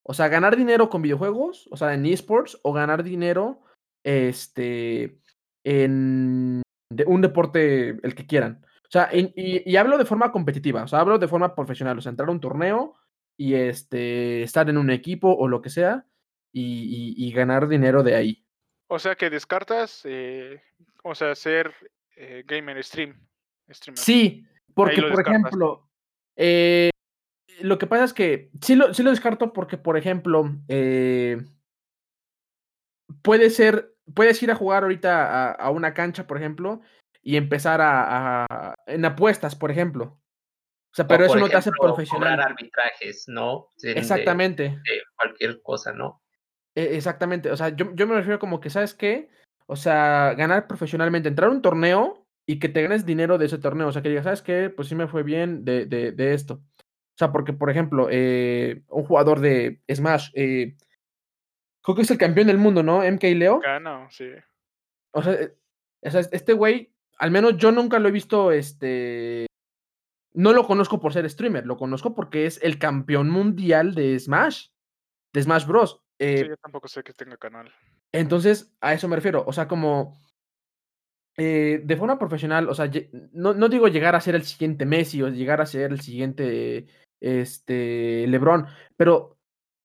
[0.03, 3.61] O sea, ganar dinero con videojuegos, o sea, en esports, o ganar dinero
[4.03, 5.19] este,
[5.63, 6.61] en
[6.91, 8.65] de un deporte, el que quieran.
[8.83, 12.01] O sea, y- y hablo de forma competitiva, o sea, hablo de forma profesional, o
[12.01, 12.97] sea, entrar a un torneo
[13.41, 16.05] y este, estar en un equipo o lo que sea
[16.53, 18.45] y, y- y ganar dinero de ahí.
[18.87, 20.61] O sea que descartas, eh,
[21.03, 21.73] o sea, ser
[22.15, 23.19] eh, gamer stream.
[23.69, 23.97] Streamer.
[23.97, 24.45] Sí,
[24.75, 25.31] porque, por descartas.
[25.33, 25.89] ejemplo,
[26.35, 26.91] eh,
[27.61, 31.41] lo que pasa es que sí lo, sí lo descarto porque, por ejemplo, eh,
[33.23, 36.81] puede ser, puedes ir a jugar ahorita a, a una cancha, por ejemplo,
[37.23, 40.20] y empezar a, a- en apuestas, por ejemplo.
[40.91, 42.31] O sea, pero o eso no te hace profesional.
[42.35, 43.67] cobrar arbitrajes, ¿no?
[43.83, 46.21] En- de- Exactamente, de cualquier cosa, ¿no?
[46.75, 47.49] e- exactamente.
[47.51, 49.29] O sea, yo, yo me refiero como que, ¿sabes qué?
[49.67, 53.57] O sea, ganar profesionalmente, entrar a un torneo y que te ganes dinero de ese
[53.57, 53.87] torneo.
[53.87, 54.69] O sea, que digas, ¿sabes qué?
[54.69, 56.55] Pues sí me fue bien de, de, de esto.
[56.55, 60.75] O sea, porque, por ejemplo, eh, un jugador de Smash, eh,
[61.83, 63.03] creo que es el campeón del mundo, ¿no?
[63.03, 63.59] MK Leo.
[63.59, 64.25] Gano, sí.
[64.25, 64.41] Eh,
[65.13, 69.45] o sea, este güey, al menos yo nunca lo he visto, este...
[70.33, 74.67] No lo conozco por ser streamer, lo conozco porque es el campeón mundial de Smash,
[75.33, 76.01] de Smash Bros.
[76.19, 77.71] Eh, Sí, yo tampoco sé que tenga canal.
[78.13, 79.43] entonces, a eso me refiero.
[79.45, 80.17] O sea, como
[81.37, 82.89] eh, de forma profesional, o sea,
[83.31, 86.87] no, no digo llegar a ser el siguiente Messi o llegar a ser el siguiente
[87.21, 88.67] este, LeBron,
[88.97, 89.37] pero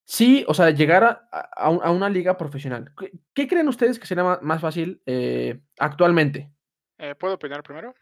[0.05, 2.93] sí, o sea, llegar a, a un- a una liga profesional.
[2.99, 6.51] ¿Qué, qué creen ustedes que sería más fácil eh, actualmente?
[6.99, 7.95] Eh, ¿Puedo opinar primero?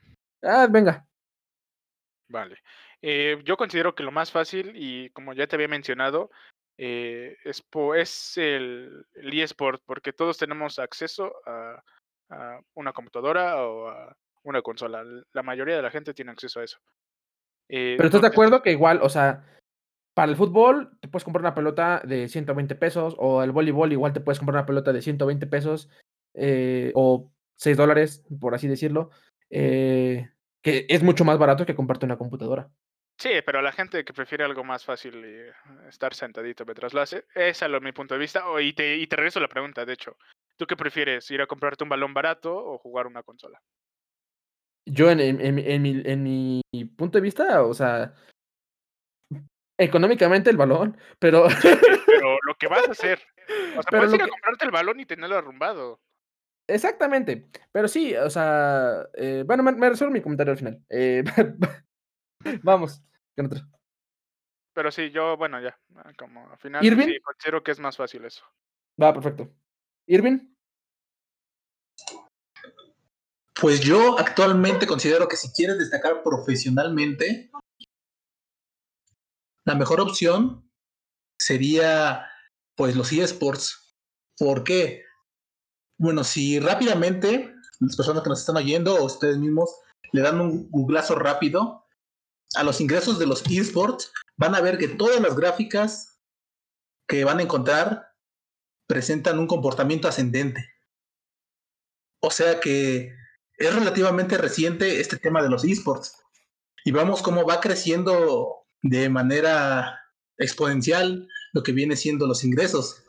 [0.43, 1.07] Ah, venga.
[2.29, 2.57] Vale.
[3.03, 6.31] Eh, yo considero que lo más fácil, y como ya te había mencionado,
[6.79, 7.63] eh, es,
[7.97, 11.83] es el, el eSport, porque todos tenemos acceso a,
[12.31, 15.05] a una computadora o a una consola.
[15.33, 16.79] La mayoría de la gente tiene acceso a eso.
[17.69, 19.45] Eh, Pero ¿estás de acuerdo que igual, o sea,
[20.15, 24.13] para el fútbol te puedes comprar una pelota de 120 pesos o el voleibol igual
[24.13, 25.89] te puedes comprar una pelota de 120 pesos
[26.35, 29.11] eh, o 6 dólares, por así decirlo.
[29.51, 30.31] eh,
[30.65, 32.71] que es mucho más barato que comprarte una computadora.
[33.19, 35.53] Sí, pero la gente que prefiere algo más fácil y eh,
[35.89, 38.49] estar sentadito mientras lo hace, ese es mi punto de vista.
[38.49, 40.17] Oh, y, te, y te regreso la pregunta, de hecho.
[40.57, 41.31] ¿Tú qué prefieres?
[41.31, 43.61] ¿Ir a comprarte un balón barato o jugar una consola?
[44.87, 46.63] Yo, en, en, en, mi, en mi
[46.97, 48.15] punto de vista, o sea,
[49.79, 51.47] económicamente el balón, pero.
[52.07, 53.21] pero lo que vas a hacer.
[53.77, 56.01] O sea, puedes ir a comprarte el balón y tenerlo arrumbado.
[56.67, 57.49] Exactamente.
[57.73, 59.07] Pero sí, o sea.
[59.15, 60.85] Eh, bueno, me, me, resuelvo mi comentario al final.
[60.89, 61.23] Eh,
[62.63, 63.03] vamos,
[63.37, 63.61] con otro.
[64.75, 65.79] Pero sí, yo, bueno, ya.
[65.97, 68.45] Ah, como al final sí, considero que es más fácil eso.
[69.01, 69.51] Va, perfecto.
[70.07, 70.55] ¿Irvin?
[73.61, 77.51] Pues yo actualmente considero que si quieres destacar profesionalmente,
[79.65, 80.69] la mejor opción
[81.39, 82.29] sería
[82.77, 83.97] pues los eSports.
[84.37, 85.05] ¿Por qué?
[86.05, 89.75] Bueno, si rápidamente las personas que nos están oyendo o ustedes mismos
[90.13, 91.87] le dan un googlazo rápido
[92.57, 96.21] a los ingresos de los eSports, van a ver que todas las gráficas
[97.09, 98.09] que van a encontrar
[98.87, 100.75] presentan un comportamiento ascendente.
[102.21, 103.15] O sea que
[103.57, 106.19] es relativamente reciente este tema de los esports.
[106.85, 110.03] Y vamos cómo va creciendo de manera
[110.37, 113.04] exponencial lo que viene siendo los ingresos.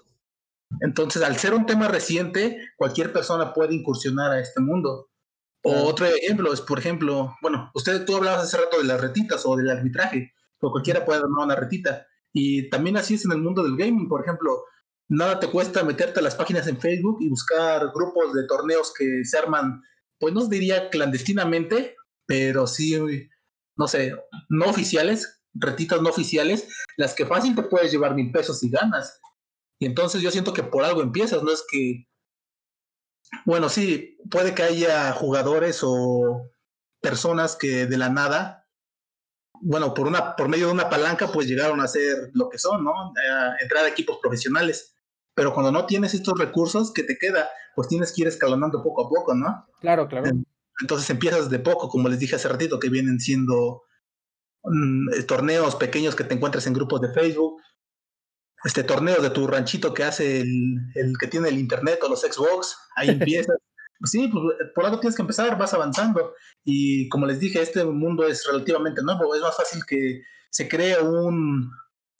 [0.81, 5.09] Entonces, al ser un tema reciente, cualquier persona puede incursionar a este mundo.
[5.63, 9.43] O otro ejemplo es, por ejemplo, bueno, usted tú hablabas hace rato de las retitas
[9.45, 12.05] o del arbitraje, pero cualquiera puede armar una retita.
[12.31, 14.63] Y también así es en el mundo del gaming, por ejemplo,
[15.09, 19.23] nada te cuesta meterte a las páginas en Facebook y buscar grupos de torneos que
[19.23, 19.81] se arman
[20.19, 21.95] pues no diría clandestinamente,
[22.25, 22.97] pero sí,
[23.77, 24.15] no sé,
[24.49, 29.19] no oficiales, retitas no oficiales, las que fácil te puedes llevar mil pesos y ganas.
[29.79, 32.07] Y entonces yo siento que por algo empiezas, no es que,
[33.45, 36.49] bueno, sí, puede que haya jugadores o
[37.01, 38.67] personas que de la nada,
[39.61, 42.83] bueno, por, una, por medio de una palanca, pues llegaron a ser lo que son,
[42.83, 42.91] ¿no?
[42.91, 44.95] A entrar a equipos profesionales.
[45.33, 47.49] Pero cuando no tienes estos recursos, ¿qué te queda?
[47.75, 49.67] Pues tienes que ir escalonando poco a poco, ¿no?
[49.81, 50.31] Claro, claro.
[50.81, 53.83] Entonces empiezas de poco, como les dije hace ratito, que vienen siendo
[54.63, 57.61] mm, torneos pequeños que te encuentras en grupos de Facebook,
[58.65, 62.21] este torneo de tu ranchito que hace el, el que tiene el internet o los
[62.21, 63.57] Xbox, ahí empiezas.
[63.99, 64.43] Pues sí, pues,
[64.73, 66.33] por algo tienes que empezar, vas avanzando.
[66.63, 70.99] Y como les dije, este mundo es relativamente nuevo, es más fácil que se cree
[70.99, 71.71] un,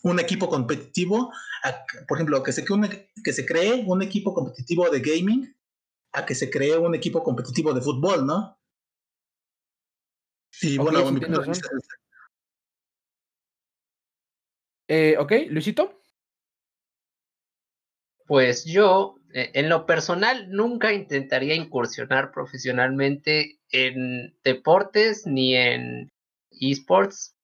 [0.04, 1.32] un equipo competitivo,
[2.08, 5.56] por ejemplo, que se, que se cree un equipo competitivo de gaming
[6.14, 8.58] a que se cree un equipo competitivo de fútbol, ¿no?
[10.62, 11.20] Y bueno, mi
[14.88, 16.05] eh, ok, Luisito.
[18.26, 26.12] Pues yo, eh, en lo personal, nunca intentaría incursionar profesionalmente en deportes ni en
[26.52, 27.36] esports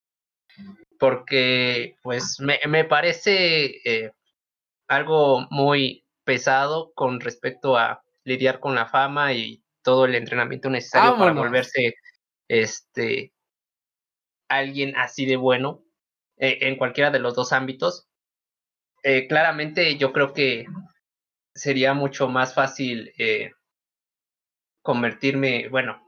[1.02, 4.12] porque pues me, me parece eh,
[4.88, 11.18] algo muy pesado con respecto a lidiar con la fama y todo el entrenamiento necesario
[11.18, 11.96] para volverse
[12.48, 13.34] este
[14.48, 15.84] alguien así de bueno
[16.38, 18.08] eh, en cualquiera de los dos ámbitos.
[19.04, 20.66] Eh, claramente yo creo que
[21.56, 23.14] sería mucho más fácil
[24.82, 26.02] convertirme, bueno,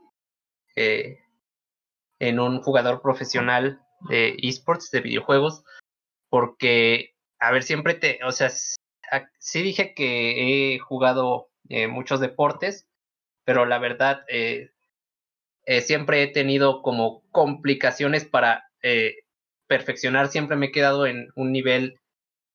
[2.20, 5.64] en un jugador profesional de esports, de videojuegos,
[6.30, 8.50] porque, a ver, siempre te, o sea,
[9.40, 12.88] sí dije que he jugado eh, muchos deportes,
[13.46, 14.72] pero la verdad, eh,
[15.66, 18.70] eh, siempre he tenido como complicaciones para
[19.68, 22.02] perfeccionar, siempre me he quedado en un nivel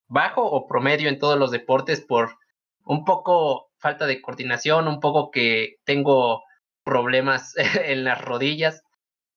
[0.09, 2.37] bajo o promedio en todos los deportes por
[2.85, 6.43] un poco falta de coordinación, un poco que tengo
[6.85, 7.55] problemas
[7.85, 8.83] en las rodillas.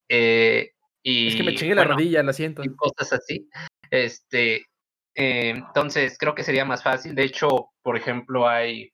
[0.09, 0.71] Eh,
[1.03, 2.63] es que me chingué la rodilla, lo siento.
[2.63, 3.49] Y cosas así.
[3.89, 4.67] Este,
[5.15, 7.15] eh, entonces, creo que sería más fácil.
[7.15, 8.93] De hecho, por ejemplo, hay,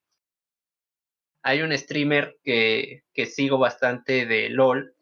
[1.43, 4.95] hay un streamer que, que sigo bastante de LOL,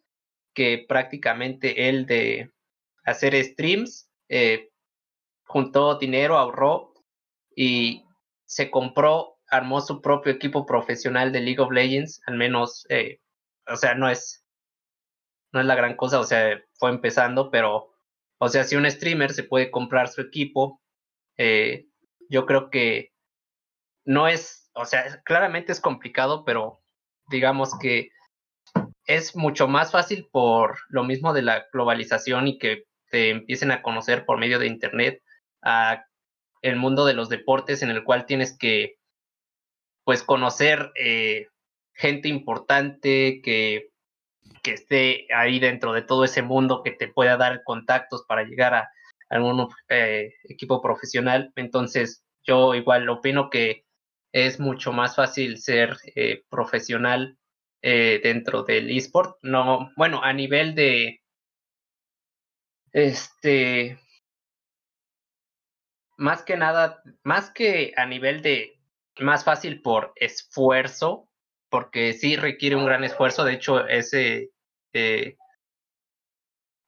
[0.53, 2.52] que prácticamente él de
[3.03, 4.69] hacer streams, eh,
[5.45, 6.93] juntó dinero, ahorró
[7.55, 8.05] y
[8.45, 13.19] se compró, armó su propio equipo profesional de League of Legends, al menos, eh,
[13.67, 14.45] o sea, no es,
[15.51, 17.93] no es la gran cosa, o sea, fue empezando, pero,
[18.39, 20.81] o sea, si un streamer se puede comprar su equipo,
[21.38, 21.88] eh,
[22.30, 23.13] yo creo que
[24.03, 26.81] no es, o sea, claramente es complicado, pero
[27.30, 28.09] digamos que
[29.05, 33.81] es mucho más fácil por lo mismo de la globalización y que te empiecen a
[33.81, 35.22] conocer por medio de internet
[35.65, 36.05] a
[36.61, 38.97] el mundo de los deportes en el cual tienes que
[40.05, 41.47] pues conocer eh,
[41.93, 43.89] gente importante que
[44.61, 48.73] que esté ahí dentro de todo ese mundo que te pueda dar contactos para llegar
[48.75, 48.89] a
[49.29, 51.51] algún eh, equipo profesional.
[51.55, 53.85] Entonces, yo igual opino que
[54.31, 57.37] es mucho más fácil ser eh, profesional
[57.81, 59.37] dentro del eSport.
[59.43, 61.21] No, bueno, a nivel de
[62.91, 63.99] este
[66.17, 68.79] más que nada, más que a nivel de
[69.19, 71.27] más fácil por esfuerzo,
[71.69, 73.43] porque sí requiere un gran esfuerzo.
[73.43, 74.51] De hecho, ese
[74.93, 75.37] eh,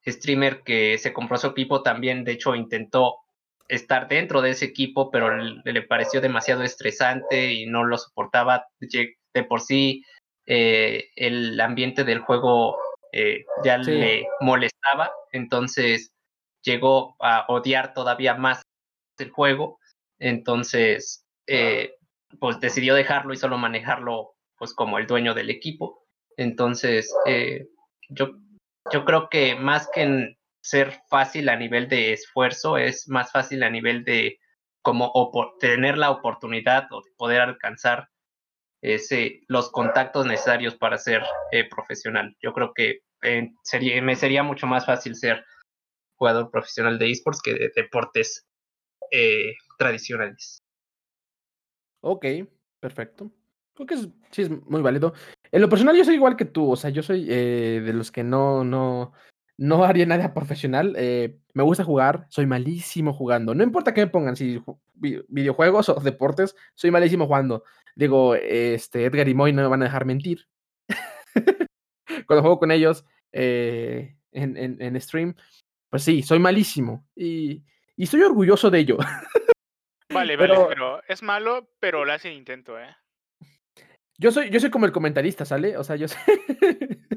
[0.05, 3.19] streamer que se compró su equipo también, de hecho, intentó
[3.67, 8.67] estar dentro de ese equipo, pero le, pareció demasiado estresante y no lo soportaba.
[8.79, 10.03] De por sí,
[10.45, 12.77] eh, el ambiente del juego
[13.11, 16.11] eh, ya le molestaba, entonces
[16.63, 18.61] llegó a odiar todavía más
[19.23, 19.79] el juego,
[20.19, 21.95] entonces eh,
[22.39, 26.03] pues decidió dejarlo y solo manejarlo pues como el dueño del equipo.
[26.35, 27.67] Entonces, eh,
[28.09, 28.31] yo,
[28.91, 33.63] yo creo que más que en ser fácil a nivel de esfuerzo, es más fácil
[33.63, 34.39] a nivel de
[34.81, 35.11] como
[35.59, 38.09] tener la oportunidad o de poder alcanzar
[38.81, 42.35] ese, los contactos necesarios para ser eh, profesional.
[42.41, 42.99] Yo creo que
[43.63, 45.43] sería, me sería mucho más fácil ser
[46.17, 48.46] jugador profesional de esports que de deportes
[49.11, 50.63] eh, tradicionales.
[52.01, 52.25] Ok,
[52.79, 53.31] perfecto.
[53.73, 53.97] Creo que
[54.31, 55.13] sí es muy válido.
[55.51, 58.11] En lo personal yo soy igual que tú, o sea, yo soy eh, de los
[58.11, 59.13] que no, no,
[59.57, 60.95] no haría nada profesional.
[60.97, 63.53] Eh, me gusta jugar, soy malísimo jugando.
[63.53, 64.61] No importa que me pongan, si
[64.95, 67.63] videojuegos o deportes, soy malísimo jugando.
[67.95, 70.47] Digo, este, Edgar y Moy no me van a dejar mentir.
[72.27, 75.35] Cuando juego con ellos en, en, en stream,
[75.89, 77.05] pues sí, soy malísimo.
[77.15, 77.63] Y,
[77.97, 78.97] y estoy orgulloso de ello.
[80.09, 82.95] Vale, vale, pero, es malo, pero le hacen intento, ¿eh?
[84.17, 85.77] Yo soy, yo soy como el comentarista, ¿sale?
[85.77, 86.17] O sea, yo sé.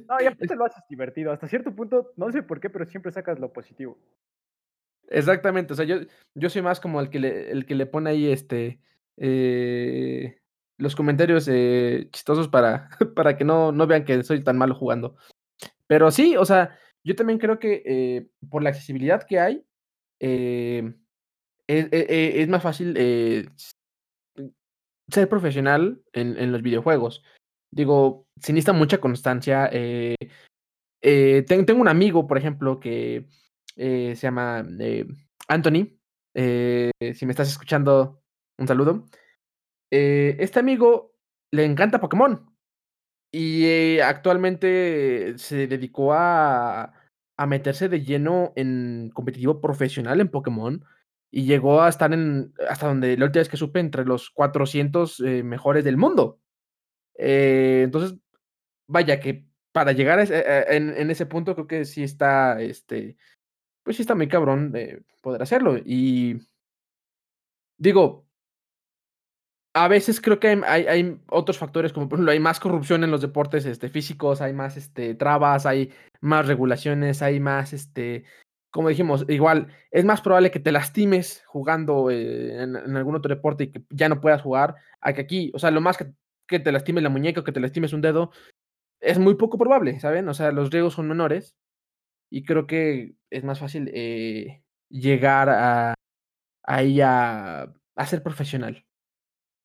[0.09, 1.33] No, y aparte lo haces divertido.
[1.33, 3.99] Hasta cierto punto, no sé por qué, pero siempre sacas lo positivo.
[5.09, 5.73] Exactamente.
[5.73, 5.99] O sea, yo,
[6.35, 8.81] yo soy más como el que le, el que le pone ahí este.
[9.17, 10.41] Eh,
[10.79, 15.17] los comentarios eh, chistosos para, para que no, no vean que soy tan malo jugando.
[15.87, 19.65] Pero sí, o sea, yo también creo que eh, por la accesibilidad que hay,
[20.21, 20.93] eh,
[21.67, 23.49] es, e, e, es, más fácil eh,
[25.09, 27.25] ser profesional en, los videojuegos.
[27.73, 29.69] Digo, se necesita mucha constancia.
[29.73, 30.17] Eh,
[31.47, 33.27] tengo, un amigo, por ejemplo, que
[33.77, 34.67] se llama
[35.49, 35.99] Anthony.
[36.35, 38.23] si me estás escuchando,
[38.59, 39.07] un saludo.
[39.91, 41.17] este amigo
[41.53, 42.47] le encanta Pokémon.
[43.33, 47.00] Y actualmente se dedicó a,
[47.41, 50.85] a meterse de lleno en competitivo profesional en Pokémon
[51.31, 55.21] y llegó a estar en, hasta donde la última vez que supe, entre los 400
[55.21, 56.39] eh, mejores del mundo.
[57.17, 58.19] Eh, entonces,
[58.87, 63.17] vaya que para llegar a ese, eh, en, ese punto creo que sí está, este,
[63.85, 65.79] pues sí está muy cabrón de poder hacerlo.
[65.79, 66.41] Y
[67.79, 68.27] digo,
[69.73, 73.21] a veces creo que hay, otros factores, como por ejemplo, hay más corrupción en los
[73.21, 78.25] deportes este, físicos, hay más este, trabas, hay más regulaciones, hay más, este,
[78.71, 83.65] como dijimos, igual, es más probable que te lastimes jugando eh, en, algún otro deporte
[83.65, 86.73] y que ya no puedas jugar, a que aquí, o sea, lo más que, te
[86.73, 88.33] lastimes la muñeca o que te lastimes un dedo,
[89.01, 90.29] es muy poco probable, ¿saben?
[90.29, 91.57] O sea, los riesgos son menores
[92.31, 95.95] y creo que es más fácil eh, llegar
[96.65, 97.73] ahí a
[98.07, 98.85] ser profesional.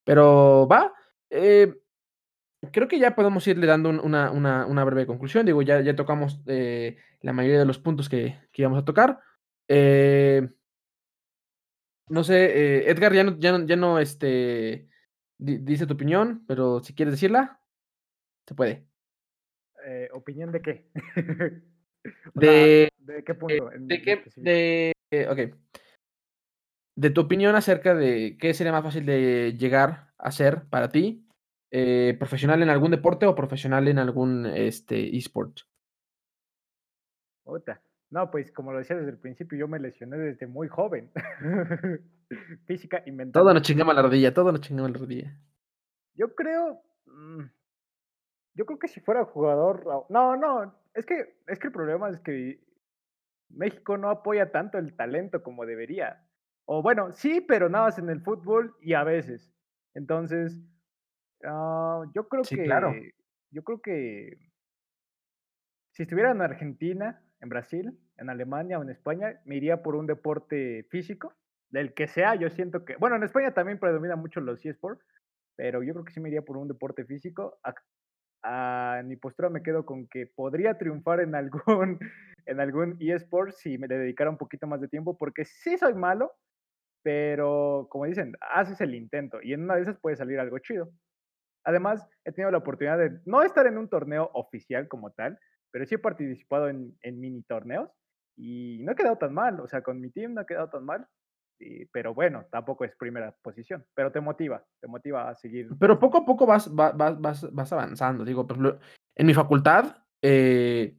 [0.05, 0.93] Pero va.
[1.29, 1.75] Eh,
[2.71, 5.45] creo que ya podemos irle dando una, una, una breve conclusión.
[5.45, 9.19] Digo, ya, ya tocamos eh, la mayoría de los puntos que, que íbamos a tocar.
[9.67, 10.47] Eh,
[12.07, 14.87] no sé, Edgar, ya no, ya no, ya no este,
[15.39, 17.59] dice tu opinión, pero si quieres decirla,
[18.47, 18.85] se puede.
[20.13, 20.85] ¿Opinión de qué?
[22.35, 23.69] de, ¿De qué punto?
[23.75, 24.93] de, qué, de,
[25.29, 25.55] ok
[26.95, 31.27] de tu opinión acerca de qué sería más fácil de llegar a ser para ti,
[31.71, 35.59] eh, profesional en algún deporte o profesional en algún este, eSport.
[38.09, 41.11] No, pues como lo decía desde el principio, yo me lesioné desde muy joven.
[42.65, 43.41] Física y mental.
[43.41, 45.37] Todo nos chingamos la rodilla, todo nos chingamos la rodilla.
[46.13, 46.81] Yo creo.
[47.05, 47.43] Mm,
[48.53, 50.07] yo creo que si fuera jugador.
[50.09, 50.75] No, no.
[50.93, 52.63] Es que, es que el problema es que
[53.49, 56.24] México no apoya tanto el talento como debería.
[56.65, 59.51] O bueno, sí, pero nada más en el fútbol y a veces.
[59.93, 60.57] Entonces,
[61.43, 62.63] uh, yo creo sí, que.
[62.63, 62.93] Claro.
[63.51, 64.37] Yo creo que.
[65.93, 70.07] Si estuviera en Argentina, en Brasil, en Alemania o en España, me iría por un
[70.07, 71.33] deporte físico,
[71.69, 72.35] del que sea.
[72.35, 72.95] Yo siento que.
[72.97, 75.05] Bueno, en España también predomina mucho los eSports,
[75.55, 77.59] pero yo creo que sí me iría por un deporte físico.
[78.43, 81.99] a mi postura me quedo con que podría triunfar en algún,
[82.45, 86.33] en algún eSport si me dedicara un poquito más de tiempo, porque sí soy malo,
[87.05, 90.89] pero como dicen, haces el intento y en una de esas puede salir algo chido.
[91.63, 95.37] Además, he tenido la oportunidad de no estar en un torneo oficial como tal,
[95.71, 97.91] pero sí he participado en, en mini torneos
[98.35, 100.83] y no he quedado tan mal, o sea, con mi team no he quedado tan
[100.83, 101.07] mal.
[101.59, 105.69] Y, pero bueno, tampoco es primera posición, pero te motiva, te motiva a seguir.
[105.79, 108.25] Pero poco a poco vas, vas, vas, vas avanzando.
[108.25, 108.79] Digo, por ejemplo,
[109.13, 110.97] en mi facultad eh,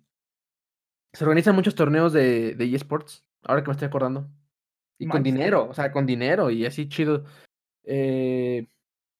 [1.12, 4.30] se organizan muchos torneos de, de eSports, ahora que me estoy acordando.
[4.98, 7.24] Y con dinero, o sea, con dinero y así chido.
[7.84, 8.66] Eh,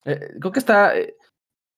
[0.04, 1.16] eh, creo que está eh,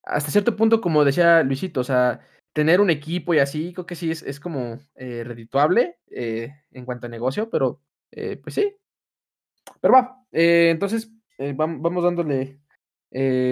[0.04, 2.20] hasta cierto punto, como decía Luisito, o sea,
[2.52, 7.10] tener un equipo y así, creo que sí es, es como redituable en cuanto a
[7.10, 7.80] negocio, pero
[8.10, 8.74] pues sí.
[9.80, 12.58] Pero va, entonces eh, vam- vamos dándole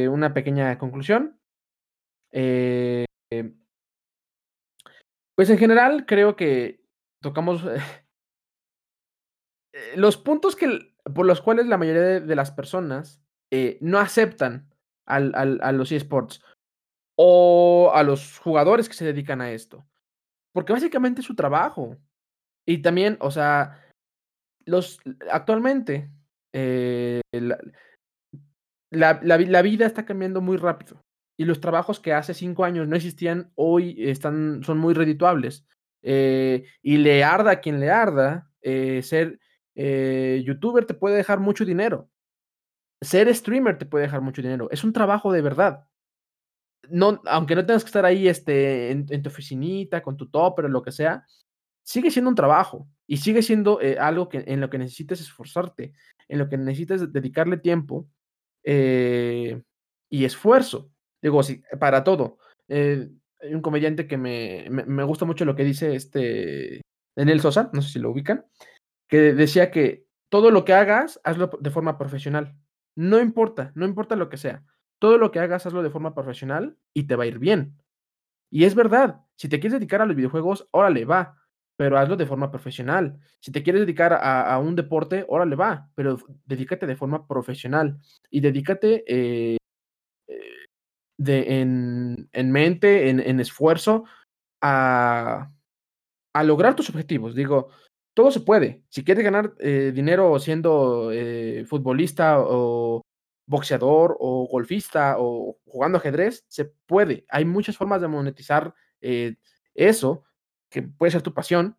[0.09, 1.39] una pequeña conclusión.
[5.35, 6.81] Pues en general creo que
[7.21, 7.63] tocamos
[9.77, 13.21] eh, los puntos que, por los cuales la mayoría de, las personas
[13.53, 14.71] eh, no aceptan
[15.07, 16.43] al, al- a los eSports
[17.19, 19.87] o a los jugadores que se dedican a esto.
[20.53, 21.97] Porque básicamente es su trabajo.
[22.67, 23.83] Y también, o sea,
[24.65, 24.99] los
[25.31, 26.11] actualmente
[26.55, 27.59] eh, la,
[28.91, 31.03] la- la vi- la vida está cambiando muy rápido.
[31.39, 35.67] Y los trabajos que hace cinco años no existían, hoy están, son muy redituables.
[36.03, 39.39] Y le arda a quien le arda, ser
[39.77, 42.11] eh, youtuber te puede dejar mucho dinero.
[43.01, 44.69] Ser streamer te puede dejar mucho dinero.
[44.73, 45.87] Es un trabajo de verdad
[46.91, 50.69] no, aunque no tengas que estar ahí este, en, tu oficinita, con tu topper o
[50.69, 51.25] lo que sea,
[51.83, 55.93] sigue siendo un trabajo y sigue siendo eh, algo que, en lo que necesites esforzarte,
[56.29, 58.09] en lo que necesites dedicarle tiempo
[58.65, 59.63] eh,
[60.11, 60.91] y esfuerzo.
[61.23, 61.41] Digo,
[61.79, 62.39] para todo.
[62.69, 66.81] Hay un comediante que me, me, me gusta mucho lo que dice este
[67.17, 68.45] Daniel Sosa, no sé si lo ubican,
[69.09, 72.57] que decía que todo lo que hagas, hazlo de forma profesional.
[72.97, 74.65] No importa, no importa lo que sea.
[74.99, 77.77] Todo lo que hagas, hazlo de forma profesional y te va a ir bien.
[78.51, 81.39] Y es verdad, si te quieres dedicar a los videojuegos, órale, va,
[81.77, 83.19] pero hazlo de forma profesional.
[83.41, 87.99] Si te quieres dedicar a, un deporte, órale, va, pero dedícate de forma profesional
[88.31, 89.59] y dedícate eh,
[90.29, 90.67] eh,
[91.19, 94.05] de, en, en mente, en, en esfuerzo
[94.63, 95.51] a,
[96.33, 97.35] a lograr tus objetivos.
[97.35, 97.69] Digo,
[98.17, 98.83] todo se puede.
[98.89, 103.03] Si quieres ganar eh, dinero siendo eh, futbolista o
[103.45, 107.27] boxeador o golfista o jugando ajedrez, se puede.
[107.29, 109.37] Hay muchas formas de monetizar eh,
[109.75, 110.25] eso,
[110.71, 111.77] que puede ser tu pasión.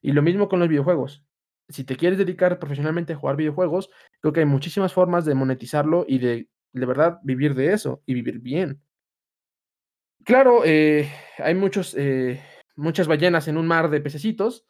[0.00, 1.24] Y lo mismo con los videojuegos.
[1.68, 3.90] Si te quieres dedicar profesionalmente a jugar videojuegos,
[4.20, 8.14] creo que hay muchísimas formas de monetizarlo y de, de verdad vivir de eso y
[8.14, 8.80] vivir bien.
[10.24, 11.96] Claro, hay muchos,
[12.76, 14.64] muchas ballenas en un mar de pececitos.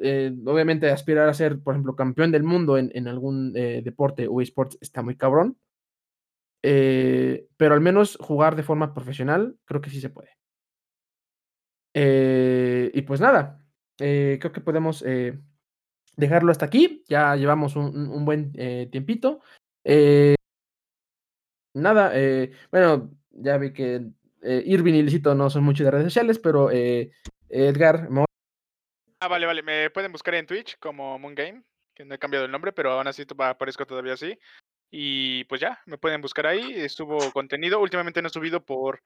[0.00, 4.40] Eh, obviamente aspirar a ser, por ejemplo, campeón del mundo en, algún eh, deporte o
[4.40, 5.56] esports está muy cabrón.
[6.62, 10.30] Eh, pero al menos jugar de forma profesional, creo que sí se puede.
[11.94, 13.62] Y pues nada,
[13.96, 15.04] creo que podemos
[16.16, 17.04] dejarlo hasta aquí.
[17.08, 18.52] Ya llevamos un, buen
[18.90, 19.40] tiempito.
[21.74, 22.12] Nada,
[22.70, 24.10] bueno, ya vi que
[24.42, 26.70] Irving y Licito no son mucho de redes sociales, pero
[27.48, 28.25] Edgar, me
[29.20, 29.62] Ah, vale, vale.
[29.62, 31.62] Me pueden buscar en Twitch como Moon Game,
[31.94, 34.38] que no he cambiado el nombre, pero aún así aparezco todavía así.
[34.90, 36.72] Y pues ya, me pueden buscar ahí.
[36.74, 37.80] Estuvo contenido.
[37.80, 39.02] Últimamente no he subido por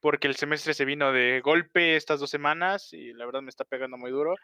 [0.00, 3.64] porque el semestre se vino de golpe estas dos semanas y la verdad me está
[3.64, 4.36] pegando muy duro.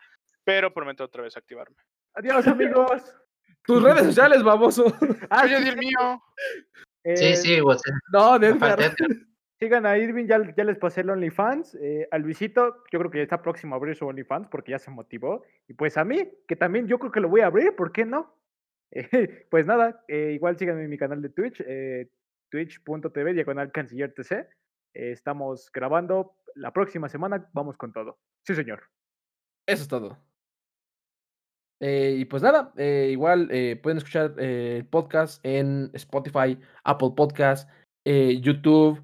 [0.43, 1.77] Pero prometo otra vez activarme.
[2.15, 3.03] Adiós, amigos.
[3.65, 4.87] tus redes sociales, baboso.
[5.29, 6.23] Ah, di el mío.
[7.05, 7.83] Sí, eh, sí, pues,
[8.13, 8.55] No, de
[9.63, 11.75] Sigan a Irving, ya, les pasé el OnlyFans.
[11.75, 14.79] eh, a Luisito, yo creo que ya está próximo a abrir su OnlyFans porque ya
[14.79, 15.45] se motivó.
[15.69, 18.05] Y pues a mí, que también yo creo que lo voy a abrir, ¿por qué
[18.05, 18.35] no?
[18.93, 22.11] Eh, pues nada, eh, igual síganme en mi canal de Twitch, eh,
[22.51, 24.49] twitch.tv, diagonal canciller TC.
[24.93, 28.19] Estamos grabando la próxima semana, vamos con todo.
[28.45, 28.83] Sí, señor.
[29.65, 30.19] Eso es todo.
[31.79, 32.73] Y pues nada,
[33.07, 33.47] igual
[33.81, 37.71] pueden escuchar el podcast en Spotify, Apple Podcast,
[38.05, 39.01] YouTube.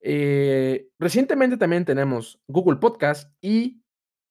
[0.00, 3.82] Eh, recientemente también tenemos Google Podcast y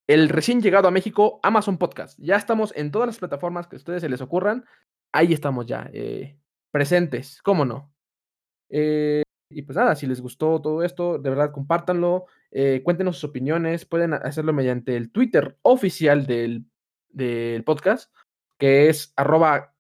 [0.07, 2.17] el recién llegado a México Amazon Podcast.
[2.19, 4.65] Ya estamos en todas las plataformas que a ustedes se les ocurran.
[5.13, 6.39] Ahí estamos ya, eh,
[6.71, 7.93] presentes, ¿cómo no?
[8.69, 12.25] Eh, y pues nada, si les gustó todo esto, de verdad compártanlo,
[12.83, 16.65] cuéntenos sus opiniones, pueden ha- hacerlo mediante el Twitter oficial del,
[17.09, 18.13] del podcast,
[18.59, 19.73] que es arroba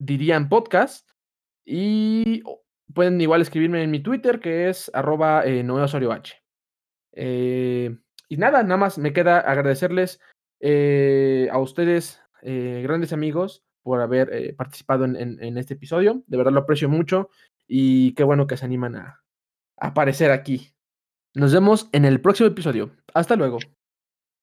[0.00, 1.08] dirían podcast,
[1.64, 2.42] y
[2.94, 5.64] pueden igual escribirme en mi Twitter, que es arroba eh.
[7.14, 7.98] Eh,
[8.28, 10.20] y nada, nada más me queda agradecerles
[10.60, 16.22] eh, a ustedes, eh, grandes amigos, por haber eh, participado en, este episodio.
[16.26, 17.30] De verdad lo aprecio mucho
[17.66, 19.22] y qué bueno que se animan a
[19.76, 20.72] aparecer aquí.
[21.34, 22.92] Nos vemos en el próximo episodio.
[23.12, 23.58] Hasta luego.